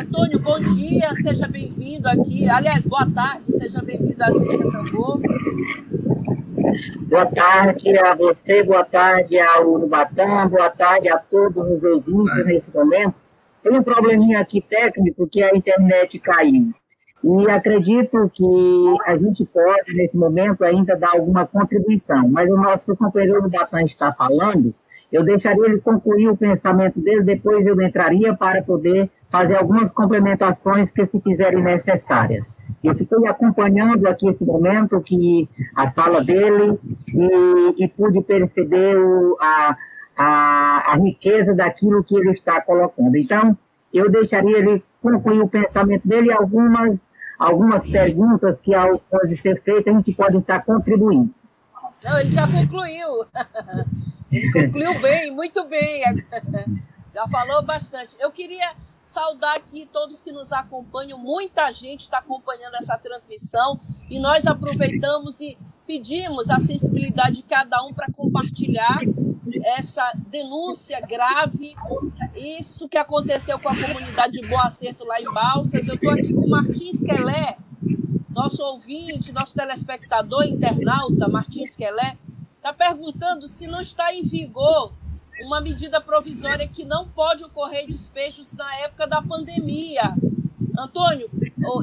Antônio, 0.00 0.38
bom 0.40 0.58
dia, 0.60 1.14
seja 1.14 1.46
bem-vindo 1.46 2.08
aqui. 2.08 2.48
Aliás, 2.48 2.84
boa 2.86 3.06
tarde, 3.10 3.52
seja 3.52 3.80
bem-vindo 3.82 4.22
à 4.22 4.26
Agência 4.28 4.70
Tambor. 4.70 5.20
Boa 7.08 7.26
tarde 7.26 7.96
a 7.98 8.14
você, 8.14 8.62
boa 8.62 8.84
tarde 8.84 9.38
ao 9.38 9.70
Urubatã, 9.70 10.48
boa 10.48 10.68
tarde 10.70 11.08
a 11.08 11.18
todos 11.18 11.68
os 11.68 11.82
ouvintes 11.82 12.44
nesse 12.44 12.74
momento. 12.74 13.14
Tem 13.62 13.78
um 13.78 13.82
probleminha 13.82 14.40
aqui 14.40 14.60
técnico 14.60 15.26
que 15.26 15.42
a 15.42 15.56
internet 15.56 16.18
caiu. 16.18 16.72
E 17.24 17.50
acredito 17.50 18.30
que 18.32 18.96
a 19.06 19.16
gente 19.16 19.44
pode, 19.46 19.94
nesse 19.94 20.16
momento, 20.16 20.62
ainda 20.64 20.96
dar 20.96 21.10
alguma 21.12 21.46
contribuição. 21.46 22.28
Mas 22.28 22.48
o 22.50 22.56
nosso 22.56 22.94
companheiro 22.96 23.48
Batan 23.48 23.82
está 23.82 24.12
falando, 24.12 24.74
eu 25.10 25.24
deixaria 25.24 25.64
ele 25.66 25.80
concluir 25.80 26.28
o 26.28 26.36
pensamento 26.36 27.00
dele, 27.00 27.22
depois 27.22 27.66
eu 27.66 27.80
entraria 27.80 28.34
para 28.36 28.62
poder 28.62 29.10
fazer 29.30 29.56
algumas 29.56 29.90
complementações 29.90 30.90
que 30.90 31.04
se 31.06 31.20
fizerem 31.20 31.62
necessárias. 31.62 32.50
Eu 32.82 32.94
fiquei 32.94 33.26
acompanhando 33.26 34.06
aqui 34.06 34.28
esse 34.28 34.44
momento, 34.44 35.00
que 35.00 35.48
a 35.74 35.90
fala 35.90 36.22
dele, 36.22 36.78
e, 37.08 37.84
e 37.84 37.88
pude 37.88 38.22
perceber 38.22 38.96
o, 38.96 39.36
a, 39.40 39.76
a, 40.16 40.92
a 40.92 40.96
riqueza 40.96 41.54
daquilo 41.54 42.04
que 42.04 42.16
ele 42.16 42.30
está 42.30 42.60
colocando. 42.60 43.16
Então, 43.16 43.56
eu 43.96 44.10
deixaria 44.10 44.58
ele 44.58 44.82
concluir 45.02 45.40
o 45.40 45.48
pensamento 45.48 46.06
dele 46.06 46.28
e 46.28 46.32
algumas 46.32 47.00
algumas 47.38 47.86
perguntas 47.86 48.58
que 48.60 48.74
ao 48.74 48.98
pode 48.98 49.36
ser 49.36 49.60
feitas, 49.62 49.94
a 49.94 49.96
gente 49.96 50.12
pode 50.14 50.38
estar 50.38 50.64
contribuindo. 50.64 51.30
Não, 52.02 52.18
ele 52.18 52.30
já 52.30 52.46
concluiu. 52.46 53.08
Ele 54.30 54.52
concluiu 54.52 55.00
bem, 55.00 55.30
muito 55.30 55.64
bem. 55.66 56.02
Já 57.14 57.28
falou 57.28 57.62
bastante. 57.62 58.16
Eu 58.18 58.30
queria 58.32 58.74
saudar 59.02 59.56
aqui 59.56 59.88
todos 59.90 60.20
que 60.20 60.32
nos 60.32 60.52
acompanham. 60.52 61.16
Muita 61.16 61.70
gente 61.70 62.00
está 62.00 62.18
acompanhando 62.18 62.74
essa 62.74 62.98
transmissão 62.98 63.80
e 64.10 64.18
nós 64.18 64.46
aproveitamos 64.46 65.40
e 65.40 65.56
pedimos 65.86 66.50
a 66.50 66.58
sensibilidade 66.58 67.36
de 67.36 67.42
cada 67.44 67.82
um 67.84 67.94
para 67.94 68.12
compartilhar 68.12 69.00
essa 69.64 70.12
denúncia 70.26 71.00
grave, 71.00 71.74
isso 72.38 72.88
que 72.88 72.98
aconteceu 72.98 73.58
com 73.58 73.68
a 73.68 73.76
comunidade 73.76 74.40
de 74.40 74.46
Boa 74.46 74.66
Acerto 74.66 75.04
lá 75.04 75.20
em 75.20 75.32
Balsas. 75.32 75.86
Eu 75.88 75.94
estou 75.94 76.10
aqui 76.10 76.32
com 76.32 76.46
Martins 76.48 77.02
Quelé, 77.02 77.56
nosso 78.30 78.62
ouvinte, 78.62 79.32
nosso 79.32 79.54
telespectador, 79.54 80.44
internauta, 80.44 81.28
Martins 81.28 81.76
Quelé, 81.76 82.16
está 82.56 82.72
perguntando 82.72 83.46
se 83.46 83.66
não 83.66 83.80
está 83.80 84.14
em 84.14 84.22
vigor 84.22 84.92
uma 85.42 85.60
medida 85.60 86.00
provisória 86.00 86.66
que 86.66 86.84
não 86.84 87.08
pode 87.08 87.44
ocorrer 87.44 87.86
despejos 87.86 88.54
na 88.54 88.74
época 88.76 89.06
da 89.06 89.22
pandemia. 89.22 90.14
Antônio 90.78 91.30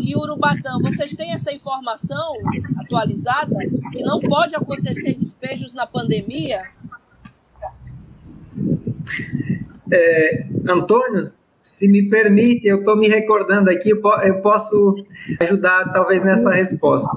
e 0.02 0.16
Urubatã, 0.16 0.80
vocês 0.80 1.16
têm 1.16 1.34
essa 1.34 1.52
informação 1.52 2.34
atualizada 2.78 3.56
que 3.92 4.04
não 4.04 4.20
pode 4.20 4.56
acontecer 4.56 5.16
despejos 5.16 5.74
na 5.74 5.88
pandemia? 5.88 6.64
É, 9.94 10.46
Antônio, 10.68 11.32
se 11.62 11.88
me 11.88 12.10
permite, 12.10 12.68
eu 12.68 12.80
estou 12.80 12.98
me 12.98 13.08
recordando 13.08 13.70
aqui, 13.70 13.92
eu 13.92 14.42
posso 14.42 14.96
ajudar 15.40 15.94
talvez 15.94 16.24
nessa 16.24 16.52
resposta. 16.52 17.10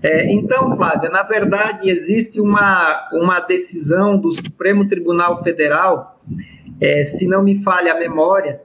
É, 0.00 0.30
então, 0.32 0.76
Flávia, 0.76 1.10
na 1.10 1.24
verdade 1.24 1.90
existe 1.90 2.40
uma, 2.40 3.08
uma 3.12 3.40
decisão 3.40 4.16
do 4.16 4.30
Supremo 4.30 4.86
Tribunal 4.86 5.42
Federal, 5.42 6.20
é, 6.80 7.02
se 7.02 7.26
não 7.26 7.42
me 7.42 7.62
falha 7.62 7.94
a 7.94 7.98
memória, 7.98 8.60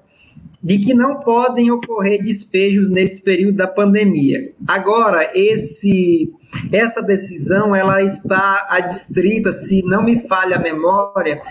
de 0.62 0.78
que 0.78 0.94
não 0.94 1.22
podem 1.22 1.72
ocorrer 1.72 2.22
despejos 2.22 2.90
nesse 2.90 3.22
período 3.24 3.56
da 3.56 3.68
pandemia. 3.68 4.52
Agora, 4.68 5.32
esse 5.34 6.32
essa 6.72 7.02
decisão 7.02 7.76
ela 7.76 8.02
está 8.02 8.68
adstrita, 8.70 9.52
se 9.52 9.84
não 9.84 10.04
me 10.04 10.28
falha 10.28 10.58
a 10.58 10.60
memória, 10.60 11.42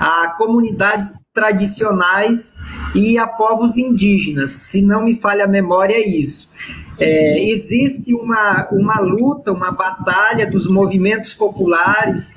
a 0.00 0.34
comunidades 0.38 1.12
tradicionais 1.32 2.54
e 2.94 3.18
a 3.18 3.26
povos 3.26 3.76
indígenas. 3.76 4.52
Se 4.52 4.80
não 4.80 5.04
me 5.04 5.14
falha 5.14 5.44
a 5.44 5.48
memória, 5.48 5.94
é 5.94 6.08
isso. 6.08 6.54
É, 6.98 7.50
existe 7.50 8.14
uma, 8.14 8.66
uma 8.72 9.00
luta, 9.00 9.52
uma 9.52 9.70
batalha 9.70 10.50
dos 10.50 10.66
movimentos 10.66 11.34
populares 11.34 12.32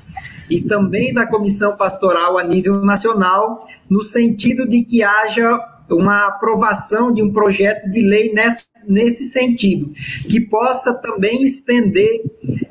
e 0.50 0.60
também 0.60 1.14
da 1.14 1.26
comissão 1.26 1.78
pastoral 1.78 2.38
a 2.38 2.44
nível 2.44 2.82
nacional, 2.82 3.66
no 3.90 4.02
sentido 4.02 4.68
de 4.68 4.84
que 4.84 5.02
haja 5.02 5.58
uma 5.96 6.28
aprovação 6.28 7.12
de 7.12 7.22
um 7.22 7.32
projeto 7.32 7.90
de 7.90 8.02
lei 8.02 8.34
nesse, 8.34 8.66
nesse 8.88 9.26
sentido, 9.26 9.92
que 10.30 10.40
possa 10.40 10.94
também 10.94 11.44
estender 11.44 12.22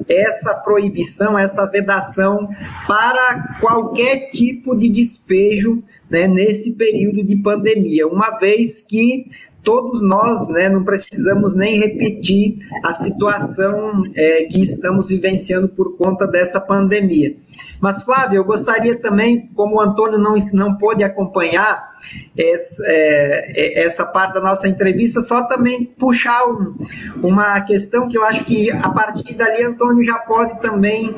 essa 0.09 0.55
proibição, 0.55 1.39
essa 1.39 1.67
vedação 1.67 2.49
para 2.87 3.59
qualquer 3.61 4.31
tipo 4.31 4.75
de 4.77 4.89
despejo 4.89 5.83
né, 6.09 6.27
nesse 6.27 6.75
período 6.75 7.23
de 7.23 7.37
pandemia, 7.37 8.07
uma 8.07 8.39
vez 8.39 8.81
que 8.81 9.27
todos 9.63 10.01
nós 10.01 10.49
né, 10.49 10.69
não 10.69 10.83
precisamos 10.83 11.55
nem 11.55 11.79
repetir 11.79 12.59
a 12.83 12.95
situação 12.95 14.03
é, 14.15 14.45
que 14.45 14.63
estamos 14.63 15.09
vivenciando 15.09 15.69
por 15.69 15.97
conta 15.97 16.27
dessa 16.27 16.59
pandemia. 16.59 17.37
Mas, 17.81 18.03
Flávio, 18.03 18.37
eu 18.37 18.45
gostaria 18.45 18.99
também, 18.99 19.49
como 19.55 19.77
o 19.77 19.81
Antônio 19.81 20.19
não, 20.19 20.35
não 20.53 20.77
pôde 20.77 21.05
acompanhar 21.05 21.89
essa, 22.37 22.83
é, 22.87 23.53
é, 23.55 23.85
essa 23.85 24.05
parte 24.07 24.35
da 24.35 24.41
nossa 24.41 24.69
entrevista, 24.69 25.21
só 25.21 25.43
também 25.43 25.85
puxar 25.85 26.47
um, 26.47 26.75
uma 27.23 27.61
questão 27.61 28.09
que 28.09 28.17
eu 28.17 28.25
acho 28.25 28.45
que 28.45 28.71
a 28.71 28.89
partir 28.89 29.35
dali 29.35 29.63
Antônio 29.63 30.05
já 30.05 30.19
pode 30.19 30.61
também 30.61 31.15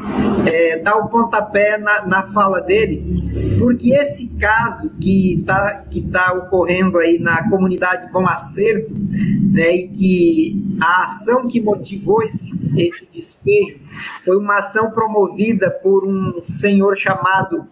é, 0.46 0.78
dar 0.78 0.96
o 0.96 1.08
pontapé 1.08 1.78
na, 1.78 2.06
na 2.06 2.22
fala 2.28 2.60
dele, 2.60 3.56
porque 3.58 3.92
esse 3.94 4.28
caso 4.38 4.96
que 4.98 5.40
está 5.40 5.84
que 5.90 6.00
tá 6.00 6.32
ocorrendo 6.32 6.98
aí 6.98 7.18
na 7.18 7.48
comunidade 7.48 8.10
Bom 8.10 8.26
Acerto, 8.26 8.94
né, 8.94 9.76
e 9.76 9.88
que 9.88 10.76
a 10.80 11.04
ação 11.04 11.46
que 11.46 11.60
motivou 11.60 12.22
esse, 12.22 12.50
esse 12.76 13.08
despejo 13.12 13.78
foi 14.24 14.36
uma 14.36 14.58
ação 14.58 14.90
promovida 14.90 15.70
por 15.70 16.04
um 16.04 16.40
senhor 16.40 16.96
chamado 16.96 17.66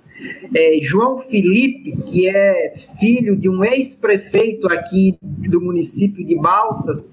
é, 0.54 0.78
João 0.82 1.18
Felipe, 1.18 1.96
que 2.04 2.28
é 2.28 2.74
filho 2.98 3.36
de 3.36 3.48
um 3.48 3.64
ex-prefeito 3.64 4.66
aqui 4.66 5.16
do 5.22 5.60
município 5.60 6.24
de 6.24 6.36
Balsas, 6.36 7.08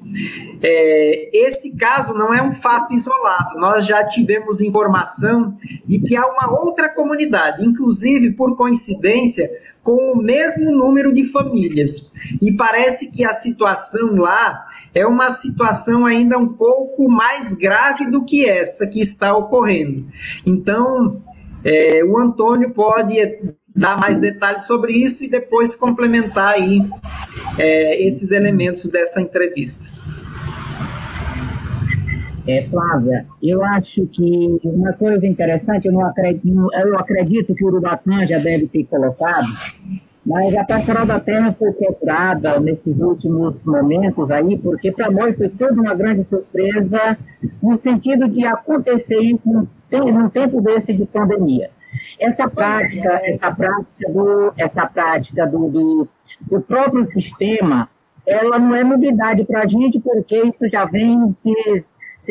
é, 0.62 1.30
esse 1.46 1.76
caso 1.76 2.14
não 2.14 2.34
é 2.34 2.42
um 2.42 2.54
fato 2.54 2.94
isolado. 2.94 3.60
Nós 3.60 3.86
já 3.86 4.04
tivemos 4.06 4.62
informação 4.62 5.56
de 5.86 6.00
que 6.00 6.16
há 6.16 6.26
uma 6.26 6.52
outra 6.62 6.90
comunidade, 6.90 7.66
inclusive 7.66 8.32
por 8.32 8.56
coincidência, 8.56 9.52
com 9.84 10.14
o 10.14 10.18
mesmo 10.18 10.72
número 10.72 11.14
de 11.14 11.24
famílias. 11.26 12.12
E 12.42 12.52
parece 12.52 13.12
que 13.12 13.24
a 13.24 13.34
situação 13.34 14.16
lá 14.16 14.66
é 14.96 15.06
uma 15.06 15.30
situação 15.30 16.06
ainda 16.06 16.38
um 16.38 16.48
pouco 16.48 17.10
mais 17.10 17.54
grave 17.54 18.10
do 18.10 18.24
que 18.24 18.50
essa 18.50 18.88
que 18.88 19.02
está 19.02 19.36
ocorrendo. 19.36 20.08
Então, 20.46 21.22
é, 21.66 22.02
o 22.06 22.18
Antônio 22.18 22.72
pode 22.72 23.16
dar 23.76 24.00
mais 24.00 24.18
detalhes 24.18 24.64
sobre 24.64 24.94
isso 24.94 25.26
e 25.26 25.30
depois 25.30 25.76
complementar 25.76 26.54
aí 26.54 26.82
é, 27.60 28.02
esses 28.08 28.32
elementos 28.32 28.88
dessa 28.88 29.20
entrevista. 29.20 29.94
É, 32.48 32.64
Flávia, 32.70 33.26
eu 33.42 33.64
acho 33.66 34.06
que 34.08 34.60
uma 34.64 34.94
coisa 34.94 35.26
interessante, 35.26 35.88
eu, 35.88 36.00
acredito, 36.06 36.70
eu 36.74 36.98
acredito 36.98 37.56
que 37.56 37.64
o 37.66 37.68
Urubatã 37.68 38.26
já 38.26 38.38
deve 38.38 38.68
ter 38.68 38.86
colocado, 38.86 39.48
mas 40.26 40.56
a 40.56 40.64
pastoral 40.64 41.06
da 41.06 41.20
terra 41.20 41.54
foi 41.54 41.72
quebrada 41.74 42.60
nesses 42.60 42.98
últimos 43.00 43.64
momentos 43.64 44.32
aí, 44.32 44.58
porque 44.58 44.92
para 44.92 45.12
nós 45.12 45.38
foi 45.38 45.50
toda 45.50 45.80
uma 45.80 45.94
grande 45.94 46.24
surpresa, 46.24 47.18
no 47.62 47.80
sentido 47.80 48.28
de 48.28 48.44
acontecer 48.46 49.20
isso 49.20 49.68
num 49.92 50.30
tempo 50.30 50.62
desse 50.62 50.94
de 50.94 51.06
pandemia. 51.06 51.70
Essa 52.20 52.50
prática, 52.50 53.20
é. 53.22 53.36
essa 53.36 53.52
prática 53.52 54.12
do, 54.12 54.54
essa 54.58 54.88
prática 54.88 55.46
do, 55.46 55.70
do, 55.70 56.08
do 56.42 56.62
próprio 56.62 57.06
sistema, 57.12 57.88
ela 58.26 58.58
não 58.58 58.76
é 58.76 58.84
novidade 58.84 59.46
para 59.46 59.62
a 59.62 59.68
gente, 59.68 60.00
porque 60.00 60.38
isso 60.38 60.68
já 60.72 60.86
vem 60.86 61.36
se 61.40 61.54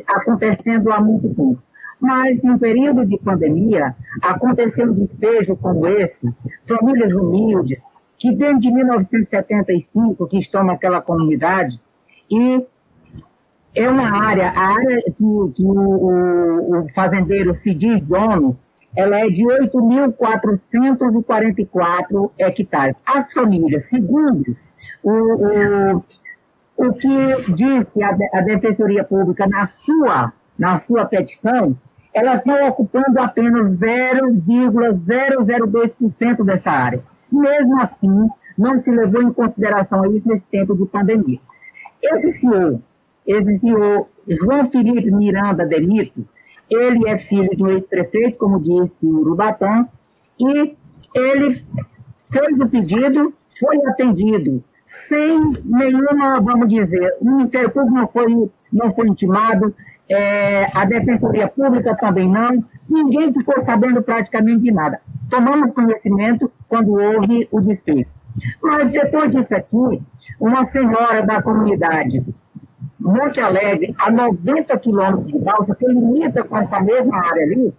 acontecendo 0.08 0.92
há 0.92 1.00
muito 1.00 1.28
tempo. 1.28 1.62
Mas, 2.04 2.42
no 2.42 2.58
período 2.58 3.06
de 3.06 3.16
pandemia, 3.16 3.96
aconteceu 4.20 4.90
um 4.90 4.92
despejo 4.92 5.56
como 5.56 5.86
esse, 5.86 6.30
famílias 6.66 7.14
humildes, 7.14 7.82
que 8.18 8.30
desde 8.34 8.70
1975 8.70 10.26
que 10.26 10.38
estão 10.38 10.62
naquela 10.62 11.00
comunidade, 11.00 11.80
e 12.30 12.62
é 13.74 13.88
uma 13.88 14.22
área, 14.22 14.50
a 14.50 14.74
área 14.74 15.02
que, 15.02 15.14
que 15.14 15.62
o, 15.62 16.82
o, 16.82 16.86
fazendeiro 16.94 17.56
se 17.56 17.72
diz 17.74 18.02
dono, 18.02 18.58
ela 18.94 19.18
é 19.18 19.28
de 19.28 19.42
8.444 19.42 22.30
hectares. 22.38 22.96
As 23.06 23.32
famílias, 23.32 23.86
segundo 23.86 24.54
o, 25.02 25.10
o 25.10 26.04
o 26.76 26.92
que 26.92 27.52
disse 27.52 28.02
a, 28.02 28.16
a 28.32 28.40
Defensoria 28.40 29.04
Pública 29.04 29.46
na 29.46 29.66
sua, 29.66 30.32
na 30.58 30.76
sua 30.76 31.04
petição, 31.04 31.76
elas 32.14 32.38
estão 32.38 32.66
ocupando 32.68 33.18
apenas 33.18 33.76
0,002% 33.76 36.44
dessa 36.44 36.70
área. 36.70 37.02
Mesmo 37.30 37.78
assim, 37.80 38.28
não 38.56 38.78
se 38.78 38.90
levou 38.90 39.22
em 39.22 39.32
consideração 39.32 40.06
isso 40.14 40.26
nesse 40.28 40.44
tempo 40.44 40.76
de 40.76 40.86
pandemia. 40.86 41.40
Esse 42.00 42.40
senhor, 42.40 42.80
esse 43.26 43.58
senhor 43.58 44.06
João 44.28 44.70
Felipe 44.70 45.10
Miranda 45.10 45.66
Delito, 45.66 46.24
ele 46.70 47.08
é 47.08 47.18
filho 47.18 47.50
um 47.58 47.70
ex-prefeito, 47.70 48.38
como 48.38 48.60
disse 48.60 49.04
o 49.06 49.18
Urubatã, 49.18 49.88
e 50.38 50.76
ele 51.14 51.64
fez 52.30 52.60
o 52.60 52.68
pedido, 52.68 53.34
foi 53.58 53.84
atendido 53.86 54.62
sem 54.84 55.52
nenhuma, 55.64 56.40
vamos 56.40 56.68
dizer, 56.68 57.16
o 57.20 57.24
Ministério 57.24 57.70
Público 57.70 57.94
não 57.94 58.08
foi, 58.08 58.50
não 58.72 58.94
foi 58.94 59.08
intimado, 59.08 59.74
é, 60.14 60.70
a 60.72 60.84
Defensoria 60.84 61.48
Pública 61.48 61.96
também 61.96 62.28
não, 62.28 62.64
ninguém 62.88 63.32
ficou 63.32 63.62
sabendo 63.64 64.02
praticamente 64.02 64.62
de 64.62 64.72
nada. 64.72 65.00
Tomamos 65.30 65.72
conhecimento 65.72 66.50
quando 66.68 66.92
houve 66.92 67.48
o 67.50 67.60
despejo. 67.60 68.08
Mas 68.62 68.90
depois 68.90 69.30
disso 69.30 69.54
aqui, 69.54 70.02
uma 70.40 70.66
senhora 70.66 71.22
da 71.22 71.40
comunidade 71.42 72.24
Monte 73.04 73.38
Alegre, 73.38 73.94
a 73.98 74.10
90 74.10 74.78
quilômetros 74.78 75.26
de 75.26 75.38
Balsa, 75.38 75.74
que 75.74 75.86
limita 75.86 76.42
com 76.42 76.56
essa 76.56 76.80
mesma 76.80 77.18
área 77.18 77.42
ali, 77.42 77.74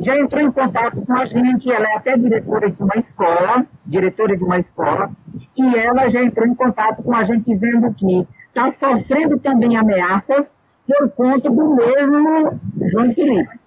já 0.00 0.16
entrou 0.16 0.40
em 0.40 0.52
contato 0.52 1.02
com 1.04 1.12
a 1.12 1.24
gente, 1.24 1.68
ela 1.72 1.88
é 1.88 1.96
até 1.96 2.16
diretora 2.16 2.70
de 2.70 2.80
uma 2.80 2.96
escola, 2.96 3.66
diretora 3.84 4.36
de 4.36 4.44
uma 4.44 4.60
escola, 4.60 5.10
e 5.56 5.76
ela 5.76 6.08
já 6.08 6.22
entrou 6.22 6.46
em 6.46 6.54
contato 6.54 7.02
com 7.02 7.12
a 7.12 7.24
gente 7.24 7.46
dizendo 7.46 7.92
que 7.94 8.28
está 8.48 8.70
sofrendo 8.70 9.40
também 9.40 9.76
ameaças 9.76 10.59
por 10.98 11.10
conta 11.10 11.50
do 11.50 11.76
mesmo 11.76 12.60
João 12.90 13.12
Felipe. 13.14 13.60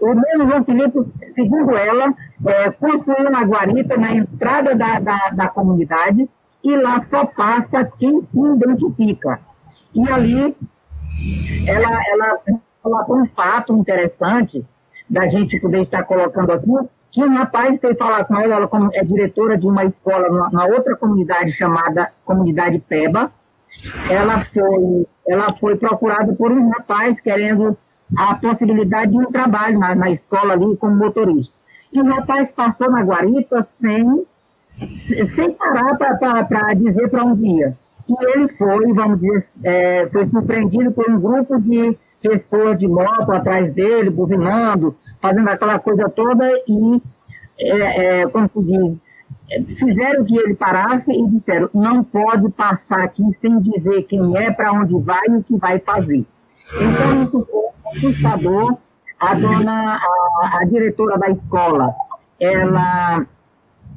O 0.00 0.14
mesmo 0.14 0.50
João 0.50 0.64
Felipe, 0.64 0.98
segundo 1.34 1.76
ela, 1.76 2.14
é, 2.46 2.70
construiu 2.70 3.28
uma 3.28 3.42
guarita 3.42 3.96
na 3.96 4.12
entrada 4.14 4.74
da, 4.74 4.98
da, 4.98 5.30
da 5.30 5.48
comunidade 5.48 6.28
e 6.62 6.76
lá 6.76 7.02
só 7.04 7.24
passa 7.24 7.84
quem 7.98 8.20
se 8.22 8.38
identifica. 8.38 9.40
E 9.94 10.08
ali, 10.10 10.56
ela, 11.66 12.00
ela, 12.08 12.40
ela 12.84 13.06
um 13.08 13.26
fato 13.26 13.76
interessante 13.76 14.64
da 15.08 15.28
gente 15.28 15.60
poder 15.60 15.82
estar 15.82 16.04
colocando 16.04 16.52
aqui, 16.52 16.70
que 17.10 17.22
um 17.22 17.34
rapaz 17.34 17.78
foi 17.80 17.94
falar 17.94 18.24
com 18.24 18.36
ela, 18.38 18.54
ela 18.54 18.68
é 18.94 19.04
diretora 19.04 19.58
de 19.58 19.66
uma 19.66 19.84
escola 19.84 20.50
na 20.50 20.64
outra 20.64 20.96
comunidade 20.96 21.50
chamada 21.52 22.10
Comunidade 22.24 22.78
Peba. 22.78 23.30
Ela 24.08 24.44
foi, 24.46 25.06
ela 25.26 25.46
foi 25.58 25.76
procurada 25.76 26.32
por 26.32 26.50
um 26.52 26.68
rapaz 26.70 27.20
querendo 27.20 27.76
a 28.16 28.34
possibilidade 28.34 29.12
de 29.12 29.18
um 29.18 29.30
trabalho 29.30 29.78
na, 29.78 29.94
na 29.94 30.10
escola 30.10 30.54
ali 30.54 30.76
como 30.76 30.96
motorista. 30.96 31.54
E 31.92 32.00
o 32.00 32.04
rapaz 32.04 32.50
passou 32.50 32.90
na 32.90 33.02
guarita 33.02 33.66
sem, 33.80 34.26
sem 35.34 35.52
parar 35.52 35.96
para 35.96 36.74
dizer 36.74 37.08
para 37.08 37.24
um 37.24 37.34
dia. 37.34 37.76
E 38.08 38.24
ele 38.32 38.48
foi, 38.48 38.92
vamos 38.92 39.20
dizer, 39.20 39.46
é, 39.62 40.08
foi 40.08 40.26
surpreendido 40.28 40.90
por 40.92 41.08
um 41.08 41.20
grupo 41.20 41.60
de 41.60 41.96
pessoas 42.20 42.78
de 42.78 42.88
moto 42.88 43.30
atrás 43.32 43.72
dele, 43.72 44.10
buzinando, 44.10 44.96
fazendo 45.20 45.48
aquela 45.48 45.78
coisa 45.78 46.08
toda 46.08 46.48
e, 46.68 47.02
é, 47.58 48.20
é, 48.20 48.26
como 48.26 48.48
se 48.48 48.62
diz, 48.62 48.96
fizeram 49.78 50.24
que 50.24 50.36
ele 50.36 50.54
parasse 50.54 51.10
e 51.10 51.28
disseram, 51.28 51.68
não 51.74 52.02
pode 52.02 52.48
passar 52.50 53.02
aqui 53.02 53.24
sem 53.34 53.60
dizer 53.60 54.04
quem 54.04 54.36
é, 54.36 54.50
para 54.50 54.72
onde 54.72 54.98
vai 55.00 55.26
e 55.28 55.36
o 55.36 55.42
que 55.42 55.56
vai 55.56 55.78
fazer. 55.78 56.24
Então, 56.74 57.22
isso 57.24 57.48
foi 57.50 57.96
assustador. 57.96 58.76
A 59.20 59.34
dona, 59.34 59.96
a, 59.96 60.58
a 60.60 60.64
diretora 60.64 61.16
da 61.16 61.30
escola, 61.30 61.94
ela, 62.40 63.24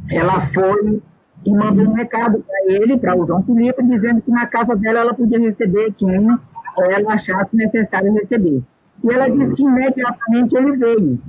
ela 0.10 0.42
foi 0.42 1.02
e 1.46 1.52
mandou 1.52 1.86
um 1.86 1.94
recado 1.94 2.40
para 2.40 2.74
ele, 2.74 2.98
para 2.98 3.16
o 3.16 3.26
João 3.26 3.44
Felipe, 3.44 3.84
dizendo 3.84 4.22
que 4.22 4.32
na 4.32 4.46
casa 4.48 4.76
dela 4.76 5.00
ela 5.00 5.14
podia 5.14 5.40
receber 5.40 5.94
quem 5.94 6.10
ela 6.16 7.14
achasse 7.14 7.56
necessário 7.56 8.14
receber. 8.14 8.62
E 9.04 9.12
ela 9.12 9.30
disse 9.30 9.54
que 9.54 9.64
imediatamente 9.64 10.56
ele 10.56 10.72
veio 10.74 11.20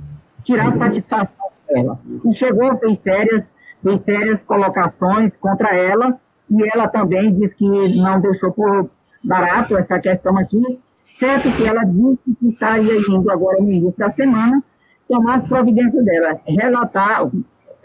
tirar 0.43 0.71
satisfação 0.73 1.47
dela. 1.67 1.99
E 2.25 2.33
chegou, 2.33 2.77
fez 2.77 2.97
sérias, 2.99 3.53
fez 3.83 4.03
sérias 4.03 4.43
colocações 4.43 5.35
contra 5.37 5.75
ela, 5.75 6.19
e 6.49 6.63
ela 6.73 6.87
também 6.87 7.33
disse 7.33 7.55
que 7.55 7.95
não 7.97 8.19
deixou 8.19 8.51
por 8.51 8.89
barato 9.23 9.77
essa 9.77 9.99
questão 9.99 10.37
aqui, 10.37 10.61
certo 11.03 11.51
que 11.55 11.65
ela 11.65 11.83
disse 11.83 12.35
que 12.39 12.49
estaria 12.49 12.97
indo 12.99 13.29
agora 13.31 13.61
no 13.61 13.69
início 13.71 13.97
da 13.97 14.11
semana 14.11 14.63
tomar 15.07 15.35
as 15.35 15.47
providências 15.47 16.03
dela, 16.03 16.39
relatar, 16.45 17.29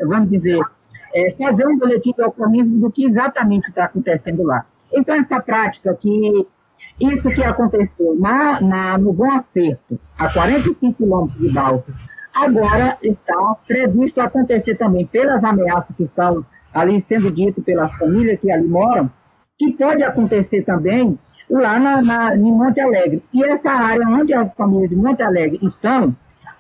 vamos 0.01 0.29
dizer, 0.29 0.61
é, 1.15 1.35
fazer 1.39 1.67
um 1.67 1.79
boletim 1.79 2.13
de 2.13 2.23
ocorrência 2.23 2.77
do 2.77 2.91
que 2.91 3.07
exatamente 3.07 3.69
está 3.69 3.85
acontecendo 3.85 4.43
lá. 4.43 4.67
Então, 4.93 5.15
essa 5.15 5.41
prática 5.41 5.95
que 5.95 6.47
isso 7.01 7.29
que 7.31 7.43
aconteceu 7.43 8.17
na, 8.19 8.61
na, 8.61 8.99
no 8.99 9.13
Bom 9.13 9.31
Acerto, 9.33 9.99
a 10.19 10.29
45 10.29 10.95
quilômetros 10.95 11.41
de 11.41 11.51
Balsas, 11.51 11.95
agora 12.35 12.97
está 13.03 13.57
previsto 13.67 14.21
acontecer 14.21 14.75
também 14.77 15.07
pelas 15.07 15.45
ameaças 15.45 15.95
que 15.97 16.03
estão 16.03 16.45
ali 16.73 16.99
sendo 17.01 17.31
dito 17.31 17.63
pelas 17.63 17.93
famílias 17.97 18.41
que 18.41 18.51
ali 18.51 18.67
moram, 18.67 19.11
que 19.59 19.73
pode 19.73 20.03
acontecer 20.03 20.63
também 20.63 21.19
lá 21.51 21.79
na, 21.79 22.03
na, 22.03 22.37
em 22.37 22.53
Monte 22.53 22.81
Alegre. 22.81 23.23
E 23.33 23.45
essa 23.45 23.71
área 23.71 24.09
onde 24.09 24.33
as 24.33 24.55
famílias 24.55 24.91
de 24.91 24.97
Monte 24.97 25.23
Alegre 25.23 25.59
estão, 25.63 26.15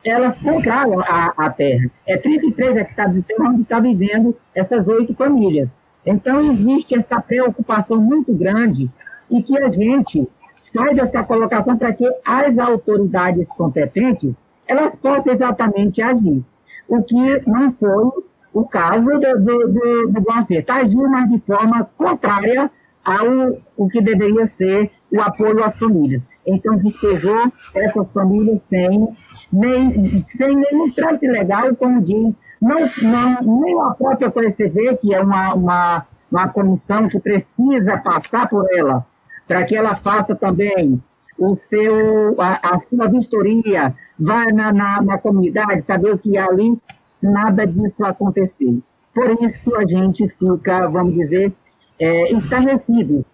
elas 0.04 0.38
compraram 0.40 1.00
a, 1.00 1.32
a 1.36 1.50
terra. 1.50 1.90
É 2.06 2.16
33 2.16 2.76
hectares 2.76 3.14
de 3.14 3.22
terra 3.22 3.48
onde 3.48 3.62
está 3.62 3.80
vivendo 3.80 4.36
essas 4.54 4.86
oito 4.88 5.14
famílias. 5.14 5.76
Então, 6.04 6.40
existe 6.40 6.94
essa 6.94 7.20
preocupação 7.20 7.96
muito 7.96 8.34
grande 8.34 8.90
e 9.30 9.42
que 9.42 9.56
a 9.56 9.70
gente 9.70 10.28
faz 10.74 10.98
essa 10.98 11.22
colocação 11.22 11.76
para 11.76 11.92
que 11.92 12.06
as 12.24 12.58
autoridades 12.58 13.48
competentes 13.50 14.36
elas 14.72 14.94
possam 14.96 15.32
exatamente 15.32 16.00
agir. 16.00 16.42
O 16.88 17.02
que 17.02 17.48
não 17.48 17.70
foi 17.72 18.10
o 18.52 18.64
caso 18.64 19.08
do, 19.08 19.38
do, 19.38 19.68
do, 19.68 20.08
do 20.08 20.30
Agiu, 20.30 20.64
Agiu, 20.68 21.08
mas 21.08 21.28
de 21.30 21.38
forma 21.38 21.88
contrária 21.96 22.70
ao 23.04 23.58
o 23.76 23.88
que 23.88 24.00
deveria 24.00 24.46
ser 24.46 24.90
o 25.10 25.20
apoio 25.20 25.62
às 25.64 25.78
famílias. 25.78 26.22
Então, 26.46 26.76
despejou 26.76 27.52
essas 27.74 28.06
famílias 28.12 28.60
sem, 28.68 29.08
nem, 29.52 30.24
sem 30.26 30.56
nenhum 30.56 30.90
trânsito 30.90 31.32
legal, 31.32 31.74
como 31.76 32.00
diz, 32.02 32.34
não, 32.60 32.78
não, 33.02 33.60
nem 33.60 33.80
a 33.80 33.90
própria 33.90 34.30
PCV, 34.30 34.96
que 34.96 35.14
é 35.14 35.20
uma, 35.20 35.54
uma, 35.54 36.06
uma 36.30 36.48
comissão 36.48 37.08
que 37.08 37.18
precisa 37.20 37.98
passar 37.98 38.48
por 38.48 38.66
ela, 38.72 39.06
para 39.46 39.64
que 39.64 39.76
ela 39.76 39.96
faça 39.96 40.34
também 40.34 41.00
o 41.38 41.56
seu, 41.56 42.40
a, 42.40 42.74
a 42.74 42.78
sua 42.80 43.08
vistoria, 43.08 43.94
vá 44.22 44.46
na, 44.52 44.72
na, 44.72 45.02
na, 45.02 45.18
comunidade, 45.18 45.82
saber 45.82 46.16
que 46.18 46.38
ali, 46.38 46.78
nada 47.20 47.66
disso 47.66 48.04
aconteceu. 48.04 48.80
Por 49.12 49.30
isso 49.42 49.74
a 49.76 49.84
gente 49.84 50.28
fica, 50.28 50.88
vamos 50.88 51.14
dizer, 51.14 51.52
é, 51.98 52.32
estarrecido 52.32 53.24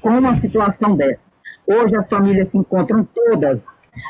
com 0.00 0.10
uma 0.10 0.34
situação 0.36 0.96
dessa. 0.96 1.20
Hoje 1.66 1.94
as 1.94 2.08
famílias 2.08 2.50
se 2.50 2.58
encontram 2.58 3.06
todas, 3.14 3.64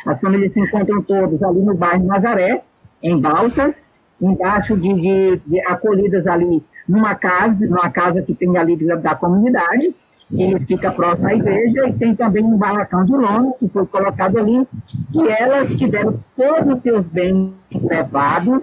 as 0.06 0.20
famílias 0.20 0.52
se 0.52 0.60
encontram 0.60 1.02
todas 1.02 1.42
ali 1.42 1.60
no 1.60 1.74
bairro 1.74 2.06
Nazaré, 2.06 2.62
em 3.02 3.20
Balsas, 3.20 3.90
embaixo 4.20 4.76
de, 4.76 4.94
de, 4.94 5.36
de 5.46 5.60
acolhidas 5.66 6.26
ali 6.26 6.62
numa 6.88 7.14
casa, 7.14 7.66
numa 7.66 7.90
casa 7.90 8.22
que 8.22 8.34
tem 8.34 8.56
ali 8.56 8.76
da, 8.76 8.94
da 8.94 9.14
comunidade, 9.14 9.94
ele 10.32 10.60
fica 10.60 10.90
próximo 10.92 11.28
à 11.28 11.34
igreja, 11.34 11.88
e 11.88 11.92
tem 11.94 12.14
também 12.14 12.44
um 12.44 12.56
barracão 12.56 13.04
de 13.04 13.12
lona 13.12 13.52
que 13.58 13.68
foi 13.68 13.84
colocado 13.86 14.38
ali, 14.38 14.66
e 15.14 15.28
elas 15.28 15.68
tiveram 15.76 16.18
todos 16.36 16.74
os 16.74 16.82
seus 16.82 17.04
bens 17.04 17.52
levados, 17.72 18.62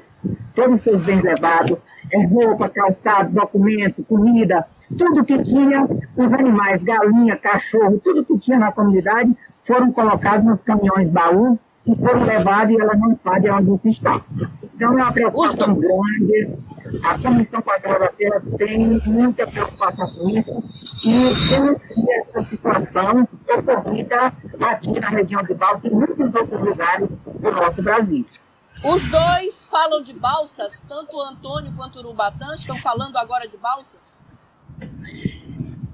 todos 0.55 0.78
os 0.78 0.84
seus 0.84 1.01
bens 1.03 1.22
levados, 1.22 1.78
é, 2.11 2.26
roupa, 2.26 2.70
calçado, 2.70 3.34
documento, 3.34 4.03
comida, 4.03 4.65
tudo 4.97 5.26
que 5.26 5.41
tinha, 5.43 5.86
os 6.15 6.34
animais, 6.34 6.82
galinha, 6.82 7.36
cachorro, 7.36 7.99
tudo 8.01 8.24
que 8.24 8.38
tinha 8.39 8.57
na 8.57 8.72
comunidade, 8.72 9.36
foram 9.63 9.91
colocados 9.91 10.45
nos 10.45 10.61
caminhões 10.61 11.09
baús 11.09 11.59
e 11.86 11.95
foram 11.95 12.24
levados 12.24 12.74
e 12.74 12.80
ela 12.80 12.95
não 12.95 13.18
sabe 13.22 13.49
onde 13.49 13.76
isso 13.76 13.88
está. 13.89 14.22
Então 14.63 14.97
é 14.97 15.03
uma 15.03 15.11
preocupação 15.11 15.76
grande. 15.76 16.49
A 17.03 17.20
Comissão 17.20 17.61
Quadrilhateira 17.61 18.41
tem 18.57 19.01
muita 19.05 19.45
preocupação 19.45 20.09
com 20.13 20.30
isso 20.30 20.63
e 21.04 21.50
denuncia 21.50 22.22
essa 22.22 22.41
situação 22.43 23.28
ocorrida 23.48 24.34
aqui 24.62 25.00
na 25.00 25.10
região 25.10 25.43
de 25.43 25.54
Balsas 25.54 25.86
e 25.86 25.89
muitos 25.89 26.34
outros 26.36 26.62
lugares 26.62 27.10
do 27.10 27.52
nosso 27.52 27.82
Brasil. 27.82 28.26
Os 28.84 29.10
dois 29.10 29.68
falam 29.68 30.02
de 30.04 30.14
balsas, 30.14 30.86
tanto 30.88 31.18
o 31.18 31.22
Antônio 31.22 31.74
quanto 31.76 31.95
o 31.95 32.00
Urubatã 32.00 32.54
estão 32.54 32.76
falando 32.76 33.18
agora 33.18 33.48
de 33.48 33.58
balsas? 33.58 34.24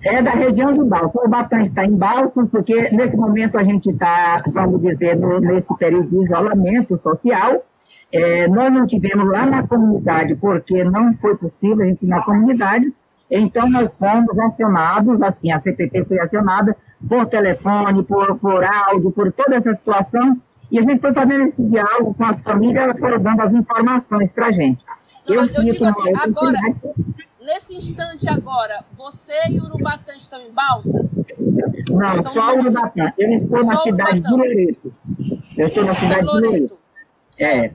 É 0.03 0.21
da 0.21 0.31
região 0.31 0.73
de 0.73 0.83
Balsas. 0.83 1.15
O 1.15 1.19
Urubatã 1.19 1.61
está 1.61 1.85
em 1.85 1.95
Balsas, 1.95 2.49
porque 2.49 2.89
nesse 2.91 3.15
momento 3.15 3.57
a 3.57 3.63
gente 3.63 3.89
está, 3.89 4.43
vamos 4.47 4.81
dizer, 4.81 5.15
nesse 5.15 5.73
período 5.77 6.09
de 6.09 6.25
isolamento 6.25 6.97
social. 6.99 7.63
É, 8.11 8.47
nós 8.47 8.71
não 8.71 8.85
tivemos 8.85 9.27
lá 9.31 9.45
na 9.45 9.65
comunidade, 9.65 10.35
porque 10.35 10.83
não 10.83 11.13
foi 11.15 11.35
possível 11.37 11.83
a 11.83 11.87
gente 11.87 12.03
ir 12.03 12.09
na 12.09 12.21
comunidade, 12.21 12.93
então, 13.39 13.69
nós 13.69 13.89
fomos 13.97 14.37
acionados, 14.37 15.21
assim, 15.21 15.51
a 15.51 15.59
CPT 15.59 16.05
foi 16.05 16.19
acionada 16.19 16.75
por 17.07 17.25
telefone, 17.25 18.03
por, 18.03 18.37
por 18.37 18.63
áudio, 18.63 19.11
por 19.11 19.31
toda 19.31 19.55
essa 19.55 19.73
situação, 19.73 20.39
e 20.71 20.79
a 20.79 20.81
gente 20.81 21.01
foi 21.01 21.13
fazendo 21.13 21.45
esse 21.45 21.63
diálogo 21.63 22.13
com 22.13 22.25
as 22.25 22.41
famílias, 22.41 22.83
elas 22.83 22.99
foram 22.99 23.21
dando 23.21 23.41
as 23.41 23.53
informações 23.53 24.31
para 24.31 24.47
a 24.47 24.51
gente. 24.51 24.83
Não, 25.27 25.35
eu, 25.35 25.45
eu 25.45 25.63
digo 25.63 25.85
assim, 25.85 26.13
agora, 26.15 26.59
nesse 27.41 27.75
instante 27.75 28.29
agora, 28.29 28.83
você 28.95 29.33
e 29.49 29.59
o 29.59 29.63
Urubatã 29.65 30.13
estão 30.15 30.41
em 30.41 30.51
Balsas? 30.51 31.15
Não, 31.89 32.13
estão 32.13 32.33
só 32.33 32.55
o 32.55 32.59
Urubatã. 32.59 33.13
Eu 33.17 33.31
estou 33.33 33.65
na 33.65 33.77
cidade 33.77 34.19
de 34.19 34.31
Loreto. 34.31 34.93
Eu 35.57 35.67
estou 35.67 35.85
na 35.85 35.95
cidade 35.95 36.19
de 36.19 36.25
Loreto. 36.25 36.77
É. 37.39 37.71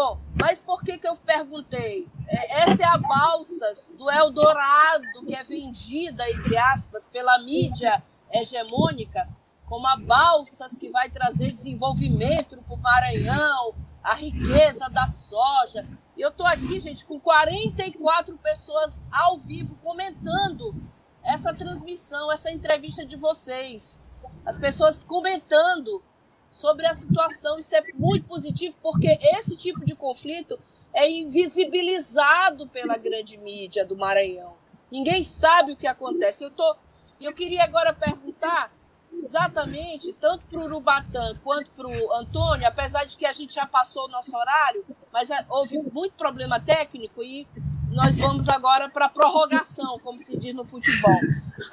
Bom, 0.00 0.16
mas 0.40 0.62
por 0.62 0.84
que, 0.84 0.96
que 0.96 1.08
eu 1.08 1.16
perguntei? 1.16 2.08
É, 2.28 2.62
essa 2.62 2.84
é 2.84 2.86
a 2.86 2.96
Balsas 2.96 3.92
do 3.98 4.08
Eldorado, 4.08 5.26
que 5.26 5.34
é 5.34 5.42
vendida, 5.42 6.30
entre 6.30 6.56
aspas, 6.56 7.08
pela 7.08 7.36
mídia 7.40 8.00
hegemônica, 8.32 9.28
como 9.66 9.88
a 9.88 9.96
Balsas 9.96 10.76
que 10.76 10.88
vai 10.88 11.10
trazer 11.10 11.50
desenvolvimento 11.50 12.56
para 12.58 12.74
o 12.74 12.78
Maranhão, 12.78 13.74
a 14.00 14.14
riqueza 14.14 14.88
da 14.88 15.08
soja. 15.08 15.84
E 16.16 16.20
eu 16.20 16.28
estou 16.28 16.46
aqui, 16.46 16.78
gente, 16.78 17.04
com 17.04 17.18
44 17.18 18.38
pessoas 18.38 19.08
ao 19.10 19.36
vivo 19.36 19.74
comentando 19.82 20.76
essa 21.24 21.52
transmissão, 21.52 22.30
essa 22.30 22.52
entrevista 22.52 23.04
de 23.04 23.16
vocês. 23.16 24.00
As 24.46 24.60
pessoas 24.60 25.02
comentando 25.02 26.00
sobre 26.48 26.86
a 26.86 26.94
situação. 26.94 27.58
Isso 27.58 27.74
é 27.74 27.82
muito 27.94 28.26
positivo, 28.26 28.76
porque 28.82 29.18
esse 29.20 29.56
tipo 29.56 29.84
de 29.84 29.94
conflito 29.94 30.58
é 30.92 31.10
invisibilizado 31.10 32.66
pela 32.68 32.96
grande 32.96 33.36
mídia 33.36 33.84
do 33.84 33.96
Maranhão. 33.96 34.56
Ninguém 34.90 35.22
sabe 35.22 35.72
o 35.72 35.76
que 35.76 35.86
acontece. 35.86 36.44
Eu 36.44 36.50
tô, 36.50 36.76
eu 37.20 37.32
queria 37.32 37.64
agora 37.64 37.92
perguntar 37.92 38.72
exatamente, 39.12 40.12
tanto 40.14 40.46
para 40.46 40.60
o 40.60 40.64
Urubatã 40.64 41.34
quanto 41.42 41.70
para 41.72 41.86
o 41.86 42.12
Antônio, 42.14 42.66
apesar 42.66 43.04
de 43.04 43.16
que 43.16 43.26
a 43.26 43.32
gente 43.32 43.54
já 43.54 43.66
passou 43.66 44.04
o 44.04 44.08
nosso 44.08 44.36
horário, 44.36 44.84
mas 45.12 45.30
é, 45.30 45.44
houve 45.48 45.78
muito 45.78 46.12
problema 46.12 46.60
técnico 46.60 47.22
e 47.22 47.46
nós 47.90 48.16
vamos 48.18 48.48
agora 48.48 48.88
para 48.88 49.06
a 49.06 49.08
prorrogação, 49.08 49.98
como 49.98 50.18
se 50.18 50.36
diz 50.36 50.54
no 50.54 50.64
futebol. 50.64 51.18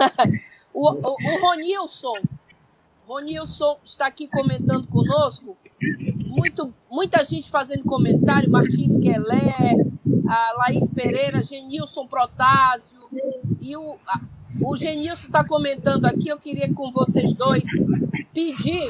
o, 0.74 0.92
o, 0.92 1.14
o 1.14 1.42
Ronilson, 1.42 2.16
Ronilson 3.08 3.78
está 3.86 4.08
aqui 4.08 4.28
comentando 4.28 4.88
conosco, 4.88 5.56
muito, 6.26 6.74
muita 6.90 7.24
gente 7.24 7.50
fazendo 7.50 7.84
comentário, 7.84 8.50
Martins 8.50 9.00
Quelé, 9.00 9.78
a 10.28 10.54
Laís 10.58 10.90
Pereira, 10.90 11.42
Genilson 11.42 12.08
Protásio, 12.08 12.98
e 13.60 13.78
o, 13.78 13.98
a, 14.08 14.22
o 14.62 14.76
Genilson 14.76 15.28
está 15.28 15.44
comentando 15.44 16.06
aqui, 16.06 16.30
eu 16.30 16.38
queria 16.38 16.74
com 16.74 16.92
vocês 16.92 17.34
dois 17.34 17.68
pedir 18.34 18.90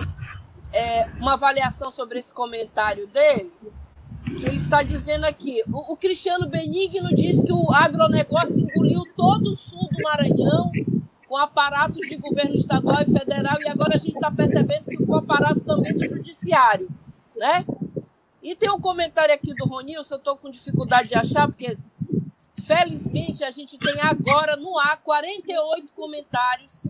é, 0.72 1.08
uma 1.20 1.34
avaliação 1.34 1.92
sobre 1.92 2.20
esse 2.20 2.34
comentário 2.34 3.08
dele, 3.08 3.52
que 4.24 4.46
ele 4.46 4.58
está 4.58 4.82
dizendo 4.82 5.26
aqui, 5.26 5.62
o, 5.68 5.94
o 5.94 5.98
Cristiano 5.98 6.48
Benigno 6.48 7.14
diz 7.14 7.44
que 7.44 7.52
o 7.52 7.72
agronegócio 7.72 8.62
engoliu 8.62 9.04
todo 9.16 9.52
o 9.52 9.56
sul 9.56 9.90
do 9.92 10.02
Maranhão 10.02 10.72
com 11.36 11.40
aparatos 11.40 12.08
de 12.08 12.16
governo 12.16 12.56
estadual 12.56 13.02
e 13.02 13.12
federal, 13.12 13.62
e 13.62 13.68
agora 13.68 13.96
a 13.96 13.98
gente 13.98 14.16
está 14.16 14.32
percebendo 14.32 14.86
que 14.86 14.96
com 14.96 15.16
aparato 15.18 15.60
também 15.60 15.92
do 15.92 16.08
judiciário, 16.08 16.88
né? 17.36 17.66
E 18.42 18.56
tem 18.56 18.72
um 18.72 18.80
comentário 18.80 19.36
aqui 19.36 19.54
do 19.54 19.66
Ronilson, 19.66 20.16
eu 20.16 20.18
estou 20.18 20.38
com 20.38 20.50
dificuldade 20.50 21.10
de 21.10 21.16
achar, 21.16 21.46
porque 21.46 21.78
felizmente 22.64 23.44
a 23.44 23.52
gente 23.52 23.78
tem 23.78 24.00
agora 24.00 24.56
no 24.56 24.80
ar 24.80 24.96
48 25.02 25.92
comentários 25.94 26.88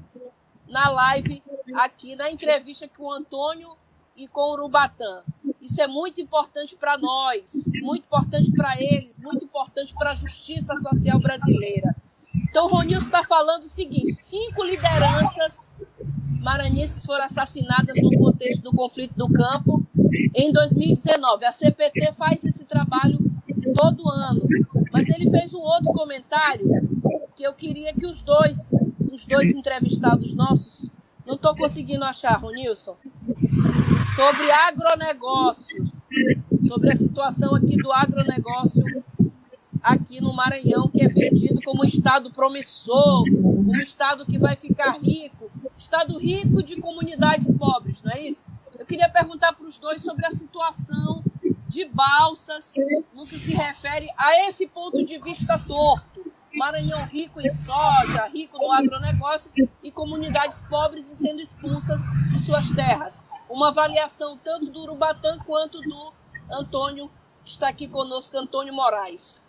na 0.67 0.89
live 0.91 1.41
aqui, 1.73 2.15
na 2.15 2.29
entrevista 2.29 2.87
com 2.87 3.05
o 3.05 3.13
Antônio 3.13 3.75
e 4.15 4.27
com 4.27 4.41
o 4.41 4.53
Urubatã. 4.53 5.23
Isso 5.59 5.81
é 5.81 5.87
muito 5.87 6.21
importante 6.21 6.75
para 6.75 6.99
nós, 6.99 7.63
muito 7.81 8.05
importante 8.05 8.51
para 8.51 8.79
eles, 8.79 9.17
muito 9.17 9.43
importante 9.43 9.95
para 9.95 10.11
a 10.11 10.13
justiça 10.13 10.77
social 10.77 11.17
brasileira. 11.17 11.94
Então, 12.56 12.70
Ronilson 12.70 13.08
está 13.08 13.22
falando 13.22 13.64
o 13.64 13.68
seguinte: 13.68 14.14
cinco 14.14 14.64
lideranças 14.64 15.76
maranhenses 16.39 17.06
foram 17.06 17.26
assassinadas 17.26 18.01
no 18.01 18.10
contexto 18.18 18.62
do 18.62 18.72
conflito 18.72 19.14
do 19.14 19.28
campo 19.28 19.86
em 20.34 20.53
2019. 20.53 21.43
A 21.43 21.51
CPT 21.51 22.14
faz 22.14 22.45
esse 22.45 22.64
trabalho 22.64 23.20
todo 23.76 24.10
ano. 24.10 24.47
Mas 24.89 25.10
ele 25.10 25.30
fez 25.30 25.53
um 25.53 25.60
outro 25.60 25.91
comentário 25.91 26.66
que 27.36 27.43
eu 27.43 27.53
queria 27.53 27.93
que 27.93 28.08
os 28.08 28.22
dois, 28.22 28.74
os 29.12 29.26
dois 29.26 29.53
entrevistados 29.53 30.34
nossos, 30.34 30.89
não 31.26 31.36
estou 31.36 31.53
conseguindo 31.58 32.06
achar, 32.06 32.39
Ronilson, 32.39 32.95
sobre 34.16 34.49
agronegócio, 34.49 35.84
sobre 36.66 36.89
a 36.89 36.95
situação 36.95 37.53
aqui 37.53 37.76
do 37.76 37.91
agronegócio 37.91 38.82
aqui 39.86 40.19
no 40.19 40.33
Maranhão, 40.33 40.89
que 40.89 41.03
é 41.03 41.07
vendido 41.07 41.61
como 41.63 41.83
um 41.83 41.86
estado 41.86 42.31
promissor, 42.31 43.23
um 43.23 43.77
estado 43.77 44.25
que 44.25 44.39
vai 44.39 44.55
ficar 44.55 44.97
rico, 44.99 45.49
estado 45.77 46.17
rico 46.17 46.63
de 46.63 46.81
comunidades 46.81 47.53
pobres, 47.53 48.01
não 48.01 48.11
é 48.11 48.21
isso? 48.21 48.43
Eu 48.77 48.86
queria 48.86 49.07
perguntar 49.07 49.53
para 49.53 49.65
os 49.65 49.77
dois 49.77 50.01
sobre 50.01 50.25
a 50.25 50.31
situação 50.31 51.23
de 51.67 51.86
balsas 51.86 52.73
no 53.13 53.25
que 53.25 53.38
se 53.38 53.53
refere 53.53 54.09
a 54.17 54.47
esse 54.47 54.67
ponto 54.67 55.03
de 55.05 55.19
vista 55.19 55.57
torto. 55.59 56.25
Maranhão 56.53 57.03
rico 57.05 57.41
em 57.41 57.49
soja, 57.49 58.27
rico 58.33 58.57
no 58.57 58.71
agronegócio 58.71 59.51
e 59.83 59.91
comunidades 59.91 60.63
pobres 60.69 61.11
e 61.11 61.15
sendo 61.15 61.41
expulsas 61.41 62.03
de 62.31 62.41
suas 62.41 62.69
terras. 62.71 63.21
Uma 63.49 63.69
avaliação 63.69 64.38
tanto 64.38 64.71
do 64.71 64.81
Urubatã 64.81 65.38
quanto 65.39 65.81
do 65.81 66.13
Antônio, 66.49 67.11
que 67.43 67.51
está 67.51 67.67
aqui 67.67 67.88
conosco, 67.88 68.38
Antônio 68.38 68.73
Moraes. 68.73 69.43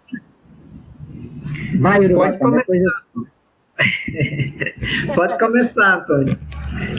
Vai, 1.81 2.09
Pode 2.09 2.39
começar. 2.39 3.03
Pode 5.15 5.39
começar, 5.39 5.97
Antônio. 5.97 6.39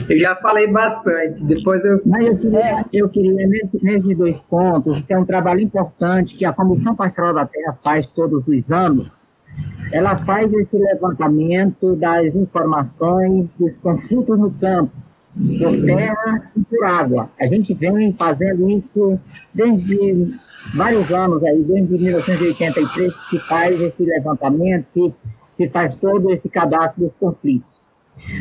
Eu 0.08 0.18
já 0.18 0.36
falei 0.36 0.70
bastante, 0.70 1.42
depois 1.44 1.84
eu. 1.84 2.00
Mas 2.06 2.26
eu 2.26 2.38
queria, 2.38 2.86
eu 2.92 3.08
queria 3.08 3.46
nesses, 3.46 3.82
nesses 3.82 4.16
dois 4.16 4.36
pontos, 4.38 4.98
isso 4.98 5.12
é 5.12 5.18
um 5.18 5.24
trabalho 5.24 5.60
importante 5.60 6.36
que 6.36 6.44
a 6.44 6.52
Comissão 6.52 6.94
Pastoral 6.94 7.34
da 7.34 7.46
Terra 7.46 7.78
faz 7.82 8.06
todos 8.06 8.46
os 8.46 8.70
anos. 8.70 9.34
Ela 9.92 10.16
faz 10.18 10.52
esse 10.52 10.76
levantamento 10.76 11.96
das 11.96 12.34
informações 12.34 13.48
dos 13.58 13.76
conflitos 13.78 14.38
no 14.38 14.50
campo, 14.52 14.92
por 15.38 15.84
terra 15.84 16.50
e 16.56 16.64
por 16.64 16.84
água. 16.84 17.30
A 17.40 17.46
gente 17.46 17.72
vem 17.74 18.12
fazendo 18.12 18.68
isso 18.68 19.18
desde 19.54 20.26
vários 20.74 21.10
anos 21.12 21.42
aí, 21.44 21.62
desde 21.62 21.98
1983, 21.98 23.14
que 23.30 23.38
faz 23.38 23.80
esse 23.80 24.02
levantamento, 24.02 24.86
se, 24.92 25.14
se 25.56 25.68
faz 25.68 25.94
todo 25.96 26.30
esse 26.32 26.48
cadastro 26.48 27.04
dos 27.04 27.14
conflitos. 27.14 27.78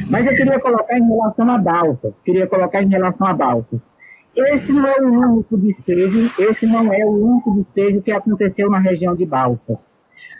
Mas 0.09 0.25
eu 0.25 0.35
queria 0.35 0.59
colocar 0.59 0.97
em 0.97 1.07
relação 1.07 1.51
a 1.51 1.57
balsas, 1.57 2.19
queria 2.19 2.47
colocar 2.47 2.81
em 2.81 2.89
relação 2.89 3.27
a 3.27 3.33
balsas. 3.33 3.91
Esse 4.35 4.71
não 4.71 4.87
é 4.87 5.01
o 5.01 5.33
único 5.33 5.57
despejo, 5.57 6.31
esse 6.37 6.67
não 6.67 6.93
é 6.93 7.03
o 7.03 7.09
único 7.09 7.55
despejo 7.55 8.01
que 8.01 8.11
aconteceu 8.11 8.69
na 8.69 8.77
região 8.77 9.15
de 9.15 9.25
Balsas. 9.25 9.91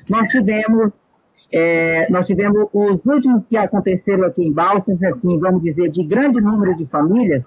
Nós 0.08 0.28
tivemos, 0.30 0.92
é, 1.52 2.08
nós 2.10 2.28
tivemos 2.28 2.68
os 2.74 3.06
últimos 3.06 3.46
que 3.46 3.56
aconteceram 3.56 4.26
aqui 4.26 4.44
em 4.44 4.52
Balsas, 4.52 5.02
assim, 5.04 5.40
vamos 5.40 5.62
dizer, 5.64 5.90
de 5.90 6.04
grande 6.04 6.42
número 6.42 6.76
de 6.76 6.86
famílias, 6.86 7.44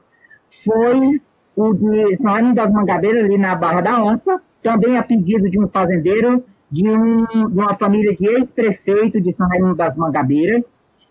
foi 0.64 1.20
o 1.55 1.74
de 1.74 2.16
São 2.16 2.32
Raimundo 2.32 2.55
das 2.55 2.72
Mangabeiras, 2.72 3.24
ali 3.24 3.36
na 3.36 3.55
Barra 3.55 3.80
da 3.82 4.03
Onça, 4.03 4.40
também 4.62 4.96
a 4.96 5.03
pedido 5.03 5.51
de 5.51 5.59
um 5.59 5.68
fazendeiro, 5.68 6.42
de, 6.70 6.88
um, 6.88 7.24
de 7.48 7.59
uma 7.59 7.74
família 7.74 8.14
de 8.14 8.26
ex-prefeito 8.26 9.20
de 9.20 9.32
São 9.32 9.48
Raimundo 9.48 9.74
das 9.74 9.96
Mangabeiras, 9.96 10.64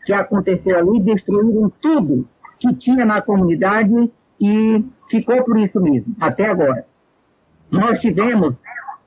que 0.06 0.14
aconteceu 0.14 0.78
ali, 0.78 1.00
destruíram 1.00 1.72
tudo 1.82 2.28
que 2.60 2.74
tinha 2.74 3.06
na 3.06 3.22
comunidade 3.22 4.12
e 4.40 4.84
ficou 5.10 5.44
por 5.44 5.58
isso 5.58 5.80
mesmo, 5.80 6.16
até 6.20 6.48
agora. 6.48 6.86
Nós 7.70 8.00
tivemos 8.00 8.58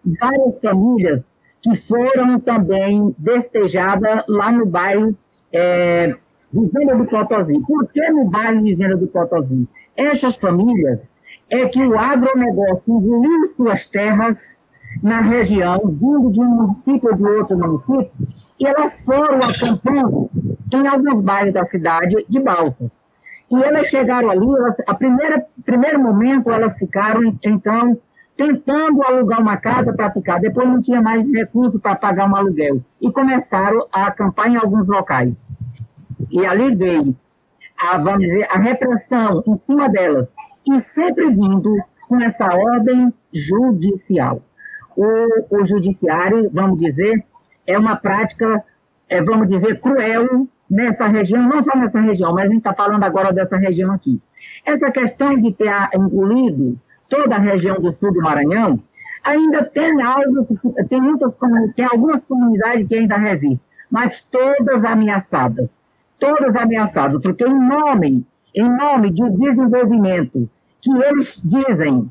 várias 0.05 0.61
famílias 0.61 1.32
que 1.63 1.77
foram 1.77 2.41
também 2.41 3.15
despejadas 3.17 4.25
lá 4.29 4.51
no 4.51 4.67
bairro 4.67 5.17
é, 5.53 6.15
Vivenda 6.53 6.97
do 6.97 7.07
Potosí. 7.07 7.59
Por 7.67 7.87
que 7.91 8.11
no 8.11 8.29
bairro 8.29 8.63
Vivenda 8.63 8.97
do 8.97 9.07
Potosí? 9.07 9.67
Essas 9.97 10.37
famílias 10.37 11.01
é 11.49 11.67
que 11.69 11.83
o 11.83 11.99
agronegócio 11.99 12.83
engoliu 12.89 13.47
suas 13.57 13.87
terras 13.87 14.61
na 15.03 15.21
região, 15.21 15.81
vindo 15.87 16.31
de 16.31 16.41
um 16.41 16.45
município 16.45 17.11
ou 17.11 17.17
de 17.17 17.25
outro 17.25 17.57
município, 17.57 18.11
e 18.59 18.67
elas 18.67 19.01
foram 19.05 19.39
acampando 19.39 20.31
em 20.75 20.87
alguns 20.87 21.23
bairros 21.23 21.55
da 21.55 21.65
cidade 21.65 22.27
de 22.29 22.41
Balsas. 22.41 23.07
E 23.51 23.63
elas 23.63 23.87
chegaram 23.87 24.31
ali, 24.31 24.47
elas, 24.47 24.77
a 24.87 24.95
primeira 24.95 25.47
primeiro 25.65 26.01
momento 26.01 26.51
elas 26.51 26.77
ficaram, 26.79 27.37
então, 27.45 27.99
tentando 28.43 29.03
alugar 29.05 29.41
uma 29.41 29.57
casa 29.57 29.93
para 29.93 30.11
ficar. 30.11 30.41
Depois 30.41 30.69
não 30.69 30.83
tinha 30.83 31.01
mais 31.01 31.25
recurso 31.31 31.79
para 31.79 31.95
pagar 31.95 32.29
um 32.29 32.35
aluguel. 32.35 32.81
E 33.01 33.13
começaram 33.13 33.87
a 33.93 34.07
acampar 34.07 34.49
em 34.49 34.57
alguns 34.57 34.89
locais. 34.89 35.41
E 36.31 36.45
ali 36.45 36.75
veio 36.75 37.17
a, 37.79 37.99
vamos 37.99 38.21
dizer, 38.21 38.49
a 38.51 38.59
repressão 38.59 39.43
em 39.47 39.57
cima 39.59 39.89
delas. 39.89 40.33
E 40.67 40.81
sempre 40.81 41.31
vindo 41.31 41.77
com 42.09 42.21
essa 42.21 42.47
ordem 42.47 43.13
judicial. 43.33 44.43
O, 44.97 45.61
o 45.61 45.65
judiciário, 45.65 46.51
vamos 46.53 46.79
dizer, 46.79 47.25
é 47.67 47.79
uma 47.79 47.97
prática, 47.97 48.63
é, 49.09 49.23
vamos 49.23 49.49
dizer, 49.49 49.81
cruel 49.81 50.47
nessa 50.69 51.07
região, 51.07 51.43
não 51.49 51.63
só 51.63 51.77
nessa 51.77 52.01
região, 52.01 52.33
mas 52.33 52.47
a 52.47 52.49
gente 52.49 52.59
está 52.59 52.75
falando 52.75 53.05
agora 53.05 53.33
dessa 53.33 53.57
região 53.57 53.93
aqui. 53.93 54.21
Essa 54.65 54.91
questão 54.91 55.35
de 55.41 55.53
ter 55.53 55.71
engolido 55.95 56.79
toda 57.15 57.37
a 57.37 57.39
região 57.39 57.77
do 57.77 57.93
sul 57.93 58.13
do 58.13 58.21
Maranhão, 58.21 58.81
ainda 59.23 59.63
tem 59.65 60.03
algo, 60.03 60.47
tem 60.89 61.01
muitas 61.01 61.37
tem 61.77 61.85
algumas 61.85 62.25
comunidades 62.25 62.89
que 62.89 62.95
ainda 62.95 63.17
resistem, 63.17 63.61
mas 63.91 64.23
todas 64.23 64.85
ameaçadas, 64.85 65.79
todas 66.19 66.57
ameaçadas, 66.57 67.21
porque 67.21 67.45
em 67.45 67.69
nome, 67.69 68.27
em 68.55 68.69
nome 68.69 69.11
de 69.11 69.29
desenvolvimento 69.31 70.49
que 70.81 70.91
eles 70.91 71.41
dizem, 71.45 72.11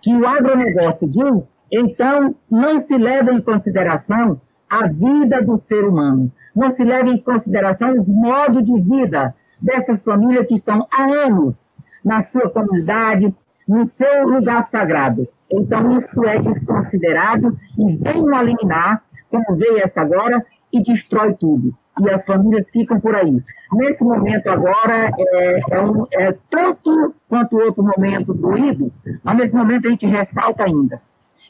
que 0.00 0.14
o 0.14 0.26
agronegócio 0.26 1.08
diz, 1.08 1.42
então 1.72 2.32
não 2.48 2.80
se 2.80 2.96
leva 2.96 3.32
em 3.32 3.40
consideração 3.40 4.40
a 4.70 4.86
vida 4.86 5.42
do 5.42 5.58
ser 5.58 5.84
humano 5.84 6.30
não 6.56 6.70
se 6.70 6.82
leva 6.82 7.10
em 7.10 7.18
consideração 7.18 7.92
os 7.92 8.08
modos 8.08 8.64
de 8.64 8.80
vida 8.80 9.34
dessas 9.60 10.02
famílias 10.02 10.46
que 10.46 10.54
estão 10.54 10.88
há 10.90 11.04
anos 11.04 11.68
na 12.02 12.22
sua 12.22 12.48
comunidade, 12.48 13.34
no 13.66 13.88
seu 13.88 14.28
lugar 14.28 14.64
sagrado. 14.66 15.28
Então, 15.50 15.96
isso 15.96 16.24
é 16.24 16.38
desconsiderado 16.40 17.56
e 17.78 17.96
vem 17.96 18.22
no 18.22 18.34
eliminar, 18.34 19.02
como 19.30 19.56
veio 19.56 19.78
essa 19.78 20.00
agora, 20.00 20.44
e 20.72 20.82
destrói 20.82 21.34
tudo. 21.34 21.74
e 21.98 22.10
as 22.10 22.26
famílias 22.26 22.68
ficam 22.70 23.00
por 23.00 23.14
aí. 23.14 23.42
Nesse 23.72 24.04
momento 24.04 24.48
agora, 24.48 25.10
é, 25.18 25.60
é, 25.70 25.80
um, 25.80 26.06
é 26.12 26.34
tanto 26.50 27.14
quanto 27.26 27.56
outro 27.56 27.82
momento 27.82 28.34
doído, 28.34 28.92
mas 29.24 29.36
nesse 29.36 29.54
momento 29.54 29.86
a 29.86 29.90
gente 29.90 30.06
ressalta 30.06 30.64
ainda. 30.64 31.00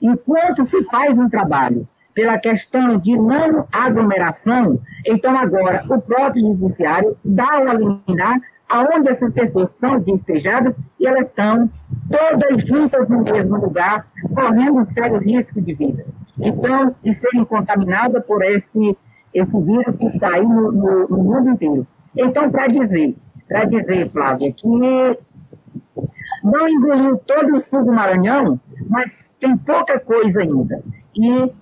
Enquanto 0.00 0.66
se 0.66 0.84
faz 0.84 1.18
um 1.18 1.28
trabalho 1.28 1.88
pela 2.14 2.38
questão 2.38 2.96
de 2.96 3.16
não 3.16 3.66
aglomeração, 3.72 4.80
então 5.04 5.36
agora 5.36 5.84
o 5.88 6.00
próprio 6.00 6.42
judiciário 6.42 7.16
dá 7.24 7.60
o 7.60 7.72
liminar 7.72 8.40
aonde 8.68 9.08
essas 9.08 9.32
pessoas 9.32 9.70
são 9.76 9.98
despejadas 10.00 10.76
e 10.98 11.06
elas 11.06 11.28
estão 11.28 11.70
todas 12.10 12.62
juntas 12.64 13.08
no 13.08 13.22
mesmo 13.22 13.56
lugar, 13.56 14.06
correndo 14.34 14.92
sério 14.92 15.18
risco 15.18 15.60
de 15.60 15.72
vida. 15.74 16.04
Então, 16.38 16.94
de 17.02 17.12
serem 17.12 17.44
contaminadas 17.44 18.24
por 18.24 18.44
esse, 18.44 18.96
esse 19.32 19.60
vírus 19.60 19.96
que 19.96 20.06
está 20.06 20.34
aí 20.34 20.42
no, 20.42 20.72
no, 20.72 21.08
no 21.08 21.18
mundo 21.18 21.50
inteiro. 21.50 21.86
Então, 22.16 22.50
para 22.50 22.66
dizer, 22.66 23.16
para 23.48 23.64
dizer, 23.64 24.10
Flávia, 24.10 24.52
que 24.52 24.66
não 26.42 26.68
engoliu 26.68 27.18
todo 27.18 27.54
o 27.54 27.60
sul 27.60 27.84
do 27.84 27.92
Maranhão, 27.92 28.60
mas 28.88 29.32
tem 29.40 29.56
pouca 29.56 29.98
coisa 29.98 30.40
ainda. 30.40 30.82
E 31.14 31.52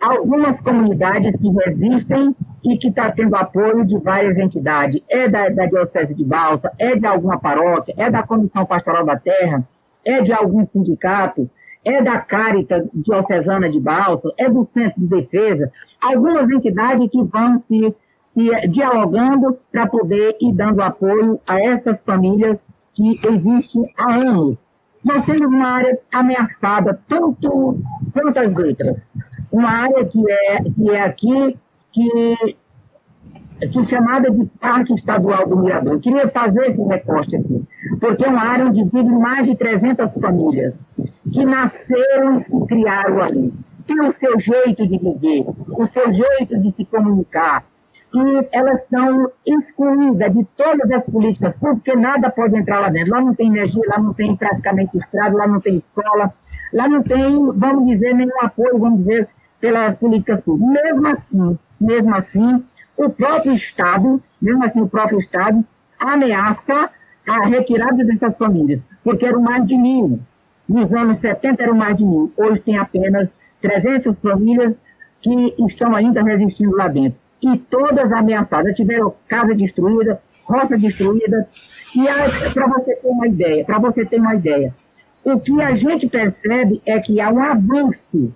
algumas 0.00 0.60
comunidades 0.60 1.36
que 1.36 1.50
resistem 1.50 2.34
e 2.64 2.76
que 2.78 2.88
está 2.88 3.10
tendo 3.12 3.36
apoio 3.36 3.84
de 3.84 3.98
várias 3.98 4.36
entidades. 4.38 5.02
É 5.08 5.28
da, 5.28 5.48
da 5.48 5.66
Diocese 5.66 6.14
de 6.14 6.24
Balsa, 6.24 6.72
é 6.78 6.96
de 6.96 7.06
alguma 7.06 7.38
paróquia, 7.38 7.94
é 7.96 8.10
da 8.10 8.22
Comissão 8.22 8.64
Pastoral 8.64 9.04
da 9.04 9.16
Terra, 9.16 9.66
é 10.04 10.22
de 10.22 10.32
algum 10.32 10.66
sindicato, 10.66 11.48
é 11.84 12.02
da 12.02 12.18
Caritas 12.18 12.88
Diocesana 12.94 13.68
de 13.68 13.80
Balsa, 13.80 14.32
é 14.38 14.48
do 14.48 14.62
Centro 14.64 15.00
de 15.00 15.08
Defesa, 15.08 15.70
algumas 16.00 16.50
entidades 16.50 17.08
que 17.10 17.22
vão 17.22 17.60
se, 17.60 17.94
se 18.20 18.68
dialogando 18.68 19.58
para 19.70 19.86
poder 19.86 20.36
ir 20.40 20.52
dando 20.54 20.82
apoio 20.82 21.40
a 21.46 21.60
essas 21.60 22.02
famílias 22.02 22.64
que 22.94 23.20
existem 23.26 23.92
há 23.96 24.14
anos. 24.14 24.69
Nós 25.04 25.24
temos 25.24 25.46
uma 25.46 25.68
área 25.68 25.98
ameaçada, 26.12 27.00
tanto 27.08 27.80
quantas 28.12 28.56
outras. 28.56 29.06
Uma 29.50 29.70
área 29.70 30.04
que 30.04 30.30
é, 30.30 30.62
que 30.62 30.90
é 30.90 31.02
aqui 31.02 31.58
que, 31.92 32.56
que 33.66 33.78
é 33.78 33.84
chamada 33.84 34.30
de 34.30 34.46
Parque 34.60 34.94
Estadual 34.94 35.46
do 35.48 35.56
Mirador. 35.56 35.94
Eu 35.94 36.00
queria 36.00 36.28
fazer 36.28 36.66
esse 36.66 36.82
recorte 36.82 37.36
aqui, 37.36 37.62
porque 37.98 38.24
é 38.24 38.28
uma 38.28 38.44
área 38.44 38.66
onde 38.66 38.84
vivem 38.84 39.18
mais 39.18 39.48
de 39.48 39.56
300 39.56 40.14
famílias 40.20 40.84
que 41.32 41.44
nasceram 41.44 42.32
e 42.32 42.38
se 42.40 42.66
criaram 42.66 43.22
ali. 43.22 43.52
Tem 43.86 44.00
o 44.00 44.12
seu 44.12 44.38
jeito 44.38 44.86
de 44.86 44.98
viver, 44.98 45.46
o 45.68 45.86
seu 45.86 46.12
jeito 46.12 46.58
de 46.60 46.74
se 46.74 46.84
comunicar, 46.84 47.64
e 48.12 48.48
elas 48.50 48.80
estão 48.80 49.30
excluídas 49.46 50.34
de 50.34 50.44
todas 50.56 50.90
as 50.90 51.04
políticas 51.06 51.56
porque 51.60 51.94
nada 51.94 52.28
pode 52.30 52.56
entrar 52.56 52.80
lá 52.80 52.88
dentro. 52.88 53.12
Lá 53.12 53.20
não 53.20 53.34
tem 53.34 53.46
energia, 53.48 53.82
lá 53.88 53.98
não 53.98 54.12
tem 54.12 54.34
praticamente 54.36 54.98
estrada, 54.98 55.36
lá 55.36 55.46
não 55.46 55.60
tem 55.60 55.76
escola, 55.76 56.32
lá 56.72 56.88
não 56.88 57.02
tem, 57.02 57.52
vamos 57.54 57.86
dizer, 57.86 58.14
nenhum 58.14 58.40
apoio, 58.40 58.78
vamos 58.78 59.04
dizer, 59.04 59.28
pelas 59.60 59.94
políticas 59.94 60.40
públicas. 60.40 60.82
Mesmo 60.82 61.06
assim, 61.06 61.58
mesmo 61.80 62.14
assim, 62.14 62.64
o 62.96 63.10
próprio 63.10 63.54
Estado, 63.54 64.20
mesmo 64.42 64.64
assim, 64.64 64.80
o 64.80 64.88
próprio 64.88 65.20
Estado 65.20 65.64
ameaça 65.98 66.90
a 67.28 67.46
retirada 67.46 68.04
dessas 68.04 68.36
famílias, 68.36 68.82
porque 69.04 69.26
eram 69.26 69.40
mais 69.40 69.64
de 69.66 69.76
mil. 69.76 70.18
Nos 70.68 70.92
anos 70.92 71.20
70 71.20 71.62
eram 71.62 71.74
mais 71.74 71.96
de 71.96 72.04
mil. 72.04 72.32
Hoje 72.36 72.60
tem 72.60 72.76
apenas 72.76 73.28
300 73.60 74.18
famílias 74.18 74.74
que 75.20 75.54
estão 75.58 75.94
ainda 75.94 76.22
resistindo 76.22 76.76
lá 76.76 76.88
dentro. 76.88 77.18
E 77.42 77.56
todas 77.56 78.12
ameaçadas. 78.12 78.76
Tiveram 78.76 79.14
casa 79.26 79.54
destruída, 79.54 80.20
roça 80.44 80.76
destruída. 80.76 81.48
E 81.94 82.04
para 82.52 82.66
você 82.66 82.96
ter 82.96 83.08
uma 83.08 83.26
ideia, 83.26 83.64
para 83.64 83.78
você 83.78 84.04
ter 84.04 84.20
uma 84.20 84.34
ideia, 84.34 84.74
o 85.24 85.38
que 85.38 85.60
a 85.60 85.74
gente 85.74 86.08
percebe 86.08 86.80
é 86.86 86.98
que 86.98 87.20
há 87.20 87.30
um 87.30 87.42
avanço 87.42 88.32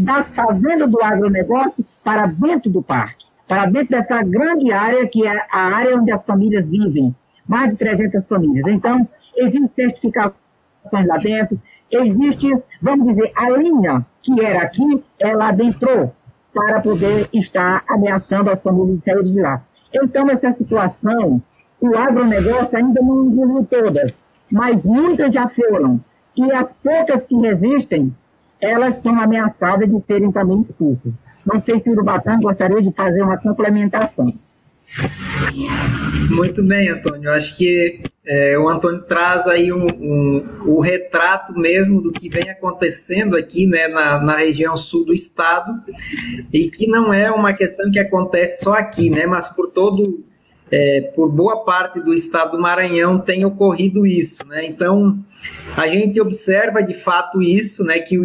das 0.00 0.34
fazendas 0.34 0.90
do 0.90 1.02
agronegócio 1.02 1.84
para 2.02 2.26
dentro 2.26 2.70
do 2.70 2.82
parque, 2.82 3.26
para 3.46 3.66
dentro 3.66 3.90
dessa 3.90 4.22
grande 4.22 4.72
área 4.72 5.06
que 5.06 5.26
é 5.26 5.46
a 5.50 5.76
área 5.76 5.96
onde 5.96 6.12
as 6.12 6.24
famílias 6.24 6.68
vivem, 6.68 7.14
mais 7.46 7.70
de 7.70 7.76
300 7.76 8.28
famílias. 8.28 8.66
Então, 8.66 9.08
existe 9.36 9.70
certificações 9.74 11.06
lá 11.06 11.16
dentro, 11.16 11.60
existe, 11.90 12.50
vamos 12.80 13.08
dizer, 13.08 13.32
a 13.36 13.50
linha 13.50 14.06
que 14.22 14.40
era 14.40 14.62
aqui, 14.62 15.04
ela 15.18 15.48
adentrou 15.48 16.12
para 16.56 16.80
poder 16.80 17.28
estar 17.34 17.84
ameaçando 17.86 18.50
as 18.50 18.62
famílias 18.62 19.04
sair 19.04 19.22
de 19.24 19.40
lá. 19.42 19.62
Então, 19.92 20.30
essa 20.30 20.52
situação, 20.52 21.42
o 21.78 21.94
agronegócio 21.94 22.78
ainda 22.78 23.02
não 23.02 23.26
engoliu 23.26 23.66
todas, 23.70 24.16
mas 24.50 24.82
muitas 24.82 25.34
já 25.34 25.46
foram. 25.50 26.00
E 26.34 26.50
as 26.50 26.72
poucas 26.82 27.24
que 27.24 27.36
resistem, 27.36 28.14
elas 28.58 28.96
estão 28.96 29.20
ameaçadas 29.20 29.86
de 29.86 30.00
serem 30.00 30.32
também 30.32 30.62
expulsas. 30.62 31.18
Não 31.44 31.62
sei 31.62 31.78
se 31.78 31.90
o 31.90 31.92
Urubatã 31.92 32.40
gostaria 32.40 32.80
de 32.80 32.90
fazer 32.92 33.22
uma 33.22 33.36
complementação. 33.36 34.32
Muito 36.30 36.62
bem, 36.62 36.88
Antônio. 36.88 37.30
Acho 37.30 37.56
que 37.56 38.00
é, 38.26 38.58
o 38.58 38.68
Antônio 38.68 39.02
traz 39.02 39.46
aí 39.46 39.72
um, 39.72 39.86
um, 39.86 40.46
o 40.64 40.80
retrato 40.80 41.56
mesmo 41.56 42.00
do 42.00 42.10
que 42.10 42.28
vem 42.28 42.50
acontecendo 42.50 43.36
aqui 43.36 43.66
né, 43.66 43.88
na, 43.88 44.18
na 44.22 44.36
região 44.36 44.76
sul 44.76 45.04
do 45.04 45.14
estado 45.14 45.72
e 46.52 46.68
que 46.68 46.88
não 46.88 47.14
é 47.14 47.30
uma 47.30 47.52
questão 47.52 47.90
que 47.90 48.00
acontece 48.00 48.64
só 48.64 48.74
aqui, 48.74 49.10
né, 49.10 49.26
mas 49.26 49.48
por 49.48 49.70
todo 49.70 50.24
é, 50.70 51.00
por 51.14 51.30
boa 51.30 51.64
parte 51.64 52.00
do 52.00 52.12
estado 52.12 52.56
do 52.56 52.60
Maranhão 52.60 53.20
tem 53.20 53.44
ocorrido 53.44 54.04
isso, 54.04 54.46
né? 54.48 54.66
Então 54.66 55.18
a 55.76 55.86
gente 55.86 56.20
observa 56.20 56.82
de 56.82 56.94
fato 56.94 57.40
isso, 57.40 57.84
né? 57.84 58.00
Que, 58.00 58.18
o, 58.18 58.24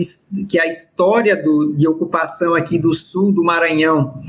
que 0.50 0.60
a 0.60 0.66
história 0.66 1.36
do, 1.36 1.74
de 1.74 1.88
ocupação 1.88 2.56
aqui 2.56 2.80
do 2.80 2.94
sul 2.94 3.32
do 3.32 3.44
Maranhão, 3.44 4.24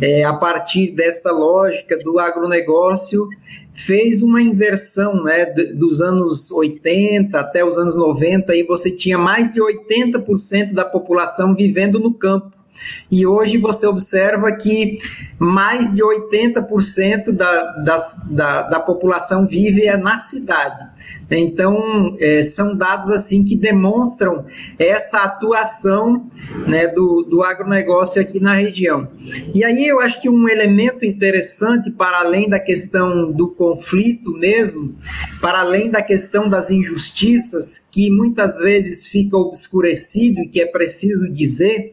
é, 0.00 0.24
a 0.24 0.32
partir 0.32 0.92
desta 0.92 1.30
lógica 1.30 1.96
do 1.98 2.18
agronegócio, 2.18 3.28
fez 3.72 4.22
uma 4.22 4.40
inversão, 4.40 5.22
né? 5.22 5.46
Dos 5.74 6.00
anos 6.00 6.50
80 6.50 7.38
até 7.38 7.64
os 7.64 7.76
anos 7.76 7.96
90, 7.96 8.54
e 8.54 8.62
você 8.62 8.90
tinha 8.90 9.18
mais 9.18 9.52
de 9.52 9.60
80% 9.60 10.72
da 10.72 10.84
população 10.84 11.54
vivendo 11.54 11.98
no 11.98 12.12
campo. 12.12 12.52
E 13.10 13.26
hoje 13.26 13.58
você 13.58 13.86
observa 13.86 14.52
que 14.52 14.98
mais 15.38 15.92
de 15.92 16.02
80% 16.02 17.32
da, 17.32 17.72
da, 17.76 17.98
da, 18.30 18.62
da 18.62 18.80
população 18.80 19.46
vive 19.46 19.84
na 19.96 20.18
cidade. 20.18 20.94
Então, 21.30 22.14
é, 22.20 22.42
são 22.44 22.76
dados 22.76 23.10
assim 23.10 23.44
que 23.44 23.56
demonstram 23.56 24.44
essa 24.78 25.18
atuação 25.18 26.28
né, 26.66 26.86
do, 26.86 27.22
do 27.22 27.42
agronegócio 27.42 28.20
aqui 28.20 28.38
na 28.38 28.54
região. 28.54 29.08
E 29.54 29.64
aí 29.64 29.86
eu 29.86 30.00
acho 30.00 30.20
que 30.20 30.28
um 30.28 30.48
elemento 30.48 31.04
interessante, 31.04 31.90
para 31.90 32.20
além 32.20 32.48
da 32.48 32.60
questão 32.60 33.32
do 33.32 33.48
conflito 33.48 34.32
mesmo, 34.32 34.94
para 35.40 35.60
além 35.60 35.90
da 35.90 36.02
questão 36.02 36.48
das 36.48 36.70
injustiças, 36.70 37.78
que 37.78 38.10
muitas 38.10 38.58
vezes 38.58 39.06
fica 39.06 39.36
obscurecido 39.36 40.40
e 40.40 40.48
que 40.48 40.60
é 40.60 40.66
preciso 40.66 41.28
dizer, 41.28 41.92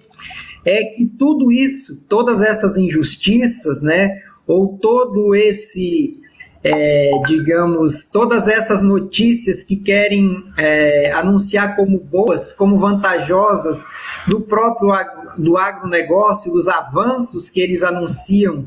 é 0.65 0.83
que 0.85 1.05
tudo 1.05 1.51
isso, 1.51 2.03
todas 2.07 2.41
essas 2.41 2.77
injustiças, 2.77 3.81
né, 3.81 4.21
ou 4.45 4.77
todo 4.77 5.33
esse, 5.33 6.19
é, 6.63 7.11
digamos, 7.25 8.05
todas 8.05 8.47
essas 8.47 8.81
notícias 8.81 9.63
que 9.63 9.75
querem 9.75 10.43
é, 10.57 11.11
anunciar 11.11 11.75
como 11.75 11.99
boas, 11.99 12.53
como 12.53 12.77
vantajosas 12.77 13.85
do 14.27 14.41
próprio 14.41 14.91
do 15.37 15.57
agronegócio, 15.57 16.53
os 16.53 16.67
avanços 16.67 17.49
que 17.49 17.61
eles 17.61 17.83
anunciam 17.83 18.65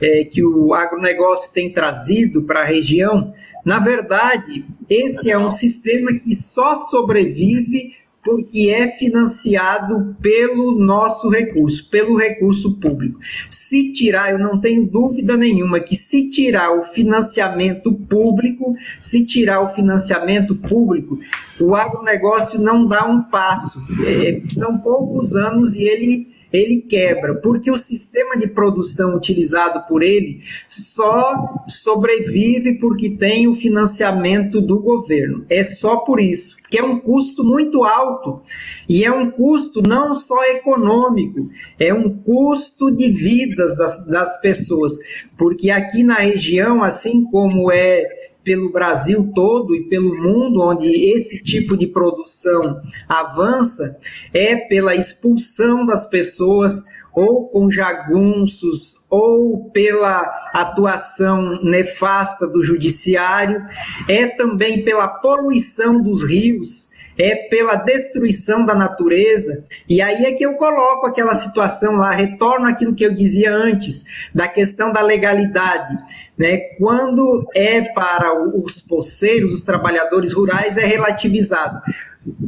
é, 0.00 0.24
que 0.24 0.44
o 0.44 0.74
agronegócio 0.74 1.52
tem 1.52 1.72
trazido 1.72 2.42
para 2.42 2.62
a 2.62 2.64
região, 2.64 3.32
na 3.64 3.78
verdade, 3.78 4.64
esse 4.90 5.30
é 5.30 5.38
um 5.38 5.48
sistema 5.48 6.12
que 6.12 6.34
só 6.34 6.74
sobrevive 6.74 7.94
porque 8.24 8.70
é 8.70 8.88
financiado 8.88 10.16
pelo 10.20 10.78
nosso 10.78 11.28
recurso, 11.28 11.88
pelo 11.90 12.16
recurso 12.16 12.78
público. 12.78 13.18
Se 13.50 13.92
tirar, 13.92 14.30
eu 14.30 14.38
não 14.38 14.60
tenho 14.60 14.86
dúvida 14.86 15.36
nenhuma 15.36 15.80
que 15.80 15.96
se 15.96 16.30
tirar 16.30 16.70
o 16.78 16.84
financiamento 16.84 17.92
público, 17.92 18.76
se 19.00 19.24
tirar 19.24 19.60
o 19.62 19.74
financiamento 19.74 20.54
público, 20.54 21.18
o 21.60 21.74
agronegócio 21.74 22.60
não 22.60 22.86
dá 22.86 23.04
um 23.06 23.22
passo. 23.24 23.82
É, 24.06 24.40
são 24.48 24.78
poucos 24.78 25.34
anos 25.34 25.74
e 25.74 25.82
ele 25.82 26.31
ele 26.52 26.80
quebra, 26.80 27.34
porque 27.34 27.70
o 27.70 27.76
sistema 27.76 28.36
de 28.36 28.46
produção 28.46 29.16
utilizado 29.16 29.86
por 29.88 30.02
ele 30.02 30.40
só 30.68 31.62
sobrevive 31.66 32.74
porque 32.74 33.10
tem 33.10 33.48
o 33.48 33.54
financiamento 33.54 34.60
do 34.60 34.78
governo. 34.78 35.44
É 35.48 35.64
só 35.64 35.98
por 35.98 36.20
isso, 36.20 36.56
que 36.70 36.78
é 36.78 36.84
um 36.84 36.98
custo 36.98 37.42
muito 37.42 37.84
alto 37.84 38.42
e 38.88 39.04
é 39.04 39.10
um 39.10 39.30
custo 39.30 39.82
não 39.82 40.14
só 40.14 40.42
econômico, 40.44 41.48
é 41.78 41.92
um 41.92 42.10
custo 42.10 42.90
de 42.90 43.08
vidas 43.08 43.76
das, 43.76 44.06
das 44.06 44.40
pessoas, 44.40 44.98
porque 45.36 45.70
aqui 45.70 46.02
na 46.02 46.16
região, 46.16 46.82
assim 46.82 47.24
como 47.24 47.70
é 47.70 48.21
pelo 48.44 48.72
Brasil 48.72 49.30
todo 49.34 49.74
e 49.74 49.84
pelo 49.84 50.14
mundo, 50.16 50.62
onde 50.62 50.88
esse 51.10 51.42
tipo 51.42 51.76
de 51.76 51.86
produção 51.86 52.80
avança, 53.08 53.98
é 54.32 54.56
pela 54.56 54.94
expulsão 54.94 55.86
das 55.86 56.04
pessoas 56.04 56.84
ou 57.14 57.48
com 57.48 57.70
jagunços 57.70 58.96
ou 59.08 59.70
pela 59.70 60.22
atuação 60.54 61.62
nefasta 61.62 62.46
do 62.46 62.62
judiciário, 62.62 63.64
é 64.08 64.26
também 64.26 64.82
pela 64.82 65.06
poluição 65.06 66.02
dos 66.02 66.22
rios 66.22 66.90
é 67.18 67.34
pela 67.48 67.76
destruição 67.76 68.64
da 68.64 68.74
natureza. 68.74 69.64
E 69.88 70.00
aí 70.00 70.24
é 70.24 70.32
que 70.32 70.44
eu 70.44 70.54
coloco 70.54 71.06
aquela 71.06 71.34
situação 71.34 71.96
lá, 71.96 72.10
retorno 72.12 72.66
aquilo 72.66 72.94
que 72.94 73.04
eu 73.04 73.14
dizia 73.14 73.54
antes, 73.54 74.04
da 74.34 74.48
questão 74.48 74.92
da 74.92 75.00
legalidade. 75.00 75.96
Né? 76.36 76.58
Quando 76.78 77.46
é 77.54 77.82
para 77.82 78.32
os 78.56 78.80
poceiros, 78.80 79.54
os 79.54 79.62
trabalhadores 79.62 80.32
rurais, 80.32 80.76
é 80.76 80.84
relativizado. 80.84 81.80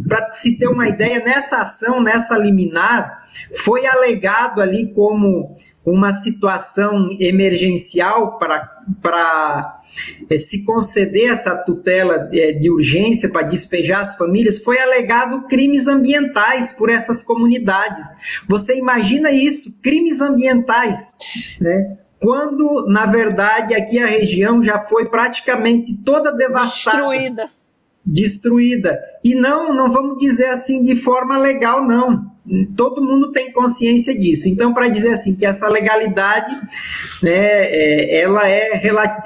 Para 0.08 0.32
se 0.32 0.56
ter 0.56 0.68
uma 0.68 0.88
ideia, 0.88 1.18
nessa 1.18 1.58
ação, 1.58 2.02
nessa 2.02 2.38
liminar, 2.38 3.24
foi 3.56 3.86
alegado 3.86 4.60
ali 4.60 4.92
como 4.92 5.54
uma 5.85 6.14
situação 6.14 7.09
emergencial 7.20 8.39
para 8.39 9.78
é, 10.30 10.39
se 10.39 10.64
conceder 10.64 11.30
essa 11.30 11.57
tutela 11.57 12.28
é, 12.32 12.53
de 12.53 12.70
urgência 12.70 13.28
para 13.28 13.43
despejar 13.43 14.01
as 14.01 14.16
famílias, 14.16 14.59
foi 14.59 14.78
alegado 14.78 15.47
crimes 15.47 15.87
ambientais 15.87 16.72
por 16.72 16.89
essas 16.89 17.22
comunidades. 17.22 18.07
Você 18.49 18.78
imagina 18.78 19.30
isso, 19.30 19.78
crimes 19.82 20.20
ambientais, 20.20 21.57
né? 21.61 21.99
Quando, 22.18 22.87
na 22.89 23.05
verdade, 23.05 23.74
aqui 23.74 23.99
a 23.99 24.07
região 24.07 24.62
já 24.62 24.80
foi 24.80 25.05
praticamente 25.11 25.95
toda 26.03 26.32
devastada. 26.32 26.97
Destruída. 26.97 27.51
Destruída. 28.07 29.01
E 29.22 29.35
não, 29.35 29.74
não 29.74 29.91
vamos 29.91 30.16
dizer 30.18 30.47
assim 30.47 30.82
de 30.82 30.97
forma 30.97 31.37
legal, 31.37 31.85
não 31.85 32.34
todo 32.76 33.03
mundo 33.03 33.32
tem 33.32 33.51
consciência 33.53 34.18
disso. 34.18 34.49
Então, 34.49 34.74
para 34.74 34.88
dizer 34.88 35.12
assim 35.12 35.34
que 35.34 35.47
essa 35.47 35.66
legalidade, 35.66 36.55
né, 37.22 37.32
é, 37.32 38.20
ela 38.20 38.47
é 38.47 38.74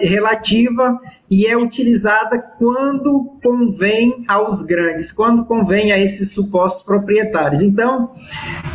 relativa 0.01 1.01
e 1.29 1.45
é 1.45 1.57
utilizada 1.57 2.39
quando 2.39 3.37
convém 3.43 4.25
aos 4.29 4.63
grandes, 4.63 5.11
quando 5.11 5.45
convém 5.45 5.91
a 5.91 5.99
esses 5.99 6.33
supostos 6.33 6.85
proprietários. 6.85 7.61
Então, 7.61 8.13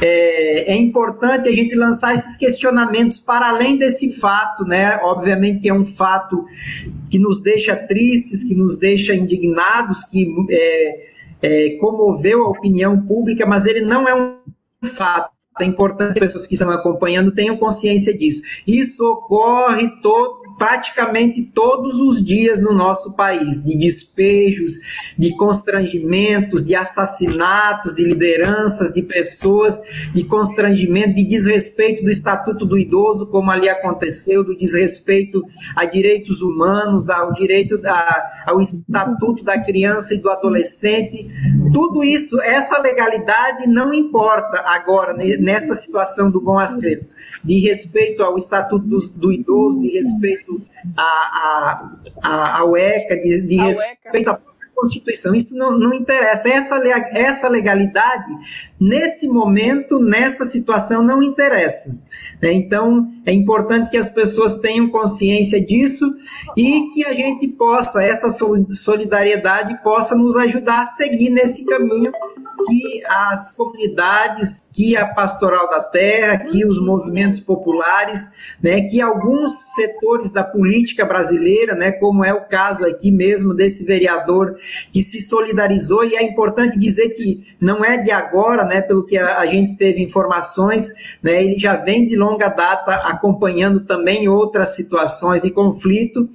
é, 0.01 0.73
é 0.73 0.75
importante 0.75 1.47
a 1.47 1.53
gente 1.53 1.73
lançar 1.73 2.13
esses 2.13 2.35
questionamentos 2.35 3.19
para 3.19 3.47
além 3.47 3.77
desse 3.77 4.11
fato, 4.11 4.65
né? 4.65 4.99
Obviamente 5.03 5.61
que 5.61 5.69
é 5.69 5.73
um 5.73 5.85
fato 5.85 6.45
que 7.09 7.17
nos 7.17 7.41
deixa 7.41 7.75
tristes, 7.75 8.43
que 8.43 8.53
nos 8.53 8.77
deixa 8.77 9.15
indignados, 9.15 10.03
que 10.03 10.27
é, 10.49 11.12
é, 11.43 11.77
comoveu 11.79 12.43
a 12.43 12.49
opinião 12.49 13.05
pública, 13.05 13.45
mas 13.45 13.65
ele 13.65 13.81
não 13.81 14.07
é 14.07 14.15
um 14.15 14.37
fato. 14.87 15.33
É 15.59 15.65
importante 15.65 16.13
que 16.13 16.23
as 16.23 16.27
pessoas 16.27 16.47
que 16.47 16.55
estão 16.55 16.71
acompanhando 16.71 17.31
tenham 17.31 17.57
consciência 17.57 18.17
disso. 18.17 18.41
Isso 18.65 19.05
ocorre 19.05 19.87
todo 20.01 20.42
praticamente 20.57 21.41
todos 21.41 21.99
os 21.99 22.23
dias 22.23 22.59
no 22.59 22.73
nosso 22.73 23.15
país, 23.15 23.63
de 23.63 23.77
despejos, 23.77 24.73
de 25.17 25.35
constrangimentos, 25.35 26.63
de 26.63 26.75
assassinatos, 26.75 27.95
de 27.95 28.03
lideranças, 28.03 28.93
de 28.93 29.01
pessoas, 29.01 29.81
de 30.13 30.23
constrangimento, 30.23 31.15
de 31.15 31.23
desrespeito 31.23 32.03
do 32.03 32.09
Estatuto 32.09 32.65
do 32.65 32.77
Idoso, 32.77 33.27
como 33.27 33.51
ali 33.51 33.69
aconteceu, 33.69 34.43
do 34.43 34.55
desrespeito 34.55 35.43
a 35.75 35.85
direitos 35.85 36.41
humanos, 36.41 37.09
ao 37.09 37.33
direito 37.33 37.79
a, 37.85 38.43
ao 38.47 38.61
Estatuto 38.61 39.43
da 39.43 39.59
Criança 39.61 40.13
e 40.13 40.19
do 40.19 40.29
Adolescente. 40.29 41.27
Tudo 41.73 42.03
isso, 42.03 42.41
essa 42.41 42.79
legalidade 42.79 43.67
não 43.67 43.93
importa 43.93 44.61
agora, 44.65 45.13
nessa 45.13 45.75
situação 45.75 46.29
do 46.29 46.41
bom 46.41 46.59
acerto, 46.59 47.13
de 47.43 47.59
respeito 47.59 48.23
ao 48.23 48.37
Estatuto 48.37 48.85
do, 48.85 48.99
do 49.15 49.31
Idoso, 49.31 49.79
de 49.79 49.89
respeito 49.89 50.42
respeito 50.43 50.61
à, 50.97 51.89
à, 52.21 52.59
ao 52.59 52.77
ECA, 52.77 53.15
de, 53.15 53.41
de 53.47 53.61
respeito 53.61 54.29
à 54.29 54.39
Constituição. 54.83 55.33
Isso 55.33 55.55
não, 55.55 55.77
não 55.77 55.93
interessa. 55.93 56.49
Essa, 56.49 56.75
essa 57.13 57.47
legalidade, 57.47 58.31
nesse 58.79 59.29
momento, 59.29 59.97
nessa 59.97 60.45
situação, 60.45 61.01
não 61.01 61.23
interessa. 61.23 62.01
Né? 62.41 62.51
Então, 62.51 63.09
é 63.25 63.31
importante 63.31 63.89
que 63.89 63.97
as 63.97 64.09
pessoas 64.09 64.57
tenham 64.57 64.89
consciência 64.89 65.63
disso 65.65 66.13
e 66.57 66.89
que 66.93 67.05
a 67.05 67.13
gente 67.13 67.47
possa, 67.47 68.03
essa 68.03 68.27
solidariedade 68.29 69.81
possa 69.81 70.15
nos 70.15 70.35
ajudar 70.35 70.81
a 70.81 70.85
seguir 70.85 71.29
nesse 71.29 71.65
caminho 71.65 72.11
que 72.65 73.03
as 73.05 73.51
comunidades, 73.51 74.69
que 74.73 74.95
a 74.95 75.05
pastoral 75.05 75.69
da 75.69 75.81
terra, 75.81 76.39
que 76.39 76.65
os 76.65 76.79
movimentos 76.79 77.39
populares, 77.39 78.29
né, 78.61 78.81
que 78.81 79.01
alguns 79.01 79.73
setores 79.73 80.31
da 80.31 80.43
política 80.43 81.05
brasileira, 81.05 81.75
né, 81.75 81.91
como 81.91 82.23
é 82.23 82.33
o 82.33 82.41
caso 82.41 82.85
aqui 82.85 83.11
mesmo 83.11 83.53
desse 83.53 83.83
vereador 83.83 84.55
que 84.91 85.01
se 85.03 85.19
solidarizou 85.19 86.03
e 86.03 86.15
é 86.15 86.23
importante 86.23 86.77
dizer 86.77 87.09
que 87.09 87.43
não 87.59 87.83
é 87.83 87.97
de 87.97 88.11
agora, 88.11 88.65
né, 88.65 88.81
pelo 88.81 89.03
que 89.05 89.17
a, 89.17 89.39
a 89.39 89.45
gente 89.45 89.75
teve 89.75 90.01
informações, 90.01 90.89
né, 91.21 91.43
ele 91.43 91.59
já 91.59 91.75
vem 91.75 92.07
de 92.07 92.15
longa 92.15 92.49
data 92.49 92.93
acompanhando 93.07 93.81
também 93.81 94.27
outras 94.27 94.75
situações 94.75 95.41
de 95.41 95.51
conflito, 95.51 96.29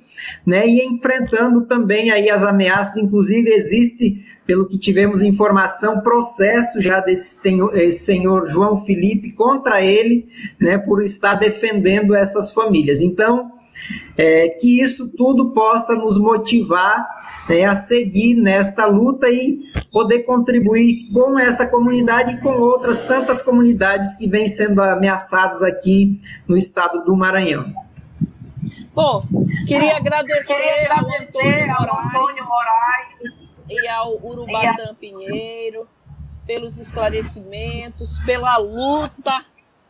né, 0.47 0.66
e 0.66 0.84
enfrentando 0.84 1.62
também 1.62 2.11
aí 2.11 2.30
as 2.30 2.43
ameaças, 2.43 2.97
inclusive 2.97 3.51
existe 3.51 4.24
pelo 4.47 4.66
que 4.66 4.78
tivemos 4.78 5.22
informação, 5.22 6.01
processo 6.01 6.80
já 6.80 7.01
desse 7.01 7.39
senhor 7.93 8.49
João 8.49 8.84
Felipe 8.84 9.32
contra 9.32 9.82
ele, 9.82 10.26
né, 10.59 10.78
por 10.78 11.05
estar 11.05 11.34
defendendo 11.34 12.14
essas 12.14 12.51
famílias. 12.53 13.01
Então, 13.01 13.57
é, 14.16 14.48
que 14.48 14.80
isso 14.80 15.12
tudo 15.16 15.50
possa 15.50 15.94
nos 15.94 16.18
motivar 16.18 17.06
né, 17.48 17.64
a 17.64 17.74
seguir 17.74 18.34
nesta 18.34 18.86
luta 18.86 19.28
e 19.28 19.60
poder 19.90 20.20
contribuir 20.20 21.10
com 21.12 21.38
essa 21.38 21.66
comunidade 21.66 22.34
e 22.34 22.40
com 22.40 22.50
outras 22.60 23.00
tantas 23.00 23.40
comunidades 23.40 24.14
que 24.14 24.28
vêm 24.28 24.48
sendo 24.48 24.82
ameaçadas 24.82 25.62
aqui 25.62 26.20
no 26.46 26.56
estado 26.56 27.04
do 27.04 27.16
Maranhão. 27.16 27.72
Bom, 28.94 29.22
queria 29.66 29.96
agradecer, 29.96 30.54
queria 30.54 30.92
agradecer 30.92 31.70
ao 31.70 31.84
Antônio 31.84 32.44
Moraes 32.44 33.34
e 33.70 33.88
ao 33.88 34.18
Urubatã 34.24 34.94
Pinheiro 34.98 35.86
pelos 36.44 36.78
esclarecimentos, 36.78 38.18
pela 38.20 38.56
luta, 38.56 39.44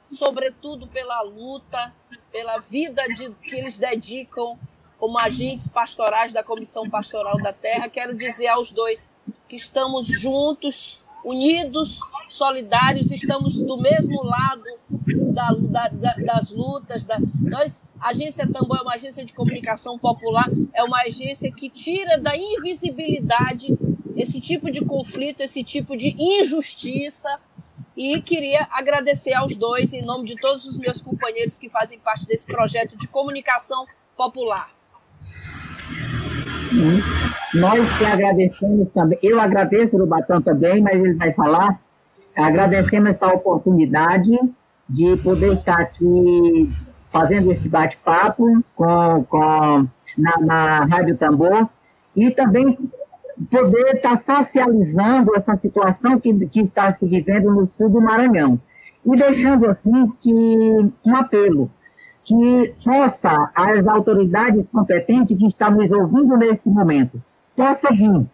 sobretudo 0.09 0.89
pela 0.89 1.23
luta, 1.23 1.95
pela 2.31 2.59
vida 2.59 3.03
de, 3.15 3.31
que 3.43 3.57
eles 3.57 3.77
dedicam 3.77 4.59
como 4.99 5.19
agentes 5.19 5.69
pastorais 5.69 6.33
da 6.33 6.43
Comissão 6.43 6.89
Pastoral 6.91 7.39
da 7.39 7.53
Terra. 7.53 7.89
Quero 7.89 8.17
dizer 8.17 8.49
aos 8.49 8.73
dois 8.73 9.09
que 9.49 9.57
estamos 9.57 10.07
juntos, 10.07 11.05
unidos, 11.25 12.01
solidários, 12.29 13.11
estamos 13.11 13.61
do 13.61 13.77
mesmo 13.77 14.23
lado 14.23 14.65
da, 15.33 15.51
da, 15.51 15.89
da, 15.89 16.15
das 16.15 16.51
lutas. 16.51 17.07
Nós, 17.41 17.87
a 18.01 18.11
Agência 18.11 18.47
Tambor 18.47 18.79
é 18.79 18.83
uma 18.83 18.95
agência 18.95 19.25
de 19.25 19.33
comunicação 19.33 19.99
popular, 19.99 20.49
é 20.75 20.83
uma 20.83 21.03
agência 21.03 21.53
que 21.53 21.71
tira 21.71 22.19
da 22.19 22.37
invisibilidade 22.37 23.77
esse 24.17 24.41
tipo 24.41 24.71
de 24.71 24.85
conflito, 24.85 25.43
esse 25.43 25.63
tipo 25.63 25.97
de 25.97 26.15
injustiça. 26.19 27.39
E 27.99 28.23
queria 28.23 28.69
agradecer 28.71 29.35
aos 29.35 29.57
dois, 29.57 29.93
em 29.93 30.03
nome 30.03 30.25
de 30.25 30.37
todos 30.37 30.65
os 30.69 30.79
meus 30.79 31.03
companheiros 31.03 31.59
que 31.59 31.69
fazem 31.69 31.99
parte 31.99 32.29
desse 32.29 32.47
projeto 32.47 32.97
de 32.97 33.09
comunicação 33.09 33.87
popular. 34.17 34.71
Nós 37.55 37.99
que 37.99 38.05
agradecemos 38.05 38.89
também, 38.95 39.19
eu 39.21 39.41
agradeço 39.41 39.97
o 39.97 40.07
Batão 40.07 40.41
também, 40.41 40.81
mas 40.81 40.95
ele 40.95 41.15
vai 41.15 41.33
falar. 41.33 41.81
Agradecemos 42.37 43.11
essa 43.11 43.27
oportunidade 43.35 44.31
de 44.89 45.17
poder 45.17 45.55
estar 45.55 45.81
aqui 45.81 46.71
fazendo 47.11 47.51
esse 47.51 47.69
bate-papo 47.69 48.63
com, 48.77 49.25
com, 49.25 49.89
na, 50.17 50.39
na 50.39 50.85
Rádio 50.85 51.17
Tambor 51.17 51.69
e 52.15 52.31
também 52.31 52.79
poder 53.51 53.97
estar 53.97 54.21
socializando 54.21 55.37
essa 55.37 55.57
situação 55.57 56.19
que, 56.19 56.35
que 56.47 56.61
está 56.61 56.93
se 56.93 57.07
vivendo 57.07 57.51
no 57.51 57.67
sul 57.67 57.89
do 57.89 58.01
Maranhão. 58.01 58.61
e 59.05 59.17
deixando 59.17 59.67
assim 59.67 60.13
que 60.21 60.31
um 61.05 61.17
apelo 61.17 61.71
que 62.25 62.75
possa 62.85 63.51
as 63.55 63.87
autoridades 63.87 64.69
competentes 64.69 65.39
que 65.39 65.47
estão 65.47 65.71
nos 65.71 65.91
ouvindo 65.91 66.37
nesse 66.37 66.69
momento 66.69 67.23
possa 67.57 67.89
vir 67.91 68.27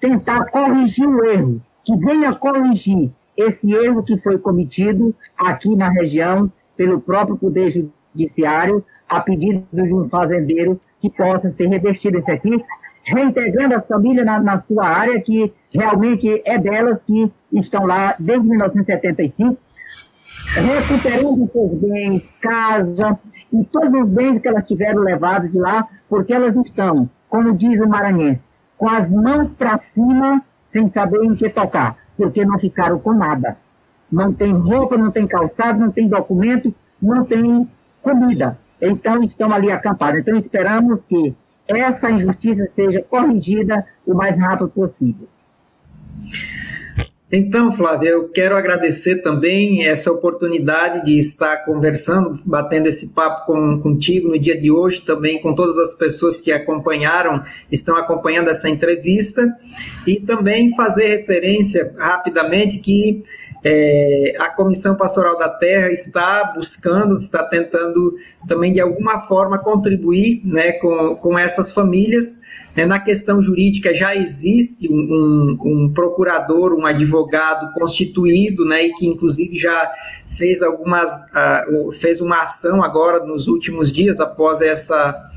tentar 0.00 0.46
corrigir 0.50 1.08
o 1.08 1.24
erro, 1.24 1.60
que 1.84 1.96
venha 1.96 2.34
corrigir 2.34 3.10
esse 3.36 3.72
erro 3.72 4.02
que 4.02 4.16
foi 4.18 4.38
cometido 4.38 5.14
aqui 5.36 5.74
na 5.74 5.88
região 5.88 6.52
pelo 6.76 7.00
próprio 7.00 7.36
Poder 7.36 7.70
Judiciário, 8.14 8.84
a 9.08 9.20
pedido 9.20 9.64
de 9.72 9.92
um 9.92 10.08
fazendeiro 10.08 10.80
que 11.00 11.10
possa 11.10 11.48
ser 11.50 11.66
revestido 11.68 12.18
esse 12.18 12.30
aqui, 12.30 12.62
reintegrando 13.04 13.74
as 13.74 13.86
famílias 13.86 14.24
na, 14.24 14.40
na 14.40 14.56
sua 14.58 14.86
área, 14.86 15.20
que 15.20 15.52
realmente 15.72 16.42
é 16.44 16.58
delas 16.58 17.02
que 17.02 17.30
estão 17.52 17.84
lá 17.86 18.14
desde 18.18 18.46
1975, 18.46 19.58
recuperando 20.54 21.50
seus 21.50 21.74
bens, 21.80 22.30
casa 22.40 23.18
e 23.52 23.64
todos 23.64 23.94
os 23.94 24.08
bens 24.08 24.38
que 24.38 24.48
elas 24.48 24.66
tiveram 24.66 25.02
levados 25.02 25.50
de 25.50 25.58
lá, 25.58 25.86
porque 26.08 26.32
elas 26.32 26.56
estão, 26.56 27.08
como 27.28 27.54
diz 27.54 27.80
o 27.80 27.88
maranhense, 27.88 28.48
com 28.76 28.88
as 28.88 29.08
mãos 29.10 29.52
para 29.52 29.78
cima, 29.78 30.42
sem 30.64 30.86
saber 30.86 31.22
em 31.24 31.34
que 31.34 31.48
tocar, 31.48 31.96
porque 32.16 32.44
não 32.44 32.58
ficaram 32.58 32.98
com 32.98 33.12
nada. 33.12 33.56
Não 34.10 34.32
tem 34.32 34.52
roupa, 34.52 34.96
não 34.96 35.10
tem 35.10 35.26
calçado, 35.26 35.80
não 35.80 35.90
tem 35.90 36.06
documento, 36.06 36.74
não 37.00 37.24
tem 37.24 37.68
comida. 38.02 38.58
Então 38.80 39.22
estão 39.22 39.52
ali 39.52 39.70
acampados. 39.70 40.20
Então 40.20 40.36
esperamos 40.36 41.04
que 41.04 41.34
essa 41.80 42.10
injustiça 42.10 42.66
seja 42.74 43.02
corrigida 43.02 43.86
o 44.06 44.14
mais 44.14 44.38
rápido 44.38 44.68
possível. 44.70 45.28
Então, 47.34 47.72
Flávia, 47.72 48.10
eu 48.10 48.28
quero 48.28 48.54
agradecer 48.54 49.22
também 49.22 49.86
essa 49.86 50.12
oportunidade 50.12 51.06
de 51.06 51.18
estar 51.18 51.64
conversando, 51.64 52.38
batendo 52.44 52.88
esse 52.88 53.14
papo 53.14 53.46
com, 53.46 53.80
contigo 53.80 54.28
no 54.28 54.38
dia 54.38 54.54
de 54.54 54.70
hoje, 54.70 55.00
também 55.00 55.40
com 55.40 55.54
todas 55.54 55.78
as 55.78 55.94
pessoas 55.94 56.42
que 56.42 56.52
acompanharam, 56.52 57.42
estão 57.70 57.96
acompanhando 57.96 58.50
essa 58.50 58.68
entrevista, 58.68 59.50
e 60.06 60.20
também 60.20 60.76
fazer 60.76 61.06
referência 61.06 61.94
rapidamente 61.96 62.78
que 62.78 63.24
é, 63.64 64.34
a 64.40 64.50
Comissão 64.50 64.96
Pastoral 64.96 65.38
da 65.38 65.48
Terra 65.48 65.90
está 65.92 66.52
buscando, 66.54 67.16
está 67.16 67.44
tentando 67.44 68.16
também 68.46 68.72
de 68.72 68.80
alguma 68.80 69.20
forma 69.20 69.56
contribuir 69.56 70.42
né, 70.44 70.72
com, 70.72 71.14
com 71.16 71.38
essas 71.38 71.70
famílias. 71.70 72.40
É, 72.74 72.84
na 72.84 72.98
questão 72.98 73.40
jurídica 73.40 73.94
já 73.94 74.16
existe 74.16 74.90
um, 74.90 74.96
um, 74.96 75.58
um, 75.64 75.92
procurador, 75.92 76.72
um 76.72 76.86
advogado 76.86 77.21
constituído, 77.72 78.64
né, 78.64 78.86
e 78.86 78.94
que 78.94 79.06
inclusive 79.06 79.56
já 79.56 79.90
fez 80.26 80.62
algumas, 80.62 81.10
uh, 81.10 81.92
fez 81.92 82.20
uma 82.20 82.42
ação 82.42 82.82
agora 82.82 83.24
nos 83.24 83.46
últimos 83.48 83.92
dias 83.92 84.20
após 84.20 84.60
essa 84.60 85.30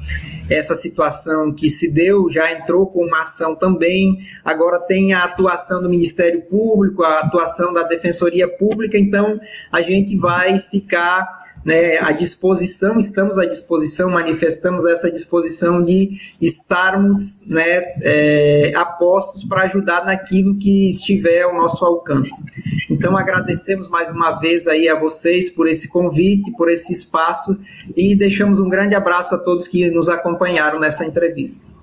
essa 0.48 0.76
situação 0.76 1.52
que 1.52 1.68
se 1.68 1.92
deu, 1.92 2.30
já 2.30 2.52
entrou 2.52 2.86
com 2.86 3.04
uma 3.04 3.24
ação 3.24 3.56
também, 3.56 4.20
agora 4.44 4.80
tem 4.80 5.12
a 5.12 5.24
atuação 5.24 5.82
do 5.82 5.90
Ministério 5.90 6.44
Público, 6.44 7.02
a 7.02 7.22
atuação 7.22 7.74
da 7.74 7.82
Defensoria 7.82 8.48
Pública, 8.48 8.96
então 8.96 9.40
a 9.72 9.82
gente 9.82 10.16
vai 10.16 10.60
ficar 10.60 11.45
né, 11.66 11.98
à 11.98 12.12
disposição, 12.12 13.00
estamos 13.00 13.40
à 13.40 13.46
disposição, 13.46 14.12
manifestamos 14.12 14.86
essa 14.86 15.12
disposição 15.12 15.84
de 15.84 16.12
estarmos 16.40 17.44
né, 17.48 17.82
é, 18.02 18.72
apostos 18.76 19.44
para 19.44 19.64
ajudar 19.64 20.06
naquilo 20.06 20.56
que 20.56 20.88
estiver 20.88 21.42
ao 21.42 21.56
nosso 21.56 21.84
alcance. 21.84 22.46
Então 22.88 23.18
agradecemos 23.18 23.90
mais 23.90 24.12
uma 24.12 24.34
vez 24.34 24.68
aí 24.68 24.88
a 24.88 24.98
vocês 24.98 25.50
por 25.50 25.68
esse 25.68 25.90
convite, 25.90 26.52
por 26.52 26.70
esse 26.70 26.94
espaço 26.94 27.60
e 27.98 28.16
deixamos 28.16 28.60
um 28.60 28.70
grande 28.70 28.94
abraço 28.94 29.34
a 29.34 29.40
todos 29.40 29.68
que 29.68 29.90
nos 29.90 30.08
acompanharam 30.08 30.80
nessa 30.80 31.04
entrevista. 31.04 31.74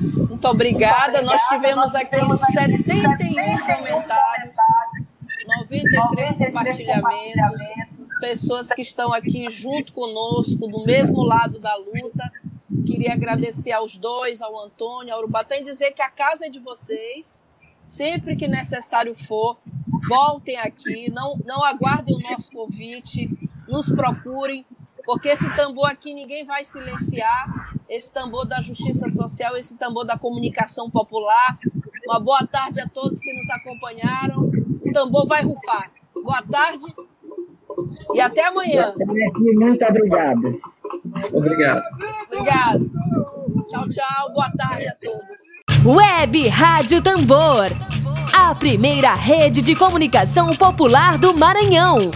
Muito 0.00 0.46
obrigada. 0.46 1.20
Nós 1.20 1.40
tivemos 1.48 1.94
aqui 1.96 2.16
71 2.16 3.58
comentários, 3.58 4.54
93 5.46 6.32
compartilhamentos 6.32 7.60
pessoas 8.22 8.68
que 8.68 8.82
estão 8.82 9.12
aqui 9.12 9.50
junto 9.50 9.92
conosco, 9.92 10.68
do 10.68 10.84
mesmo 10.84 11.24
lado 11.24 11.58
da 11.58 11.74
luta. 11.74 12.30
Queria 12.86 13.14
agradecer 13.14 13.72
aos 13.72 13.96
dois, 13.96 14.40
ao 14.40 14.60
Antônio, 14.60 15.12
ao 15.12 15.18
Urubatã, 15.18 15.56
e 15.56 15.64
dizer 15.64 15.90
que 15.90 16.02
a 16.02 16.08
casa 16.08 16.46
é 16.46 16.48
de 16.48 16.60
vocês. 16.60 17.44
Sempre 17.84 18.36
que 18.36 18.46
necessário 18.46 19.12
for, 19.12 19.58
voltem 20.08 20.56
aqui, 20.56 21.10
não, 21.10 21.36
não 21.44 21.64
aguardem 21.64 22.14
o 22.14 22.20
nosso 22.20 22.52
convite, 22.52 23.28
nos 23.66 23.90
procurem, 23.90 24.64
porque 25.04 25.30
esse 25.30 25.56
tambor 25.56 25.90
aqui 25.90 26.14
ninguém 26.14 26.44
vai 26.44 26.64
silenciar 26.64 27.74
esse 27.88 28.12
tambor 28.12 28.46
da 28.46 28.60
justiça 28.60 29.10
social, 29.10 29.56
esse 29.56 29.76
tambor 29.76 30.04
da 30.04 30.16
comunicação 30.16 30.88
popular. 30.88 31.58
Uma 32.06 32.20
boa 32.20 32.46
tarde 32.46 32.80
a 32.80 32.88
todos 32.88 33.18
que 33.18 33.32
nos 33.32 33.50
acompanharam. 33.50 34.48
O 34.80 34.92
tambor 34.92 35.26
vai 35.26 35.42
rufar. 35.42 35.90
Boa 36.14 36.40
tarde 36.40 36.86
e 38.14 38.20
até 38.20 38.46
amanhã. 38.46 38.92
Muito 39.36 39.84
obrigado. 39.84 40.60
Obrigado. 41.32 41.82
Obrigado. 42.26 42.90
Tchau, 43.68 43.88
tchau. 43.88 44.32
Boa 44.32 44.50
tarde 44.56 44.88
a 44.88 44.94
todos. 44.94 45.96
Web 45.96 46.48
Rádio 46.48 47.02
Tambor. 47.02 47.66
A 48.32 48.54
primeira 48.54 49.14
rede 49.14 49.60
de 49.60 49.74
comunicação 49.74 50.48
popular 50.56 51.18
do 51.18 51.34
Maranhão. 51.34 52.10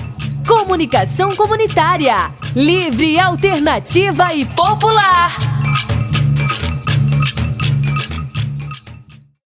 Comunicação 0.46 1.34
comunitária. 1.34 2.30
Livre, 2.54 3.18
alternativa 3.18 4.32
e 4.32 4.44
popular. 4.46 5.36